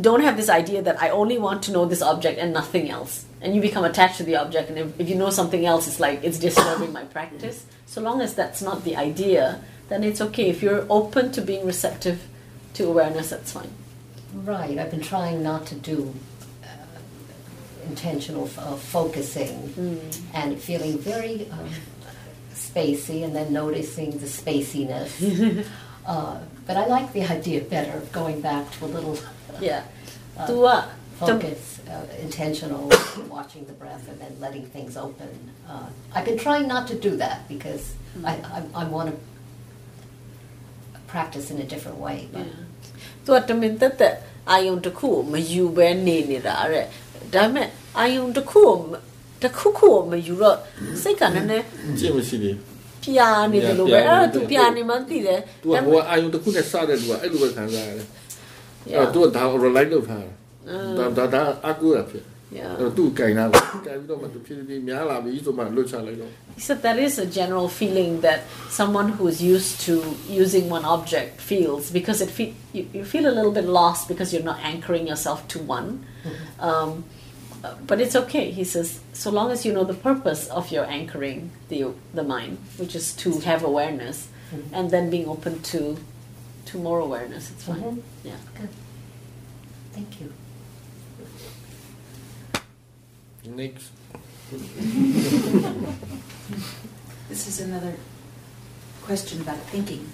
[0.00, 3.24] don't have this idea that I only want to know this object and nothing else,
[3.40, 6.00] and you become attached to the object, and if, if you know something else, it's
[6.00, 7.64] like it's disturbing my practice.
[7.86, 10.50] So long as that's not the idea, then it's okay.
[10.50, 12.26] If you're open to being receptive
[12.74, 13.70] to awareness, that's fine.
[14.34, 14.78] right.
[14.78, 16.14] I've been trying not to do
[17.89, 19.55] intentional f- uh, focusing
[20.39, 21.69] and feeling very um,
[22.67, 25.09] spacey, and then noticing the spaciness.
[26.05, 26.35] uh,
[26.67, 29.15] but I like the idea better of going back to a little
[29.69, 29.81] Yeah.
[30.37, 30.87] uh, To uh, to-
[31.25, 31.61] focus,
[31.93, 32.83] uh, intentional,
[33.37, 35.31] watching the breath, and then letting things open.
[35.71, 37.83] Uh, I've been trying not to do that because
[38.31, 39.15] I, I, I want to
[41.07, 42.17] practice in a different way.
[42.33, 44.15] But ။ तू ကတမင်တက်တက်
[44.51, 46.85] အာယုံတစ်ခုကိုမယူပဲနေနေတာတဲ့။
[47.33, 47.67] ဒါပေမဲ့
[47.99, 48.93] အာယုံတစ်ခုကိုမ
[49.43, 50.57] တစ်ခုခုကိုမယူတော့
[51.01, 51.65] စိတ်ကနည်းနည်း
[51.99, 52.55] ကြည့်မရှိသေး
[53.03, 58.07] ပြာနေတယ်လို့ပဲ ပြာ အဲ့ နေ တော့ तू ပြာနေမှသိတယ် သူကဟိုအာယုံတစ်ခုနဲ့စတဲ့လူကအဲ့လိုပဲခံစားရတယ်
[58.95, 60.33] အဲ့တော့သူကဒါ relight လုပ်ထားတာ
[60.99, 62.25] ဒါဒါဒါအကူရဖြစ်
[62.59, 62.73] Yeah.
[62.79, 68.39] အဲ့တော့သူကင်တာကိုကင်ပြီးတော့မှသူဖြည်းဖြည်းများလာပြီဆိုမှလွတ်ချလိုက်တော့ He said that is a general feeling that
[68.79, 69.93] someone who's used to
[70.43, 74.27] using one object feels because it fe- you, you feel a little bit lost because
[74.33, 75.89] you're not anchoring yourself to one.
[76.69, 76.91] Um, uh,
[77.86, 78.50] but it's okay.
[78.50, 82.58] He says so long as you know the purpose of your anchoring the the mind,
[82.76, 84.28] which is to have awareness,
[84.72, 85.96] and then being open to
[86.66, 87.50] to more awareness.
[87.50, 87.80] It's fine.
[87.82, 88.02] Mhm.
[88.24, 88.36] Yeah.
[89.92, 90.32] thank you.
[93.44, 93.90] next
[97.28, 97.94] This is another
[99.02, 100.06] question about thinking.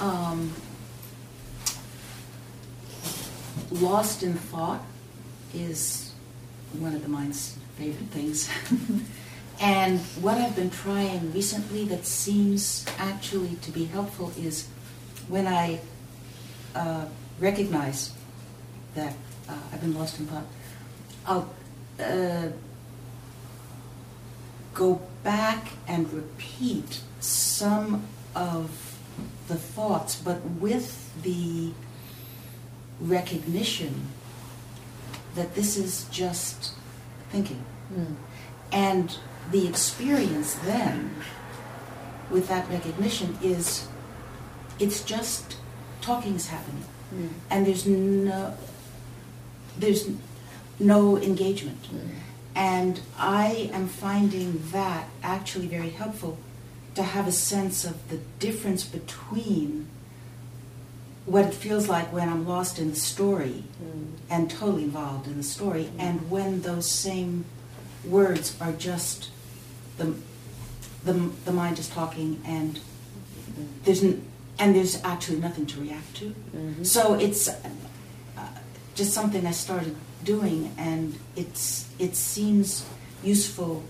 [0.00, 0.52] Um,
[3.70, 4.82] lost in thought
[5.54, 6.11] is
[6.80, 8.48] one of the mind's favorite things.
[9.60, 14.68] and what I've been trying recently that seems actually to be helpful is
[15.28, 15.80] when I
[16.74, 17.06] uh,
[17.38, 18.12] recognize
[18.94, 19.14] that
[19.48, 20.44] uh, I've been lost in thought,
[21.26, 21.52] I'll
[22.00, 22.48] uh,
[24.74, 28.98] go back and repeat some of
[29.48, 31.72] the thoughts, but with the
[33.00, 34.08] recognition
[35.34, 36.72] that this is just
[37.30, 37.64] thinking.
[37.88, 38.14] Hmm.
[38.70, 39.16] And
[39.50, 41.10] the experience then
[42.30, 43.86] with that recognition is
[44.78, 45.56] it's just
[46.00, 46.84] talking is happening.
[47.10, 47.28] Hmm.
[47.50, 48.56] And there's no
[49.78, 50.08] there's
[50.78, 51.86] no engagement.
[51.86, 52.08] Hmm.
[52.54, 56.38] And I am finding that actually very helpful
[56.94, 59.88] to have a sense of the difference between
[61.26, 64.08] what it feels like when I'm lost in the story mm.
[64.28, 66.00] and totally involved in the story, mm.
[66.00, 67.44] and when those same
[68.04, 69.30] words are just
[69.98, 70.14] the,
[71.04, 71.12] the,
[71.44, 72.80] the mind is talking and
[73.50, 73.66] mm.
[73.84, 74.26] there's n-
[74.58, 76.26] and there's actually nothing to react to.
[76.26, 76.84] Mm-hmm.
[76.84, 77.54] So it's uh,
[78.94, 82.84] just something I started doing, and it's it seems
[83.24, 83.82] useful.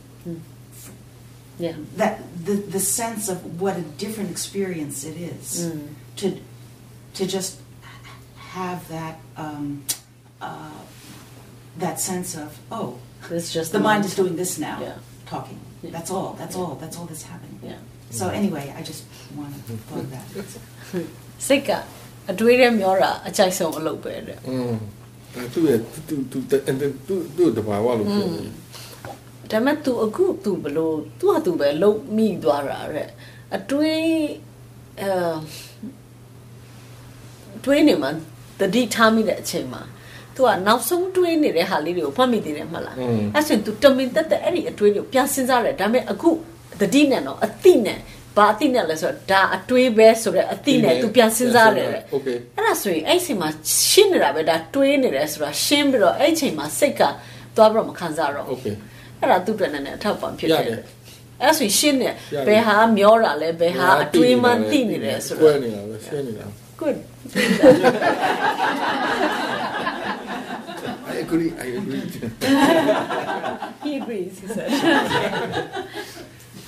[1.58, 1.74] Yeah.
[1.96, 5.88] That the the sense of what a different experience it is Mm.
[6.16, 6.40] to
[7.17, 7.51] to just
[8.57, 9.65] have that um,
[10.47, 10.79] uh,
[11.83, 12.89] that sense of oh
[13.37, 14.97] It's just the mind is doing this now Yeah.
[15.33, 15.91] talking Yeah.
[15.95, 16.61] that's all that's Yeah.
[16.63, 17.81] all that's all that's happening Yeah.
[18.19, 19.01] so anyway I just
[19.39, 20.25] want to plug that
[21.47, 21.69] စိတ်က
[22.31, 24.73] အတွေးထဲမျောတာအကြိုက်ဆုံးအလုပ်ပဲတဲ့ อืม
[25.33, 26.57] ဒါသူ့ရဲ့သူသူသူ
[27.07, 28.45] သူသူ့တဘာဝလို့ပြောနေ
[29.51, 33.09] ဒါပေမဲ့ तू အခု तू ဘလို့ तू ဟာ तू ပဲလုံမိသွားတာတဲ့
[33.55, 34.05] အတွေး
[35.01, 35.11] အဲ
[37.64, 38.10] တွေးနေမှာ
[38.60, 39.82] တတိထားမိတဲ့အချိန်မှာ
[40.36, 42.96] သူကနောက်ဆုံးတွေးနေတဲ့ဟာလေးတွေကိုဖတ်မိသေးတယ်မဟုတ်လား
[43.34, 46.30] အဲ့ဆိုရင် तू တမင်တက်တက်အဲ့ဒီအတွေးတွေကိုပြန်စဉ်းစားရတယ်ဒါပေမဲ့အခု
[46.80, 47.98] တတိနဲ့တော့အတိနဲ့
[48.36, 53.48] ဘာအတိနဲ့လဲဆိုတော့ဒါအတွေးပဲဆိုတော့အတိနဲ့ तू ပြန်စဉ်းစားရတယ်โอเคအဲ့ဒါဆိုရင်အဲ့ချိန်မှာ
[53.90, 57.02] ရှင်းနေတာပဲဒါတွေးနေတယ်ဆိုတာရှင်းပြီးတော့အဲ့ချိန်မှာစိတ်က
[57.56, 58.64] သွားပြီးတော့မခံစားတော့โอเค
[59.20, 60.64] အဲ့ဒါသူ့အတွက်နဲ့အထောက်ပံ့ဖြစ်တယ်
[61.42, 62.08] အဲ့ဆိုရင်ရှင်းနေ
[62.48, 66.46] ဘယ်ဟာမျောတာလဲဘယ်ဟာအတွေးမှသိနေတယ်ဆိုတော့ရှင်းနေတာပဲရှင်းနေတာ
[66.81, 66.97] good
[71.11, 72.03] I agree I agree
[73.83, 74.69] he agrees he said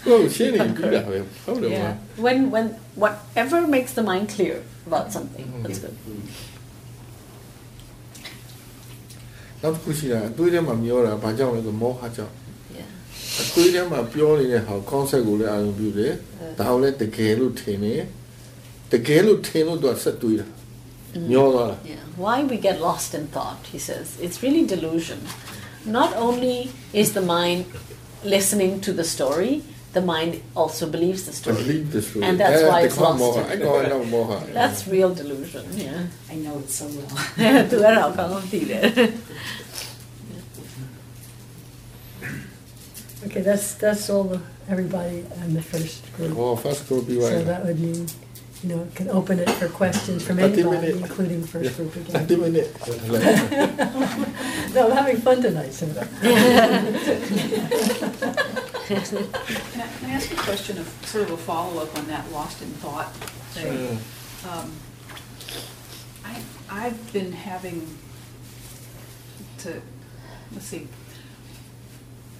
[0.05, 1.93] ဟုတ်ရှင်းနေပြီလားပဲဟုတ်တယ်မှာ yeah
[2.25, 2.65] when when
[3.03, 4.55] whatever makes the mind clear
[4.89, 5.95] about something that's good
[9.61, 12.33] နောက်တစ်ခုရှိတာအတွေးထဲမှာမျောတာဘာကြောင့်လဲဆိုမောဟကြောင့်
[12.77, 12.89] yeah
[13.41, 16.13] အတွေးထဲမှာပြောနေတဲ့ဟာ concept ကိုလည်းအာရုံပြုတယ်
[16.59, 18.01] ဒါကိုလည်းတကယ်လို့ထင်တယ်
[18.91, 20.47] တကယ်လို့ထင်လို့သူကဆက်တွေးတာ
[21.31, 25.19] မျောသွားတာ Yeah, why we get lost in thought, he says, it's really delusion.
[25.99, 26.57] Not only
[27.01, 27.59] is the mind
[28.35, 29.53] listening to the story,
[29.97, 30.31] the mind
[30.61, 31.55] also believes the story.
[31.63, 33.47] believe this story And that's why အဲ it's တခါမောဟ lost.
[33.49, 36.01] အဲ့ကောင်အဲ့တော့မောဟ That's real delusion, yeah.
[36.33, 37.11] I know it so well.
[37.69, 38.83] သူအဲ့ဒါကိုကောင်းကောင်းသိတယ်
[43.25, 44.39] Okay, that's, that's all the,
[44.73, 46.31] everybody in the first group.
[46.39, 47.99] ဟော first group ပြီးသွား So ရင် that would mean,
[48.64, 52.26] you know, can open it for questions from anybody, including first group again.
[54.74, 56.06] no, I'm having fun tonight, Simba.
[56.06, 56.96] can,
[58.86, 62.62] I, can I ask a question of sort of a follow up on that lost
[62.62, 63.12] in thought
[63.52, 63.98] thing?
[64.42, 64.50] Sure.
[64.50, 64.72] Um,
[66.24, 67.86] I, I've been having
[69.58, 69.82] to,
[70.52, 70.88] let's see,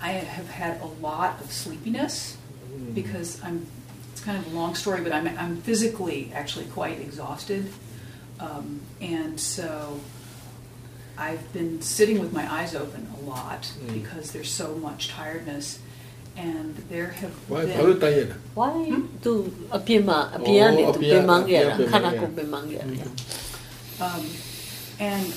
[0.01, 2.39] I have had a lot of sleepiness
[2.95, 3.67] because I'm
[4.15, 7.69] it's kind of a long story, but I'm, I'm physically actually quite exhausted.
[8.39, 9.99] Um, and so
[11.19, 13.93] I've been sitting with my eyes open a lot mm.
[13.93, 15.81] because there's so much tiredness.
[16.37, 17.77] And there have why, been...
[18.55, 19.07] Why hmm?
[19.17, 19.83] do a do?
[20.33, 20.77] a pian,
[25.01, 25.35] and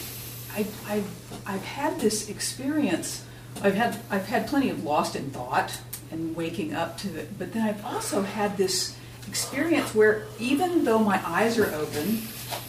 [0.53, 1.09] I, I've,
[1.47, 3.25] I've had this experience.
[3.63, 5.79] I've had I've had plenty of lost in thought
[6.11, 8.95] and waking up to it, but then I've also had this
[9.27, 12.21] experience where even though my eyes are open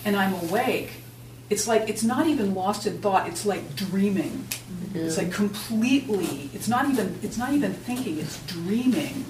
[0.04, 0.90] and I'm awake,
[1.50, 3.28] it's like it's not even lost in thought.
[3.28, 4.30] It's like dreaming.
[4.30, 4.98] Mm-hmm.
[4.98, 6.50] It's like completely.
[6.52, 7.18] It's not even.
[7.22, 8.18] It's not even thinking.
[8.18, 9.24] It's dreaming.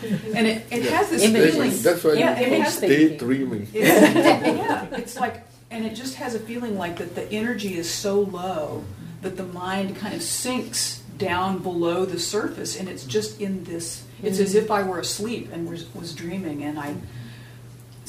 [0.34, 1.54] and it, it has this Images.
[1.54, 1.82] feeling.
[1.82, 6.36] that's why yeah, you it has daydreaming it's, yeah, it's like, and it just has
[6.36, 8.84] a feeling like that the energy is so low
[9.22, 13.85] that the mind kind of sinks down below the surface, and it's just in this.
[14.27, 16.89] It's as if I were asleep and was, was dreaming, and I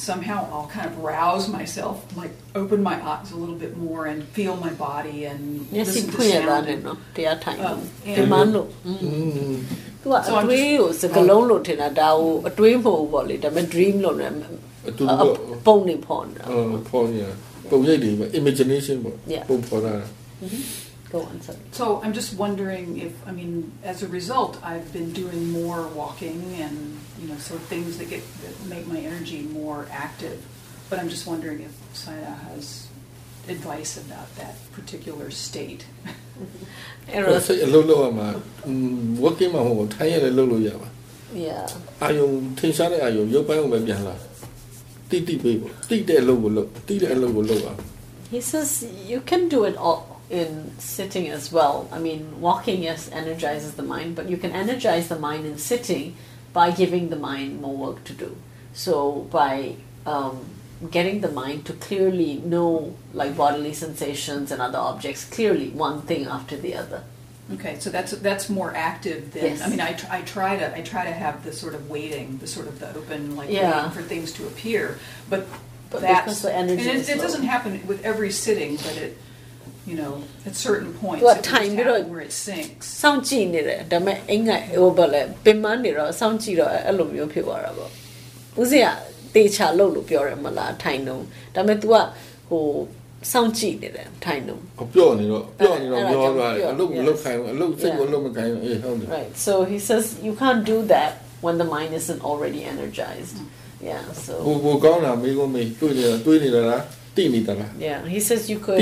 [0.08, 4.18] somehow I'll kind of rouse myself, like open my eyes a little bit more and
[4.36, 5.40] feel my body and
[5.74, 6.66] မျက်စိ listen to ဖွင့်ရတာ sound.
[6.68, 7.80] နဲ့ And, နော်တရားထိုင်လို့ Um,
[8.16, 8.92] ပင်မလို့ อื
[9.52, 9.54] ม
[10.02, 14.32] သူကအတွေးကိုစကလုံးလို့ထင်တာဒါကိုအတွေးမဟုတ်ဘူးပေါ့လေဒါပေမဲ့ dream လို့လည်း
[14.88, 17.22] အတူတူ အပုံနေဖော်နေတာ အော်ပေါ်နေ
[17.70, 19.42] ပုံရိပ်တွေပဲ imagination ပေါ့ Yeah.
[19.48, 19.94] ပုံပေါ်တာ
[21.14, 23.52] go on sorry So I'm just wondering if, I mean,
[23.92, 26.76] as a result, I've been doing more walking and,
[27.20, 30.38] you know, sort of things that get, that make my energy more active.
[30.88, 31.72] But I'm just wondering if
[32.02, 32.88] Saida has
[33.48, 35.82] advice about that particular state.
[37.12, 38.28] အဲ့ အဲ့ တော့ စိတ်အလုံးလုံးရမှာ
[39.24, 40.88] working မှာဟိုထိုင်ရတယ်လုံးလို့ရပါ
[41.46, 41.64] yeah
[42.02, 42.28] အာယုံ
[42.58, 44.14] ထင်ရှားတဲ့အာယုံရုပ်ပိုင်းကိုပဲပြန်လာ
[45.10, 47.80] တိတိပေးပေါ့တိတဲ့အလုပ်ကိုလုပ်တိတဲ့အလုပ်ကိုလုပ်အောင်
[48.34, 48.68] He says
[49.10, 51.89] you can do it all in sitting as well.
[51.91, 56.15] I mean, walking yes energizes the mind, but you can energize the mind in sitting
[56.53, 58.37] by giving the mind more work to do.
[58.73, 59.75] So by
[60.05, 60.45] um,
[60.91, 66.25] getting the mind to clearly know like bodily sensations and other objects clearly, one thing
[66.25, 67.03] after the other.
[67.53, 69.61] Okay, so that's that's more active than Yes.
[69.63, 72.37] I mean I, tr- I try to I try to have the sort of waiting
[72.37, 73.75] the sort of the open like Yeah.
[73.75, 74.99] waiting for things to appear
[75.31, 75.47] but,
[75.89, 79.17] But that's because the energy and it, it doesn't happen with every sitting but it
[79.89, 80.13] you know
[80.47, 87.89] at certain points What it will time just you know- happen where it sinks စောင့်ကြည့်နေတယ်ဒါပေမဲ့အင်္ဂိုင်ဟိုဘက်လဲပင်မနေတော့စောင့်ကြည့်တော့အဲ့လိုမျိုးဖြစ်သွားတာပေါ့
[88.61, 88.89] ဦးစင်က
[89.35, 91.21] တေချာလို့လို့ပြောတယ်မလားထိုင်တော့
[91.55, 91.95] ဒါပေမဲ့ तू က
[92.49, 92.65] ဟို
[93.31, 97.05] စောင့်ကြည့်နေတယ်ထိုင်တော့အပြော့နေတော့ပြော့နေတော့အဲ့ဒါမျောသွားတယ်ကြောင့်အလုပ်မ yes.
[97.07, 101.11] လုပ်ခိုင်းဘူးအလုပ်စိတ်ကိုအလုပ်မခိုင်းဘူးအေးဟုတ်တယ် right so he says you can't do that
[101.45, 103.35] when the mind isn't already energized
[103.89, 106.81] yeah ဟို so ကိုကောင်းတာမေးခွန်းမေးတွေ့နေတာတွေးနေတာလား
[107.77, 108.77] Yeah, he says you could,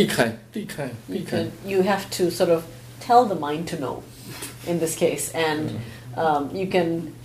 [1.23, 2.65] could, you have to sort of
[2.99, 4.03] tell the mind to know,
[4.65, 6.17] in this case, and mm.
[6.17, 7.15] um, you can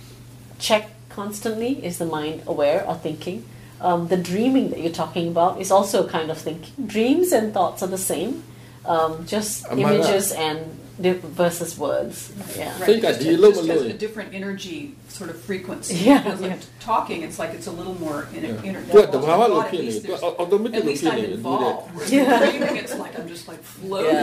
[0.59, 3.45] check constantly is the mind aware or thinking.
[3.81, 6.87] Um, the dreaming that you're talking about is also kind of thinking.
[6.87, 8.43] Dreams and thoughts are the same,
[8.85, 10.79] um, just images and
[11.40, 12.16] versus words.
[12.56, 12.72] Yeah.
[12.78, 15.30] Right, Think just that a- you look just a has little- a different energy sort
[15.30, 15.94] of frequency.
[15.94, 16.58] Yeah, Because like yeah.
[16.80, 18.80] talking, it's like it's a little more in, inner.
[18.94, 21.72] သူကတဘာဝ thought, လို့ at ဖြစ်နေ least သူ there's- အော်တိုမက်တစ် At လို့ least ဖြစ် I'm နေတယ်သူတဲ့
[21.72, 21.80] involved.
[21.96, 22.40] Whereas Yeah.
[22.42, 24.16] dreaming, it's like I'm just like floating.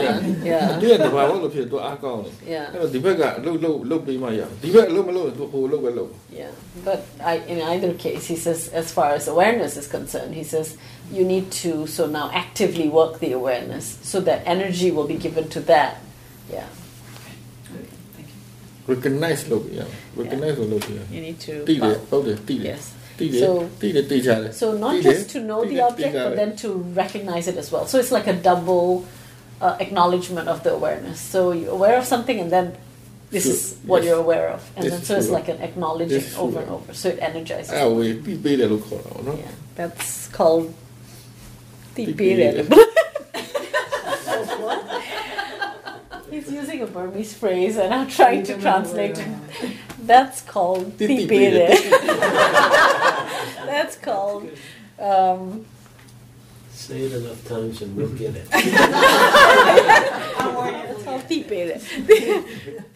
[0.50, 0.50] Yeah.
[0.50, 0.80] Yeah.
[0.80, 2.66] သူကတဘာဝလို့ဖြစ်သူအားကောင်းတယ် Yeah.
[2.72, 6.52] အဲ့တော့ဒီဘက်ကအလုပ်လုပ်လုပ်ပေးမှရအောင်ဒီဘက်အလုပ်မလုပ်ရင်သူဟိုလုပ်ပဲလုပ် Yeah,
[6.88, 7.00] but
[7.32, 10.66] I, in either case, he says, as far as awareness is concerned, he says
[11.16, 15.44] you need to so now actively work the awareness so that energy will be given
[15.56, 15.92] to that.
[16.56, 16.68] Yeah,
[18.14, 18.38] Thank you.
[18.92, 21.52] recognize လုပ်ပေးရအောင် recognize ကိုလုပ်ပေးရအောင် you need to.
[21.68, 22.84] တိတယ်ဟုတ်တယ်တိတယ် Yes.
[23.20, 26.32] တိတယ် So- တိတယ်တိချတယ် So not တိတယ် just to know တိ the တယ် object, တိတယ် but
[26.40, 26.68] then to
[27.02, 27.84] recognize it as well.
[27.92, 28.88] So it's like a double
[29.66, 31.18] uh, acknowledgement of the awareness.
[31.32, 32.66] So you're aware of something, and then
[33.34, 33.54] this Sure.
[33.54, 34.06] is what Yes.
[34.06, 35.38] you're aware of, and Yes, then so it's sure.
[35.38, 36.62] like an acknowledging Yes, over sure.
[36.62, 36.90] and over.
[37.00, 37.70] So it energizes.
[37.74, 40.66] အဲ့ဒါဝေတိပေးတယ်လို့ခေါ်တာပေါ့နော် Yeah, that's called
[41.96, 42.12] Tipire.
[42.16, 42.36] tipire.
[42.36, 42.89] He's using
[46.81, 49.27] a Burmese phrase, and I'm trying to translate it.
[50.03, 51.69] That's called Tipire.
[51.69, 51.91] tipire.
[53.65, 54.49] That's called.
[54.99, 55.65] Um,
[56.71, 58.49] Say it enough times and we'll get it.
[58.49, 58.63] That's
[61.03, 61.79] called tipire.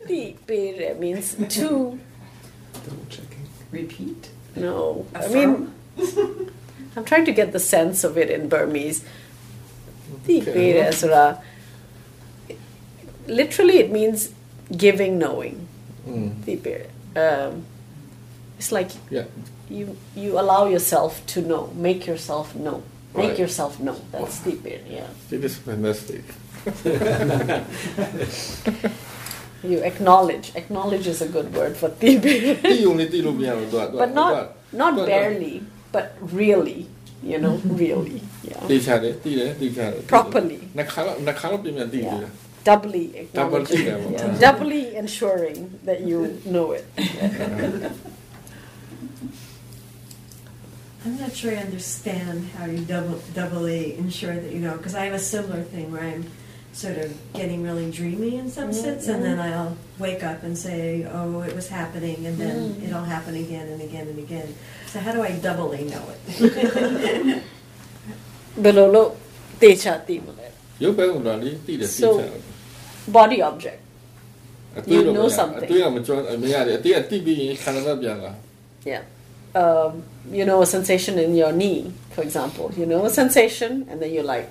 [0.07, 1.99] tipire means to.
[2.73, 3.25] Double check
[3.71, 4.29] repeat.
[4.55, 5.73] No, I mean,
[6.95, 9.03] I'm trying to get the sense of it in Burmese.
[10.25, 11.41] Tipire sura
[13.27, 14.31] literally it means
[14.75, 15.67] giving knowing.
[16.07, 16.43] Mm.
[17.15, 17.65] um,
[18.57, 19.25] it's like yeah.
[19.69, 21.71] you you allow yourself to know.
[21.75, 22.83] Make yourself know.
[23.15, 23.39] Make right.
[23.39, 23.95] yourself know.
[24.11, 24.51] That's wow.
[24.51, 25.07] the period yeah.
[25.31, 26.23] It is fantastic.
[29.65, 30.51] You acknowledge.
[30.55, 32.17] Acknowledge is a good word for the
[33.97, 36.87] but not not barely but really
[37.23, 38.67] you know really yeah.
[40.07, 40.69] Properly.
[42.21, 42.27] Yeah
[42.65, 46.85] doubly acknowledging, doubly ensuring that you know it.
[51.05, 55.05] I'm not sure I understand how you double, doubly ensure that you know, because I
[55.05, 56.25] have a similar thing where I'm
[56.73, 58.73] sort of getting really dreamy in some mm-hmm.
[58.73, 62.85] sense, and then I'll wake up and say, oh, it was happening, and then mm-hmm.
[62.85, 64.55] it'll happen again and again and again.
[64.87, 67.43] So, how do I doubly know it?
[68.57, 69.15] Belolo,
[69.59, 69.75] te
[73.07, 73.81] body object.
[74.85, 75.69] You know something.
[78.83, 79.03] Yeah.
[79.55, 82.73] Um, you know, a sensation in your knee, for example.
[82.75, 84.49] You know a sensation, and then you're like,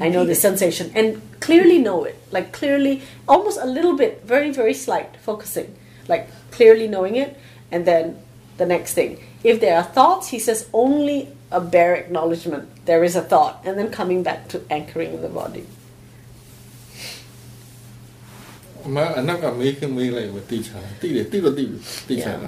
[0.00, 0.92] I know the sensation.
[0.94, 2.18] And clearly know it.
[2.30, 5.74] Like, clearly, almost a little bit, very, very slight focusing.
[6.08, 7.38] Like, clearly knowing it,
[7.72, 8.18] and then
[8.58, 9.24] the next thing.
[9.42, 12.84] If there are thoughts, he says only a bare acknowledgement.
[12.84, 15.66] There is a thought, and then coming back to anchoring the body.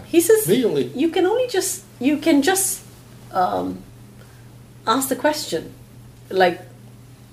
[0.07, 0.47] He says
[0.95, 2.83] you can only just you can just
[3.33, 3.83] um,
[4.87, 5.73] ask the question,
[6.31, 6.61] like,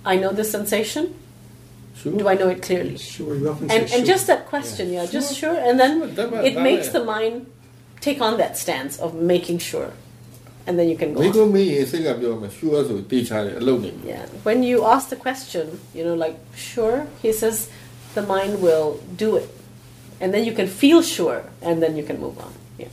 [0.05, 1.15] I know this sensation.
[1.95, 2.17] Sure.
[2.17, 2.97] Do I know it clearly?
[2.97, 3.35] Sure.
[3.35, 5.11] And, and just that question, yeah, yeah sure.
[5.11, 7.45] just sure, and then it makes the mind
[8.01, 9.93] take on that stance of making sure
[10.65, 11.21] and then you can go.
[14.05, 14.25] Yeah.
[14.43, 17.69] When you ask the question, you know, like, sure, he says,
[18.16, 18.88] the mind will
[19.24, 19.48] do it
[20.20, 22.52] and then you can feel sure and then you can move on
[22.82, 22.92] yeah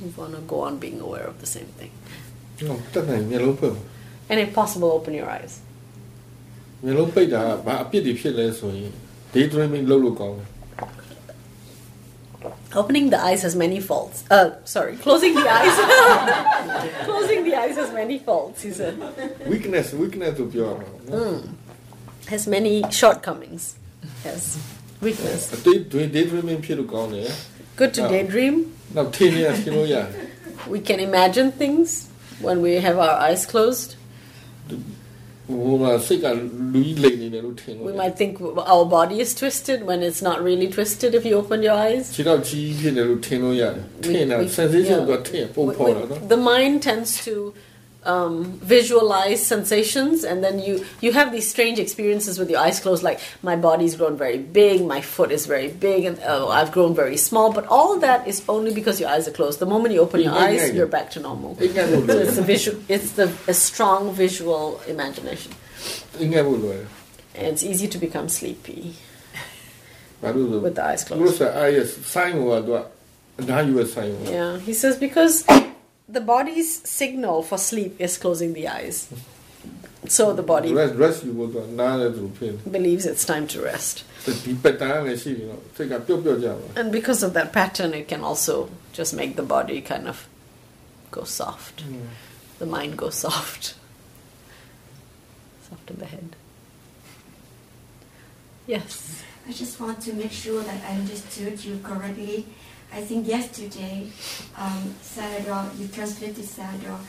[0.00, 1.92] you want to go on being aware of the same thing
[2.68, 3.76] ဟုတ်တက်နိုင်မျိုးလုံးဖွင့်
[4.30, 5.52] and if possible open your eyes
[6.84, 8.90] မျိုးလုံးပိတ်တာကဘာအပြစ်တွေဖြစ်လဲဆိုရင်
[9.34, 10.48] daydreaming လုပ်လို့ကောင်းတယ်
[12.80, 14.16] Opening the eyes has many faults.
[14.36, 15.74] Uh, sorry, closing the eyes.
[17.08, 18.94] closing the eyes has many faults, he said.
[19.52, 21.38] weakness weakness ကိုပြောတာနော်
[22.32, 23.62] Has many shortcomings.
[24.26, 24.42] Yes,
[25.06, 25.40] weakness.
[25.54, 27.30] အတွေ့တွေ daydreaming ဖြစ်လို့ကောင်းတယ်
[27.80, 28.10] Good to Oh.
[28.14, 28.54] daydream.
[28.96, 30.06] နောက်ထင်းရရှင်းလို့ရတယ်
[30.74, 31.88] We can imagine things
[32.46, 33.88] when we have our eyes closed.
[37.85, 41.61] We might think our body is twisted when it's not really twisted if you open
[41.63, 42.11] your eyes.
[44.07, 44.47] We, we,
[44.89, 45.05] yeah.
[46.27, 47.53] the mind tends to
[48.03, 53.03] um, visualize sensations and then you you have these strange experiences with your eyes closed
[53.03, 56.95] like my body's grown very big my foot is very big and oh, i've grown
[56.95, 59.59] very small but all that is only because your eyes are closed.
[59.59, 61.55] The moment you open your eyes you're back to normal.
[62.07, 65.51] So it's a visual it's the a strong visual imagination.
[67.35, 68.95] And it's easy to become sleepy
[70.59, 71.21] with the eyes closed.
[74.29, 75.45] yeah he says because
[76.11, 79.07] the body's signal for sleep is closing the eyes.
[80.07, 81.33] So the body rest, rest you
[82.69, 84.03] believes it's time to rest.
[86.75, 90.27] And because of that pattern, it can also just make the body kind of
[91.11, 91.83] go soft.
[91.87, 92.07] Mm.
[92.59, 93.75] The mind goes soft.
[95.69, 96.35] Soft in the head.
[98.67, 99.23] Yes.
[99.47, 102.45] I just want to make sure that I understood you correctly.
[102.93, 104.07] I think yesterday,
[104.57, 106.99] um, Sayadaw, you translated Sayadaw,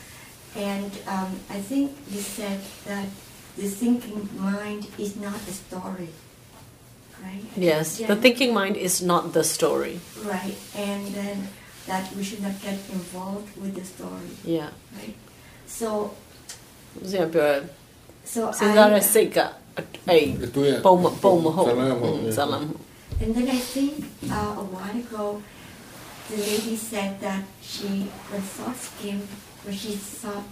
[0.55, 3.09] and um, I think you said that
[3.57, 6.09] the thinking mind is not a story,
[7.23, 7.43] right?
[7.57, 8.07] Yes, yeah.
[8.07, 10.01] the thinking mind is not the story.
[10.25, 11.49] Right, and then
[11.87, 14.31] that we should not get involved with the story.
[14.45, 14.71] Yeah.
[14.97, 15.17] Right.
[15.67, 16.15] So.
[17.03, 17.75] Yeah, but.
[18.25, 19.01] So I.
[19.01, 19.57] Sika,
[20.07, 20.37] ay,
[23.23, 25.43] and then I think uh, a while ago
[26.33, 29.21] the lady said that she, when thoughts came,
[29.65, 30.45] when she thought,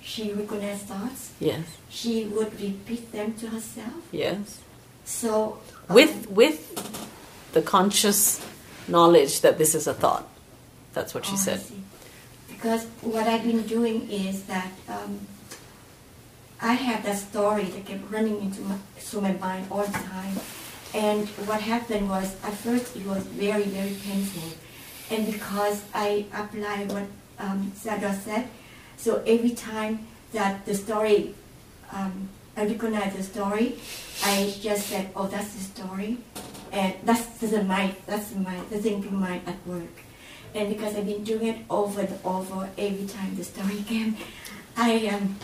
[0.00, 1.64] she recognized thoughts, Yes.
[1.88, 3.94] she would repeat them to herself.
[4.12, 4.60] Yes.
[5.04, 6.60] So um, With with
[7.52, 8.40] the conscious
[8.88, 10.26] knowledge that this is a thought.
[10.92, 11.60] That's what she oh, said.
[12.48, 15.20] Because what I've been doing is that um,
[16.60, 20.36] I have that story that kept running into my, through my mind all the time.
[20.94, 24.48] And what happened was, at first, it was very, very painful.
[25.10, 27.04] And because I applied what
[27.40, 28.48] um, Sayadaw said,
[28.96, 31.34] so every time that the story,
[31.92, 33.76] um, I recognize the story,
[34.22, 36.18] I just said, oh, that's the story.
[36.70, 39.94] And that's the mind, that's the mind, the thinking mind at work.
[40.54, 44.16] And because I've been doing it over and over every time the story came,
[44.76, 45.36] I um,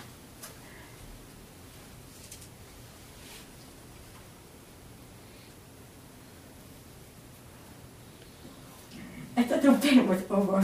[9.40, 10.62] I thought the pain was over,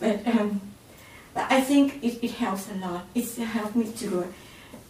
[0.00, 0.60] but um,
[1.34, 3.04] but I think it, it helps a lot.
[3.14, 4.32] It's helped me to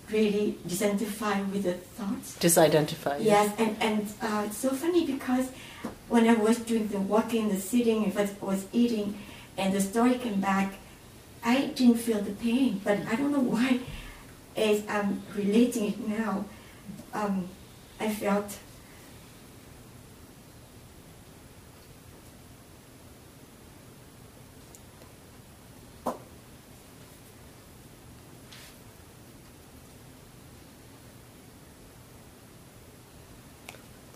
[0.09, 2.37] really disidentify with the thoughts.
[2.39, 3.17] Disidentify.
[3.21, 5.49] Yes, and, and uh, it's so funny because
[6.09, 9.19] when I was doing the walking, the sitting, if I was eating,
[9.59, 10.75] and the story came back,
[11.45, 13.81] I didn't feel the pain, but I don't know why.
[14.57, 16.45] As I'm relating it now,
[17.13, 17.49] um,
[17.99, 18.59] I felt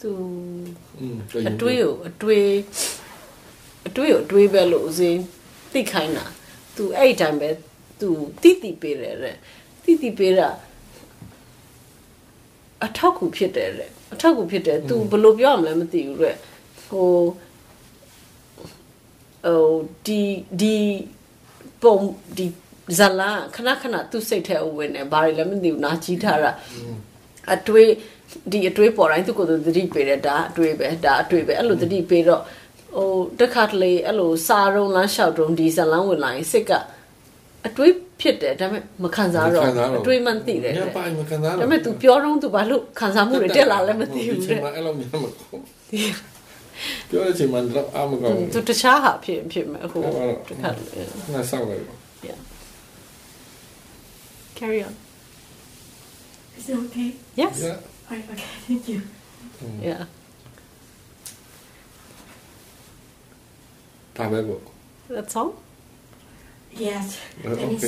[0.09, 0.15] သူ
[1.49, 2.49] အတွေးကိုအတွေး
[3.87, 5.21] အတွေးကိုအတွေးပဲလို့ဦးစင်း
[5.73, 6.25] သိခိုင်းတာ
[6.77, 7.51] သူအဲ့အတိုင်းပဲ
[8.01, 8.09] သူ
[8.43, 9.37] တိတိပေးတယ်တဲ့
[9.85, 10.49] တိတိပေးတာ
[12.85, 16.37] အထောက်ကူဖြစ်တယ်တဲ့အထောက်ကူဖြစ်တယ်သူဘယ်လိုပြောရမလဲမသိဘူးတဲ့
[16.87, 17.11] ဟို
[19.45, 19.69] ဟို
[20.07, 20.21] ဒီ
[20.61, 20.77] ဒီ
[21.83, 21.97] ပုံ
[22.37, 22.47] ဒီ
[22.99, 26.53] ဇလာခဏခဏသူ့စိတ်ထဲဝင်နေဘာတွေလည်းမသိဘူးနားကြီးထားတာ
[27.55, 27.91] အတွေး
[28.53, 32.43] ဒီအတွေးပေါ်တိုင်းသူကိုယ်သူသတိပေးတယ်ဒါအတွေးပဲဒါအတွေးပဲအဲ့လိုသတိပေးတော့
[32.97, 36.73] ဟိုတစ်ခါတလေအဲ့လိုစာရုံလမ်းလျှောက်တုံးဒီဇလန်းဝင်လာရင်စိတ်က
[37.67, 39.65] အတွေးဖြစ်တယ်ဒါပေမဲ့မခံစားတော့
[39.99, 45.33] အတွေးမှန်သိတယ်ညတဲ့ပိုင်းမခံစားဒါတော့ပေမဲ့ तू ပြောတော့ तू ဘာလို့ခံစားမှုတွေတက်လာလဲမသိဘူးဒီချိန်တဲ့မှာအဲ့လိုမျိုးမကော
[47.11, 51.03] ပြောတဲ့ချိန်မှာတော့အာမကောသူတခြားဟာဖြစ်ဖြစ်မယ်ဟိုအဲ့တော့တစ်ခါတလေ
[51.33, 51.95] ငါဆောက်လိုက်ပါ
[52.29, 52.39] yeah
[54.59, 54.95] carry on
[56.59, 57.09] Is it okay?
[57.41, 57.79] yes Yeah.
[58.12, 59.00] Right, okay, thank you.
[59.88, 60.04] yeah
[64.18, 64.62] ဒါပဲပေါ့
[65.16, 65.52] that's all
[66.88, 67.06] Yes.
[67.46, 67.88] Uh, and okay.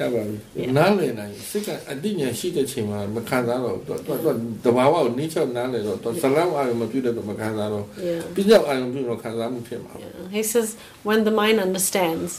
[0.00, 10.10] ရပါပြီနားလည်နိုင်စိတ်ကအတိညာရှိတဲ့ချိန်မှာမခံစားတော့တော့တော့တဘာဝကိုနှိချက်နားလည်တော့တော့ဇလန်းအာရုံမပြုတဲ့တော့မခံစားတော့ yeah ပြည့်အာရုံပြုတော့ခံစားမှုဖြစ်မှာ Yeah.
[10.36, 10.68] He says
[11.08, 12.30] when the mind understands,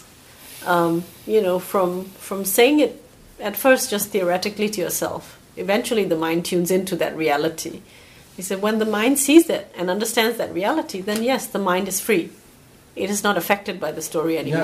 [0.74, 0.94] um,
[1.34, 1.90] you know, from
[2.28, 2.94] from saying it
[3.50, 5.24] at first just theoretically to yourself,
[5.59, 7.83] Eventually, the mind tunes into that reality.
[8.37, 11.89] He said, when the mind sees that and understands that reality, then yes, the mind
[11.89, 12.31] is free.
[12.95, 14.63] It is not affected by the story anymore.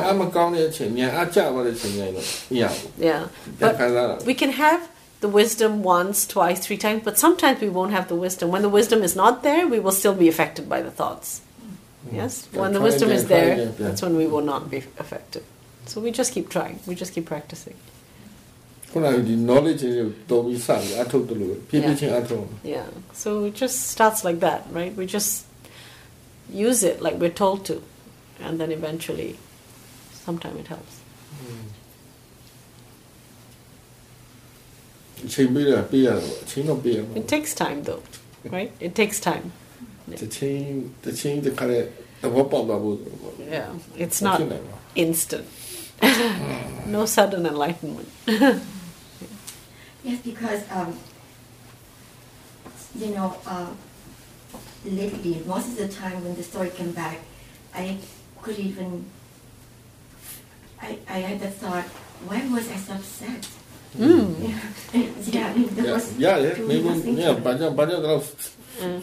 [2.51, 3.29] Yeah, yeah.
[3.59, 4.89] But we can have
[5.21, 8.51] the wisdom once, twice, three times, but sometimes we won't have the wisdom.
[8.51, 11.41] When the wisdom is not there, we will still be affected by the thoughts.
[12.13, 12.47] Yes?
[12.53, 15.43] When the wisdom is there, that's when we will not be affected.
[15.87, 17.75] So we just keep trying, we just keep practicing
[18.94, 22.88] ခုနကဒီ knowledge ကိုတုံးပြီးစပြီးအထုတ်တယ်လို့ဖြည်းဖြည်းချင်းအထုတ် Yeah.
[23.24, 24.92] So it just starts like that, right?
[25.00, 25.32] We just
[26.68, 27.76] use it like we're told to,
[28.46, 29.32] and then eventually,
[30.26, 30.94] sometime it helps.
[35.26, 38.02] အချိန်ပေးတာပေးရတော့အချိန်တော့ပေးရမှာ It takes time, though.
[38.58, 38.72] right?
[38.88, 39.46] It takes time.
[40.22, 40.64] တစ်ချင်း
[41.04, 41.80] တစ်ချင်းတစ်ခါလေ
[42.22, 43.70] သဘောပေါက်သွားဖို့ဆိုတော့ Yeah,
[44.04, 45.46] it's မ not ဖြစ်နိုင်ပါ instant.
[46.96, 48.10] no sudden enlightenment.
[50.04, 50.90] Yes, because um,
[53.02, 53.70] you know, uh,
[54.86, 57.18] lately, most of the time when the story came back,
[57.76, 57.98] I
[58.42, 59.06] could even
[60.82, 61.86] I, I had the thought,
[62.28, 63.42] why was I so upset?
[63.98, 64.26] Mm.
[64.48, 67.56] yeah, I mean, there was ရတယ် there မိ was မ nothing ည to ဘာ it.
[67.60, 68.20] ကြောင့်ဘာကြောင့်တော့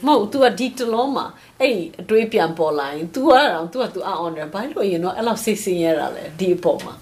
[0.06, 1.26] မဟုတ် तू ကဒီတလုံးမှာ
[1.60, 6.94] အဲ့ဒီအတွေးပြန်ပေါ်လာရင် तू ကတော့ तू က तू အ on တယ်ဘာလို့ရင်တော့အဲ့လောက်စိတ်ဆင်းရဲတာလဲဒီအပေါ်မှာ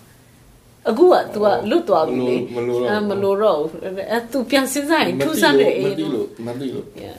[0.88, 3.80] အခုက तू ကလွတ်သွားပြီလေ မလို့တော့ အဲမလို့တော့ဘူး
[4.12, 7.16] အဲ तू ပြန်စဉ်းစားရင် မ ထူး သိ ဆန်းတယ် လို့ အေး မသိလို့မသိလို့ yeah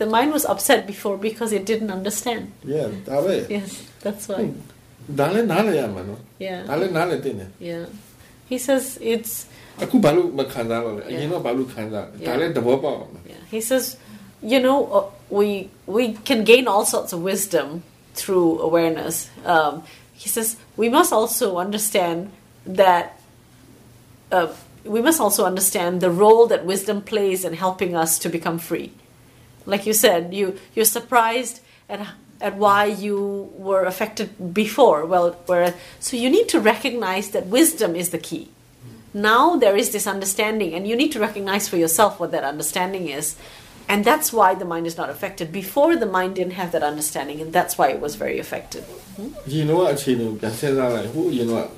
[0.00, 2.42] the mind was upset before because it didn't understand
[2.74, 3.68] yeah ဒါပဲ yes
[4.04, 4.42] that's why
[5.18, 7.84] ဒါလည်းနားလည်ရမှာနော် yeah ဒါလည်းနားလည်တင်တယ် yeah
[8.50, 9.32] he says it's
[9.82, 13.42] အခုဘာလို့မခံစားတော့လဲအရင်တော့ဘာလို့ခံစားဒါလည်းသဘောပေါက်အောင် Yeah.
[13.54, 13.84] He says,
[14.52, 15.06] you know, uh,
[15.38, 15.46] we
[15.96, 17.66] we can gain all sorts of wisdom
[18.20, 19.14] through awareness.
[19.54, 19.72] Um,
[20.22, 20.48] he says
[20.82, 22.18] we must also understand
[22.65, 23.19] that
[24.31, 24.53] uh,
[24.83, 28.91] we must also understand the role that wisdom plays in helping us to become free.
[29.65, 32.07] Like you said, you you're surprised at
[32.41, 35.05] at why you were affected before.
[35.05, 38.49] Well, where so you need to recognize that wisdom is the key.
[39.13, 43.09] Now there is this understanding, and you need to recognize for yourself what that understanding
[43.09, 43.35] is,
[43.87, 45.51] and that's why the mind is not affected.
[45.51, 48.83] Before the mind didn't have that understanding, and that's why it was very affected.
[49.17, 49.29] Hmm?
[49.47, 50.37] You know what, Chino?
[51.31, 51.71] You know?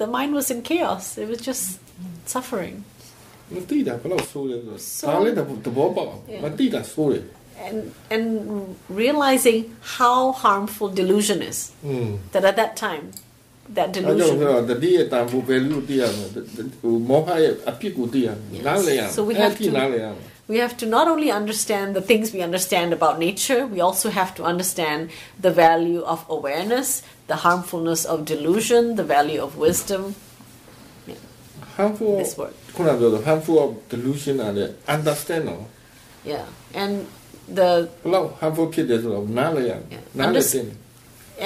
[0.00, 1.04] the mind was in chaos.
[1.18, 1.78] It was just
[2.24, 2.84] suffering.
[4.82, 5.06] So.
[7.66, 8.24] And, and
[8.88, 11.58] realizing how harmful delusion is.
[11.84, 12.18] Mm.
[12.32, 13.12] That at that time,
[13.68, 14.38] that delusion.
[18.96, 19.14] Yes.
[19.14, 19.70] So we have to
[20.50, 24.34] we have to not only understand the things we understand about nature, we also have
[24.34, 30.01] to understand the value of awareness, the harmfulness of delusion, the value of wisdom.
[31.77, 32.53] harmful This word.
[32.75, 35.63] ခုနပြောတော့ harmful of delusion နဲ့ understand တော့
[36.33, 36.45] Yeah.
[36.81, 36.93] And
[37.57, 37.69] the
[38.03, 40.03] ဘယ်လောက် harmful ဖြစ်တယ်ဆိုတော့နားလည်ရမယ် Yeah.
[40.19, 40.77] နားလည်တင်တယ်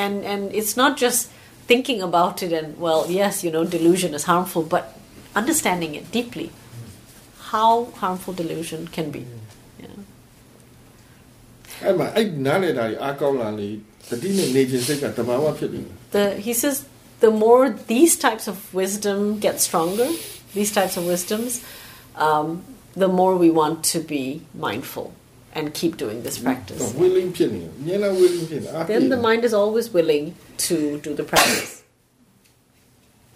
[0.03, 1.19] and and it's not just
[1.69, 4.83] thinking about it and well, yes, you know, delusion is harmful, but
[5.35, 6.51] understanding it deeply.
[7.51, 9.21] How harmful delusion can be.
[9.83, 9.97] Yeah.
[11.85, 13.69] အဲ့မှာအဲ့နားလည်တာကြီးအားကောင်းလာလေ
[14.09, 16.75] တတိနဲ့နေခြင်းစိတ်ကတဘာဝဖြစ်နေတယ် the he says
[17.25, 20.09] the more these types of wisdom get stronger
[20.57, 21.51] these types of wisdoms
[22.27, 22.47] um,
[23.03, 24.23] the more we want to be
[24.67, 25.07] mindful
[25.57, 30.25] and keep doing this practice willing ဖြစ်နေတယ်အများလား willing ဖြစ်နေအား then the mind is always willing
[30.67, 30.75] to
[31.05, 31.71] do the practice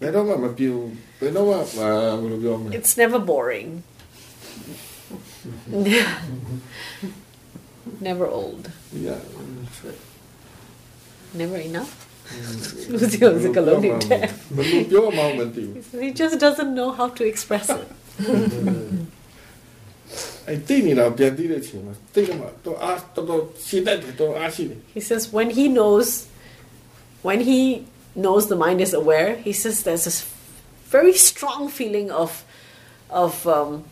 [0.00, 0.72] ဘယ်တော့မှမပြူ
[1.20, 1.90] ဘယ်တော့မှအာ
[2.20, 3.68] ဘယ်လိုပြောမလဲ it's never boring
[8.08, 8.64] never old
[9.08, 9.20] Yeah.
[11.33, 12.05] never enough.
[12.89, 14.29] Lucio is a colonial term.
[15.99, 17.87] he just doesn't know how to express it.
[24.93, 26.27] he says when he knows,
[27.21, 27.85] when he
[28.15, 30.27] knows the mind is aware, he says there's this
[30.85, 32.43] very strong feeling of,
[33.09, 33.83] of um,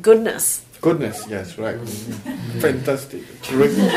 [0.00, 0.64] goodness.
[0.86, 1.74] Goodness, yes, right.
[2.62, 3.42] Fantastic.
[3.42, 3.90] Terrific.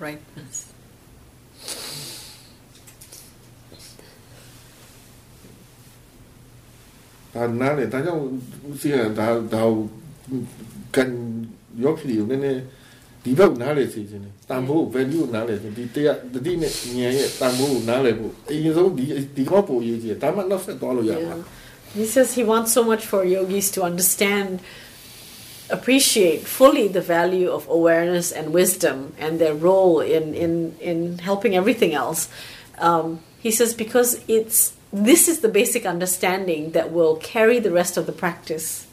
[0.00, 0.74] Rightness.
[7.90, 8.04] thành
[10.92, 11.44] cần
[13.23, 21.37] ဒီဘက်နားလေစီခြင်းတန်ဖိုး value ကိုနားလေခြင်းဒီတရားတတိနဲ့ဉာဏ်ရဲ့တန်ဖိုးကိုနားလေဖို့အရင်ဆုံးဒီဒီကောပို့ရေးကြည့်ဒါမှနောက်ဆက်သွားလို့ရမှာ
[21.99, 24.61] He says he wants so much for yogis to understand,
[25.71, 31.55] appreciate fully the value of awareness and wisdom and their role in, in, in helping
[31.55, 32.29] everything else.
[32.77, 37.97] Um, he says because it's this is the basic understanding that will carry the rest
[37.97, 38.87] of the practice.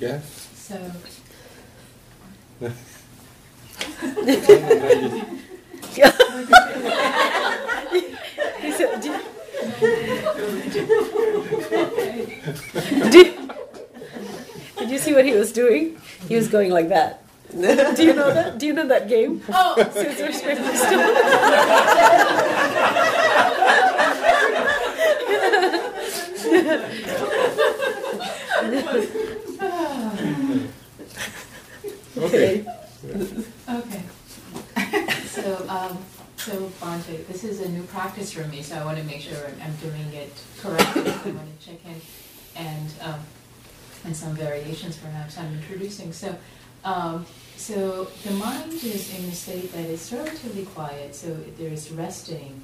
[0.00, 0.48] Yes.
[0.50, 0.76] yes So,
[8.60, 9.20] He said, "Do-
[13.10, 13.38] did,
[14.78, 15.96] did you see what he was doing?
[16.28, 17.22] He was going like that.
[17.50, 18.58] Do you know that?
[18.58, 19.42] Do you know that game?
[19.48, 22.20] Oh, Scissors, paper, stone.
[32.20, 32.66] Okay.
[33.68, 34.02] Okay.
[35.26, 35.98] so, um,
[36.36, 39.38] so Bhante, this is a new practice for me, so I want to make sure
[39.46, 41.02] I'm, I'm doing it correctly.
[41.02, 42.00] I want to check in,
[42.56, 43.20] and um,
[44.04, 46.12] and some variations perhaps I'm introducing.
[46.12, 46.36] So,
[46.84, 47.24] um,
[47.56, 51.14] so the mind is in a state that is relatively quiet.
[51.14, 52.60] So there is resting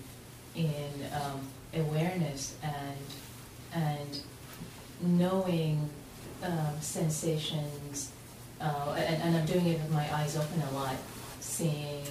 [0.55, 1.41] in um,
[1.75, 3.07] awareness and
[3.73, 4.21] and
[5.01, 5.89] knowing
[6.43, 8.13] um, sensations,
[8.61, 10.97] uh, and, and I'm doing it with my eyes open a lot,
[11.41, 12.05] seeing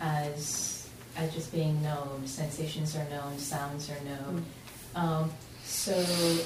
[0.00, 2.26] as as just being known.
[2.26, 4.44] Sensations are known, sounds are known.
[4.94, 5.30] Um,
[5.64, 5.92] so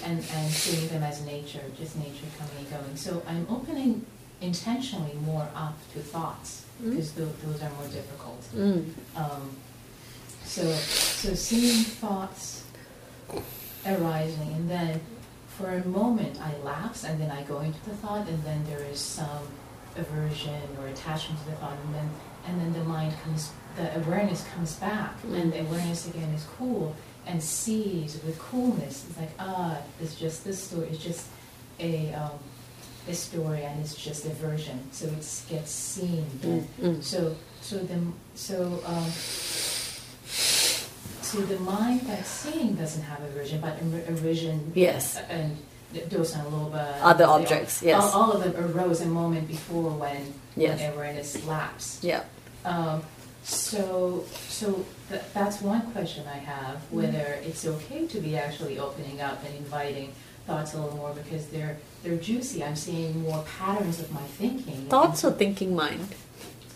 [0.05, 2.97] and and seeing them as nature, just nature coming and going.
[2.97, 4.05] So I'm opening
[4.41, 8.43] intentionally more up to thoughts because tho- those are more difficult.
[8.55, 8.91] Mm.
[9.17, 9.57] Um,
[10.45, 12.65] so, so seeing thoughts
[13.87, 15.01] arising, and then
[15.63, 18.83] for a moment I lapse, and then I go into the thought, and then there
[18.83, 19.47] is some
[19.97, 22.11] aversion or attachment to the thought, and then
[22.47, 26.97] and then the mind comes, the awareness comes back, and the awareness again is cool
[27.27, 29.07] and sees with coolness.
[29.09, 30.89] It's like ah, it's just this story.
[30.89, 31.29] It's just
[31.79, 32.39] a um,
[33.09, 34.81] a story, and it's just a version.
[34.91, 36.27] So it gets seen.
[36.41, 37.03] Mm, mm.
[37.05, 38.01] So so the
[38.35, 39.11] so um,
[41.33, 45.17] so the mind that's seeing doesn't have a aversion, but a- aversion Yes.
[45.31, 45.57] and
[46.11, 48.03] dosa and lobha Other they all- objects, yes.
[48.03, 50.79] all, all of them arose a moment before when Yes.
[50.81, 52.05] when awareness lapsed.
[52.05, 52.23] Yeah.
[52.65, 53.03] Um,
[53.45, 56.97] so, so th- that's one question I have: Mm-hmm.
[56.97, 60.13] whether it's okay to be actually opening up and inviting
[60.47, 62.63] thoughts a little more because they're they're juicy.
[62.65, 64.87] I'm seeing more patterns of my thinking.
[64.89, 66.09] Thoughts or thinking mind?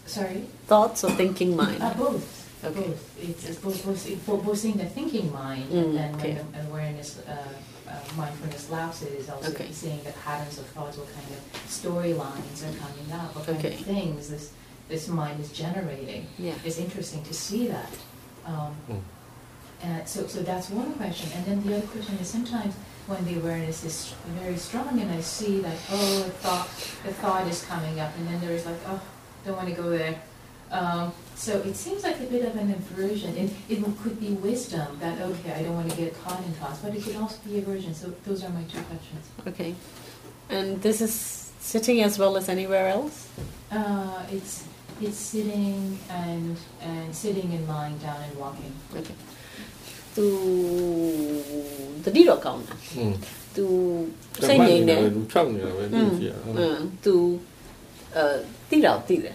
[0.06, 0.44] Sorry.
[0.66, 1.82] Thoughts or thinking mind?
[1.82, 2.35] Uh, both.
[2.64, 2.80] Okay.
[2.80, 3.18] Both.
[3.22, 6.34] It's, it's both, both, both, both seeing the thinking mind Mm, and then okay.
[6.34, 7.36] when the awareness, uh,
[7.88, 9.68] uh, mindfulness lapses, also Okay.
[9.72, 13.74] seeing the patterns of thoughts, what kind of storylines are coming up, what kind Okay.
[13.74, 14.52] of things this
[14.88, 16.26] this mind is generating.
[16.38, 16.54] Yeah.
[16.64, 17.90] It's interesting to see that.
[18.46, 19.00] Um, Mm.
[19.82, 21.28] and so, so that's one question.
[21.34, 22.72] And then the other question is sometimes
[23.08, 26.68] when the awareness is very strong and I see that, oh, a thought,
[27.04, 29.00] the thought is coming up, and then there is like, oh,
[29.44, 30.20] don't want to go there.
[30.70, 34.98] Um, so it seems like a bit of an aversion, and it could be wisdom
[35.00, 37.58] that okay, I don't want to get caught in thoughts, but it could also be
[37.58, 37.94] aversion.
[37.94, 39.28] So those are my two questions.
[39.46, 39.76] Okay,
[40.48, 41.12] and this is
[41.60, 43.28] sitting as well as anywhere else.
[43.70, 44.64] Uh, it's
[44.98, 48.72] it's sitting and and sitting and lying down and walking.
[48.96, 49.14] Okay.
[50.16, 50.24] Tu
[52.00, 52.80] tadilah kau nak.
[52.96, 53.12] Hmm.
[53.52, 54.08] Tu
[54.40, 54.96] saya ni ni.
[56.56, 57.38] 嗯，tu
[58.16, 58.40] 呃，
[58.70, 59.30] 地了地了，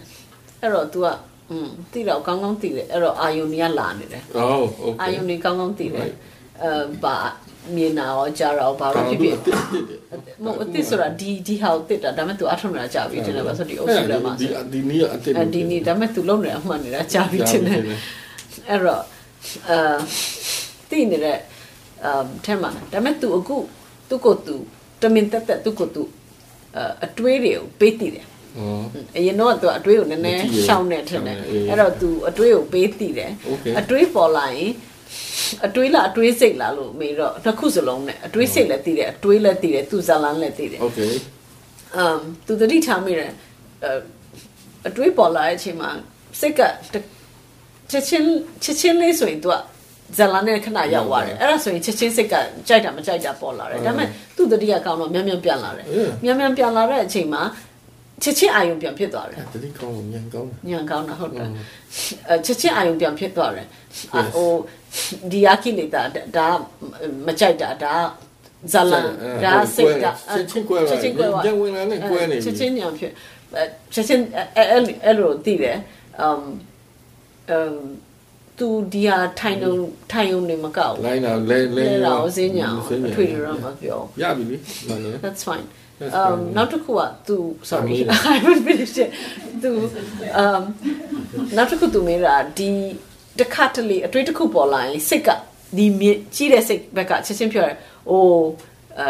[0.60, 1.06] 那时候 tu
[1.52, 6.08] อืมတိတော့ကောင်းကောင်းတိတယ်အဲ့တော့အာယုန်ကြီးကလာနေတယ်ဟုတ်ဟုတ်အာယုန်ကြီးကောင်းကောင်းတိတယ်
[6.62, 6.70] အဲ
[7.04, 7.16] ဘာ
[7.76, 9.36] မြင်တာရောကြားတာရောဘာလို့ဖြစ်ဖြစ်
[10.44, 17.80] မဟုတ်အစ်စ်ဆိုတာဒီဒီဟာကိုတစ်တာဒါပေမဲ့ तू အထုံနေတာကြာပြီတင်တယ်ပါဆိုဒီအုပ်စုထဲမှာဒီဒီနေ့အစ်စ်ဒီနေ့ဒါပေမဲ့ तू လုံနေအမှန်နေတာကြာပြီတင်တယ်
[18.68, 19.02] အဲ့တော့
[19.68, 19.96] အာ
[20.90, 21.38] တိနေတဲ့
[22.04, 23.56] အမ်ထဲမှာဒါပေမဲ့ तू အခု
[24.08, 24.54] သူ့ကို तू
[25.02, 26.02] တမင်တက်တက်သူ့ကို तू
[27.04, 28.26] အတွေးတွေကိုပေးတည်တယ်
[29.16, 31.36] အရင်တော့သူအတွေးကိုနည်းနည်းရှောင်းနေထင်တယ်
[31.68, 33.32] အဲ့တော့သူအတွေးကိုပေးတည်တယ်
[33.80, 34.70] အတွေးပေါ်လာရင်
[35.66, 40.98] အတွေးလားအတွေးစိတ်လားလို့မေးတော့တစ်ခုစလုံးနဲ့အတွေးစိတ်လည်းတည်တယ်အတွေးလည်းတည်တယ်သူဇလန်းလည်းတည်တယ်โอเค
[41.96, 43.32] အမ်သူတတိထားမိတယ်
[44.88, 45.90] အတွေးပေါ်လာတဲ့အချိန်မှာ
[46.40, 46.60] စိတ်က
[47.90, 48.26] ချက်ချင်း
[48.62, 49.56] ချက်ချင်းလေးဆိုရင်သူက
[50.16, 52.34] ဇလန်းနဲ့ခဏရောက်သွားတယ်အဲ့ဒါဆိုရင်ချက်ချင်းစိတ်က
[52.68, 55.86] ကြိုက်တာမကြိုက်တာပေါ်လာတယ်ဒါပေမဲ့သူတတိယကောင်းတော့မြန်မြန်ပြန်လာတယ်
[56.24, 57.42] မြန်မြန်ပြန်လာတဲ့အချိန်မှာ
[58.22, 61.54] ချက်ချင်းအာယုံပြန်ဖြစ်သွားတယ်တတိကောင်းညံကောင်းညံကောင်းတာဟုတ်တယ်อืม
[62.28, 63.66] အဲချက်ချင်းအာယုံပြန်ဖြစ်သွားတယ်
[64.14, 64.26] အ Yes.
[64.34, 64.50] ဟို
[65.32, 66.02] ဒီယာကိလေတာ
[66.36, 66.46] ဒါ
[67.26, 67.94] မကြိုက်တာဒါ
[68.72, 69.04] ဇာလန်
[69.44, 70.14] ဒါစိတ်ကချက်
[70.50, 73.12] ချင်းကွဲချက်ချင်းကွဲသွားညံဝင်လာနဲ့ကွဲနေပြီချက်ချင်းညံဖြစ်
[73.56, 73.62] အဲ
[73.94, 74.22] ချက်ချင်း
[74.56, 75.78] အဲအဲအဲ့လိုတည်တယ်
[76.20, 76.42] အမ်
[77.50, 77.74] အမ်
[78.58, 79.74] သူဒီဟာထိုင်ုံ
[80.12, 84.56] ထိုင်ုံနေမကောက်ဘူးလိုင်းတာလဲလဲလဲတာကိုစင်းညာအောင်စင်းညာအထွေထွေတော့မပြောရပြီလေ
[84.88, 85.66] မှန်တယ် That's fine.
[86.01, 86.55] That's um, fine.
[86.57, 87.35] နောက်တစ်ခုက तू
[87.69, 88.09] sorry Amazing.
[88.31, 89.09] I haven't finished it.
[89.63, 89.69] तू
[90.43, 90.61] um
[91.57, 92.69] နောက်တစ်ခု तू မေးတာဒီ
[93.39, 95.29] တစ်ခါတလေအတွေ့တစ်ခုပေါ်လာရင်စိတ်က
[95.77, 97.77] ဒီမြင့်ကြီးတဲ့စိတ်ဘက်ကချက်ချင်းပြောတယ်။
[98.09, 98.45] အိုး
[98.99, 99.07] အဲ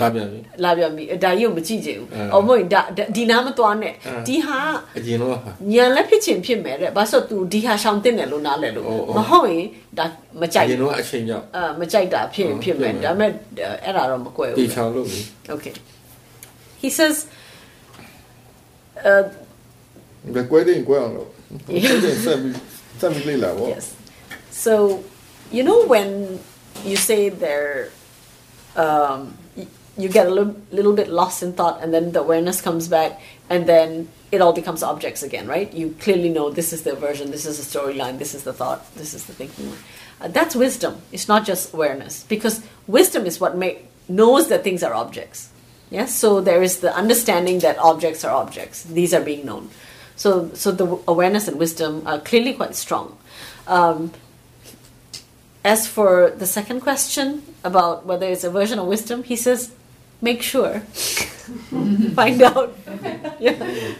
[0.00, 4.58] လာပြန်ပြီ လာပြန်ပြီဒါကြီးကိုမကြည့်ချင်ဘူး အဲ အော်မဟုတ်ရင်ဒါဒါဒီနားမသွားနဲ့ အဲ ဒီဟာ
[4.96, 9.66] အရင်တော့ဟာ ညံလက်ဖြစ်ချင်ဖြစ်မယ်တဲ့ဘာလို့ तू ဒီဟာရှောင်တင်တယ်လို့နားလဲလို့ အော်အော် မဟုတ်ရင်
[9.98, 10.04] ဒါ
[10.40, 13.30] မကြိုက် အရင်တော့အချိန်ကြောင့် အာမကြိုက်တာဖြစ်ရင် ဟုတ် ဖြစ်မယ် ဖြစ်မယ် ဒါပေမဲ့
[13.84, 15.20] အဲ့ဒါတော့မကွဲ တေ ဘူး ချာလို့လေ
[15.54, 15.72] Okay.
[16.77, 17.27] He says.
[19.03, 19.29] Uh,
[23.69, 23.95] yes.
[24.49, 25.03] So,
[25.51, 26.39] you know when
[26.83, 27.91] you say there,
[28.75, 29.37] um,
[29.97, 33.19] you get a little, little bit lost in thought, and then the awareness comes back,
[33.49, 35.73] and then it all becomes objects again, right?
[35.73, 38.93] You clearly know this is the version, this is the storyline, this is the thought,
[38.95, 39.73] this is the thinking.
[40.21, 41.01] Uh, that's wisdom.
[41.11, 43.57] It's not just awareness, because wisdom is what
[44.07, 45.49] knows that things are objects.
[45.89, 49.69] Yes, so there is the understanding that objects are objects; these are being known.
[50.17, 53.17] So, so the awareness and wisdom are clearly quite strong.
[53.67, 54.11] Um,
[55.63, 59.71] as for the second question about whether it's aversion or wisdom, he says,
[60.21, 60.79] make sure,
[62.15, 62.75] find out.
[63.39, 63.93] yeah.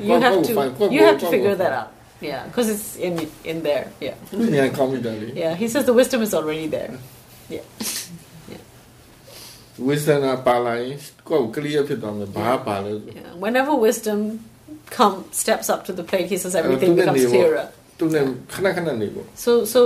[0.00, 0.52] You have to,
[0.92, 1.92] you have to figure that out.
[2.20, 3.90] Yeah, because it's in in there.
[4.00, 4.14] Yeah.
[5.34, 6.98] Yeah, he says the wisdom is already there.
[7.48, 7.60] Yeah.
[9.89, 10.95] wisdom ကပါလာရင်
[11.29, 13.31] ကိုယ် clear ဖြစ်သွားမယ်ဘာပါလဲဆို Yeah.
[13.45, 14.19] Whenever wisdom
[14.97, 17.33] come steps up to the plate, he says everything Uh, to the becomes level.
[17.35, 17.65] clearer.
[17.99, 19.79] သူနဲ့ခဏခဏနေပေါ့ So so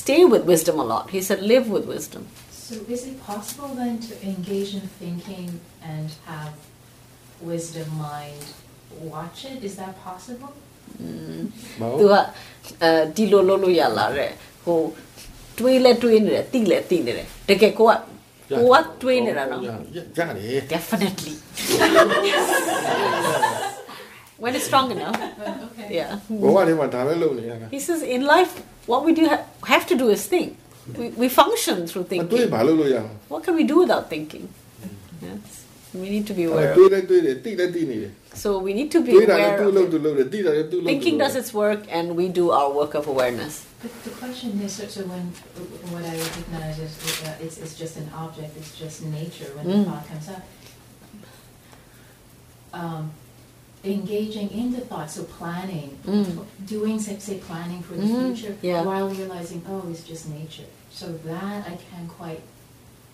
[0.00, 1.04] stay with wisdom a lot.
[1.14, 2.22] He said live with wisdom.
[2.66, 5.48] So is it possible then to engage in thinking
[5.92, 6.52] and have
[7.50, 8.42] wisdom mind
[9.14, 9.58] watch it?
[9.68, 10.52] Is that possible?
[11.80, 12.14] ဘာ သူက
[12.82, 14.30] အဲဒီလိုလုပ်လို့ရလာတဲ့
[14.64, 14.78] ဟို
[15.58, 17.92] တွေးလဲတွေးနေတယ်တိလဲတိနေတယ်တကယ်ကိုက
[18.63, 19.59] what twin, Rana?
[19.61, 20.03] Yeah, yeah, yeah.
[20.67, 21.33] Definitely.
[24.37, 25.15] when it's strong enough.
[25.19, 25.95] okay.
[25.95, 26.19] Yeah.
[26.29, 26.39] Mm.
[27.71, 30.57] He says, in life, what we do ha- have to do is think.
[30.97, 32.29] We, we function through thinking.
[33.27, 34.47] What can we do without thinking?
[35.21, 35.65] Yes.
[35.93, 36.75] We need to be aware.
[38.33, 39.57] So we need to be aware.
[40.85, 43.65] Thinking does its work, and we do our work of awareness.
[43.87, 45.21] The, the question is, so, so when
[45.93, 49.85] what I recognize is uh, it's, it's just an object, it's just nature when Mm.
[49.85, 50.41] the thought comes up.
[52.73, 53.11] Um,
[53.85, 56.43] engaging in the thought, so planning, Mm.
[56.65, 58.81] doing say, say planning for the Mhm, future, yeah.
[58.83, 60.67] while realizing, oh, it's just nature.
[60.91, 62.41] So that I can't quite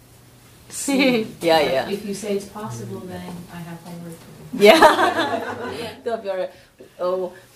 [0.70, 1.28] see.
[1.42, 1.90] Yeah, But yeah.
[1.90, 4.64] If you say it's possible, then I have homework do.
[4.66, 5.96] yeah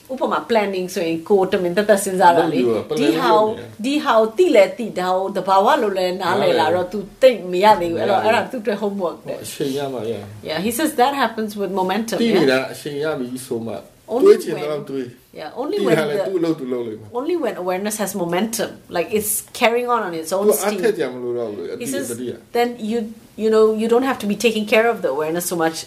[0.06, 9.28] သူကပြောရဟိုဥပမာ planning ဆိုရင်ကိုယ်တမင်တက်တက်စဉ်းစားတာလေ လုပ်ပြီးတော့ ဒီ planning ဟာ လုပ်နေတာ ဒီဟာကိုတိလဲတိဒါကိုတဘာဝလို့လဲနားလဲလာတော့ तू တိတ်မရသေးဘူးအဲ့တော့ မရသေးဘူး အဲ့ဒါသူ့အတွက် homework ဟော
[9.28, 10.14] တဲ့ အချိန်ရမှာရ
[10.48, 13.74] yeah he says that happens with momentum တိနေ yeah တာအချိန်ရပြီဆိုမှ
[14.14, 15.06] Only တွေးချင် when- တော့တွေး
[15.40, 19.88] yeah only တိ when တာလည်းသူ့ the, လုပ်သူလုပ်လိမ့်မယ် only when awareness has momentum like it's carrying
[19.94, 22.98] on on its သူ own အထက် steam ကြမလို့တော့ဘူးအ he တိ says တတိယ then you
[23.42, 25.78] you know you don't have to be taking care of the awareness so much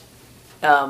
[0.69, 0.89] um,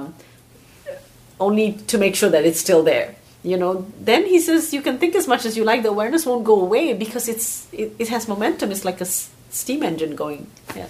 [1.45, 3.07] only to make sure that it's still there
[3.51, 3.73] you know
[4.09, 6.55] then he says you can think as much as you like the awareness won't go
[6.67, 7.47] away because it's
[7.81, 9.29] it, it has momentum it's like a s-
[9.61, 10.43] steam engine going
[10.79, 10.89] yeah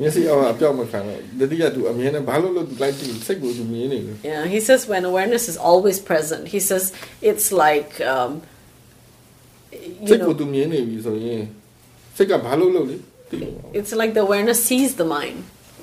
[0.00, 6.84] မျက်စိအောက်အပြောက်မခံတော့တတိယသူအမြင်နဲ့ဘာလို့လို့သူလိုက်ကြည့်စိတ်ကိုသူမြင်နေတယ် yeah he says when awareness is always present he says
[7.30, 8.30] it's like um,
[10.08, 11.42] စိ you တ်ကို know သူမြင်နေပြီဆိုရင်
[12.16, 12.96] စိတ်ကဘာလို့လို့လဲ
[13.30, 15.36] သိလို့ it's like the awareness sees the mind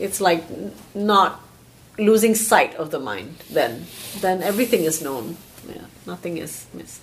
[0.05, 0.71] it's like n-
[1.13, 1.31] not
[2.09, 3.71] losing sight of the mind then
[4.23, 5.25] then everything is known
[5.68, 7.00] yeah nothing is missed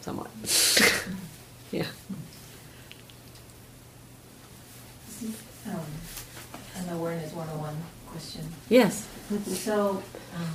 [0.00, 0.30] somewhat
[1.72, 1.86] yeah
[5.64, 5.78] Um,
[6.74, 7.76] an awareness 101
[8.08, 8.42] question.
[8.68, 9.06] yes
[9.64, 10.02] So,
[10.34, 10.54] um,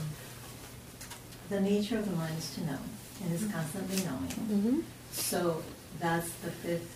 [1.49, 2.77] the nature of the mind is to know,
[3.23, 4.27] and it's constantly knowing.
[4.51, 4.79] mm-hmm.
[5.13, 5.63] So
[6.01, 6.93] that's the fifth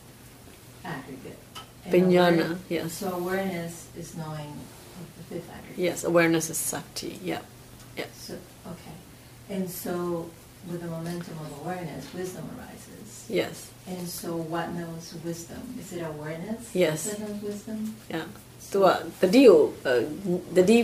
[0.83, 1.39] aggregate.
[1.85, 2.91] And Vijnana, aware- yes.
[2.93, 4.59] So awareness is knowing
[5.17, 5.77] the fifth aggregate.
[5.79, 7.39] yes awareness is sati yeah
[7.99, 8.34] yeah So,
[8.73, 8.95] okay.
[9.55, 9.93] And so
[10.69, 13.09] with the momentum of awareness, wisdom arises.
[13.39, 13.55] yes
[13.93, 15.61] And so what knows wisdom?
[15.81, 16.97] Is it awareness Yes.
[17.09, 17.80] that knows wisdom?
[18.15, 18.27] yeah
[18.72, 18.88] သူက
[19.22, 19.93] တတိကိုအဲ
[20.57, 20.77] တတိ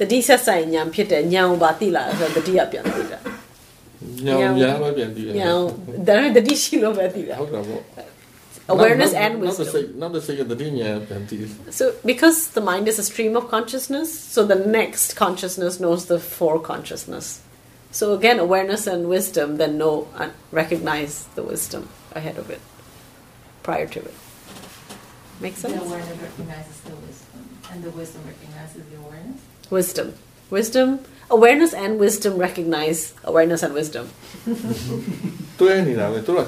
[0.00, 3.18] တတိဆက်ဆိုင်ညာဖြစ်တဲ့ညာကိုပါတိလာဆိုတော့တတိကပြန်သိတာ
[4.26, 5.50] ညောင်ညာပဲပြန်တည်တယ်ညာ
[6.08, 7.82] ဒါနဲ့တတိရှိလို့ပဲသိတာဟုတ်တာပေါ့
[8.68, 9.98] awareness not, not, and wisdom.
[9.98, 11.72] Not the Sayyidatinya.
[11.72, 16.18] So, because the mind is a stream of consciousness, so the next consciousness knows the
[16.18, 17.42] four consciousness.
[17.90, 22.60] So again, awareness and wisdom, then know and recognize the wisdom ahead of it,
[23.62, 24.14] prior to it.
[25.40, 25.74] Make sense?
[25.74, 29.40] The awareness recognizes the wisdom, and the wisdom recognizes the awareness.
[29.70, 30.14] Wisdom,
[30.50, 31.00] wisdom,
[31.30, 34.10] awareness, and wisdom recognize awareness and wisdom.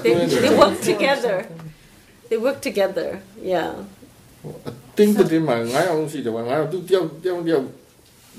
[0.03, 1.47] they, they work together.
[2.28, 3.08] They work together.
[3.54, 3.70] Yeah.
[4.68, 7.64] အတင်းတတင်းမှာ9ယောက်လုံးရှိတယ်ကွာ9ယောက်သူတယောက်တယောက်တယောက်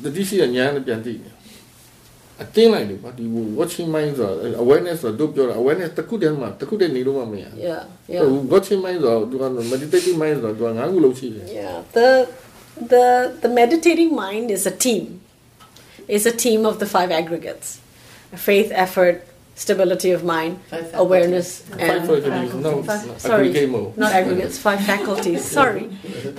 [0.03, 1.33] တတိရှိရညာနဲ့ပြန်သိတယ်
[2.41, 3.25] အတင်းလိုက်လို့ကွာဒီ
[3.59, 7.81] watching mind ဆိုတော့ awareness ဆိုတော့တို့ပြောတာ awareness တစ်ခုတည်းမှာတစ်ခုတည်းနေလို့မမရ Yeah,
[8.13, 8.23] yeah.
[8.53, 9.43] watching mind ဆိုတော့သူက
[9.73, 12.07] meditative mind ဆိုတော့သူက9ခုလုံးရှိတယ် Yeah, the
[12.93, 13.05] the
[13.43, 15.03] the meditating mind is a team.
[16.13, 17.67] It's a team of the five aggregates:
[18.47, 19.17] faith, effort,
[19.58, 20.60] stability of mind,
[20.94, 22.54] awareness, and faculties.
[22.54, 23.48] No, five, sorry,
[23.96, 24.58] not aggregates.
[24.58, 25.44] Five faculties.
[25.58, 25.90] Sorry,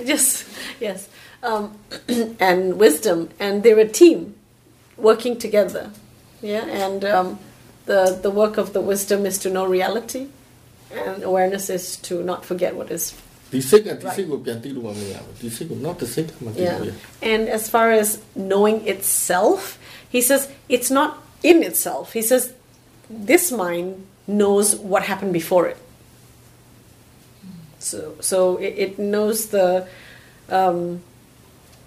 [0.06, 0.46] just
[0.80, 1.08] yes,
[1.42, 1.76] um,
[2.40, 4.34] and wisdom, and they're a team
[4.96, 5.90] working together.
[6.42, 7.38] Yeah, and um,
[7.86, 10.28] the the work of the wisdom is to know reality,
[10.90, 13.14] and awareness is to not forget what is.
[14.04, 14.14] Right.
[16.56, 16.78] Yeah.
[17.20, 19.78] And as far as knowing itself,
[20.08, 22.12] he says it's not in itself.
[22.12, 22.54] He says
[23.10, 25.76] this mind knows what happened before it.
[27.80, 29.88] So, so it, it knows the,
[30.48, 31.02] um,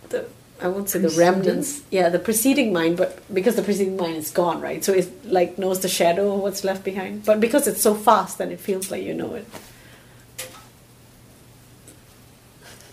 [0.10, 0.26] the
[0.62, 1.82] I won't say the remnants.
[1.92, 4.84] Yeah, the preceding mind, but because the preceding mind is gone, right?
[4.84, 7.26] So it like knows the shadow of what's left behind.
[7.26, 9.46] But because it's so fast, then it feels like you know it.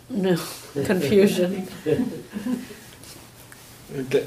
[0.08, 0.36] No
[0.84, 1.68] confusion.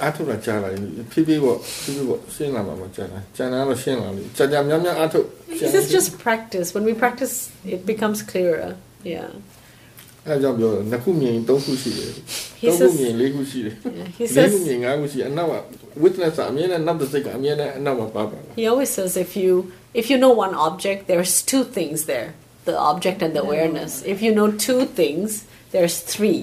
[0.02, 0.82] အားထုတ်တာကြားလာရင်
[1.12, 5.26] ဖြည်းဖြည်းပေါ့ဖြည်းဖြည်းပေါ့ရှင်းလာမှာမကြားတာကျန်တာတော့ရှင်းလာပြီကြာကြာများများအားထုတ်
[5.62, 6.66] This is just practice.
[6.74, 7.34] When we practice,
[7.74, 8.68] it becomes clearer.
[9.14, 9.30] Yeah.
[10.26, 12.12] အဲကြောင့်ပြောတယ်နှစ်ခုမြင်ရင်သုံးခုရှိတယ်
[12.60, 15.54] He သုံးခု says- မြင်လေးခုရှိတယ် Yeah, he လေး says- ခုမြင်ငါးခုရှိတယ်အနောက်က
[16.04, 19.52] witness ကအမြဲတမ်းနောက်တစ်စိတ်ကအမြဲတမ်းအနောက်မှာပါပါ He always says if you
[20.00, 22.28] if you know one object, there's two things there:
[22.70, 23.92] the object and the awareness.
[24.12, 25.28] If you know two things,
[25.74, 26.42] there's three,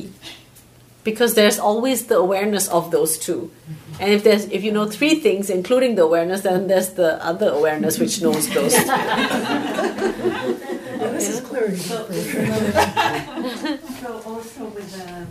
[1.05, 3.51] because there's always the awareness of those two.
[4.01, 7.51] And if there's if you know three things, including the awareness, then there's the other
[7.51, 8.75] awareness which knows those.
[8.75, 8.85] two.
[11.01, 11.81] This is clarity.
[14.01, 15.27] So also with um,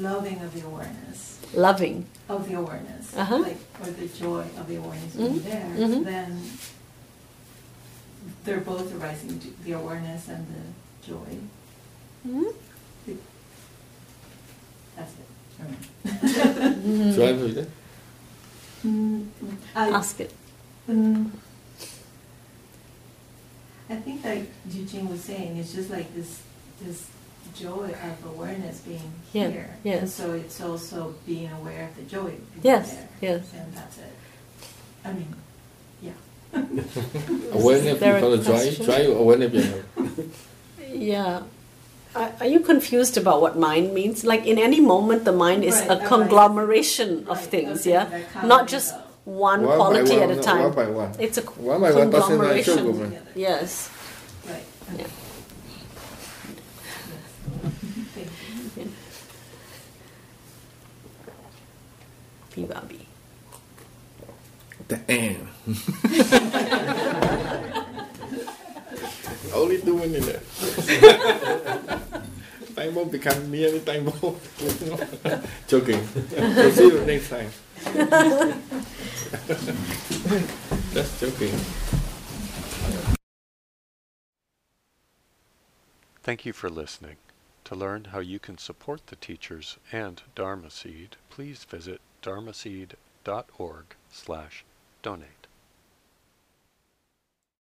[0.00, 2.04] loving of the awareness, Loving.
[2.28, 3.38] of the awareness, Uh-huh.
[3.38, 6.04] like or the joy of the awareness Mhm, being there, mhm.
[6.04, 6.42] then
[8.44, 11.38] they're both arising, the awareness and the joy.
[12.28, 12.52] Mhm.
[15.02, 15.26] That's it.
[15.60, 17.14] All right.
[17.14, 17.70] Should I read it?
[18.84, 19.28] Mm,
[19.74, 20.32] I, Ask it.
[20.88, 21.32] Um,
[23.88, 26.42] I think like Eugene was saying, it's just like this
[26.80, 27.08] this
[27.54, 29.76] joy of awareness being yeah, here.
[29.84, 30.00] Yes.
[30.00, 33.08] And so it's also being aware of the joy being yes, there.
[33.20, 33.52] Yes.
[33.54, 34.14] And that's it.
[35.04, 35.34] I mean,
[36.00, 36.12] yeah.
[37.52, 39.84] awareness, you the joy, joy, awareness.
[40.88, 41.42] yeah.
[42.14, 44.24] Are, are you confused about what mind means?
[44.24, 46.06] Like in any moment, the mind is Right, a right.
[46.06, 48.42] conglomeration of things, okay, yeah?
[48.44, 48.94] Not just
[49.24, 50.62] one One quality one, at a no, time.
[50.64, 51.12] one by one.
[51.18, 52.86] It's a One by one, that's in the show, conglomeration.
[52.86, 53.18] woman.
[53.34, 53.90] Yes.
[54.46, 54.64] Right.
[54.98, 55.06] Yeah.
[62.50, 62.68] Thank
[64.88, 65.48] the end
[69.52, 70.28] only two minutes
[71.02, 72.22] left
[72.74, 74.36] time bomb become nearly time bomb.
[75.68, 76.06] Joking.
[76.32, 77.50] We'll see you next time.
[80.92, 81.54] That's joking.
[86.22, 87.16] Thank you for listening.
[87.64, 94.64] To learn how you can support the teachers and Dharma Seed, please visit dharmaseed.org slash
[95.02, 95.41] donate.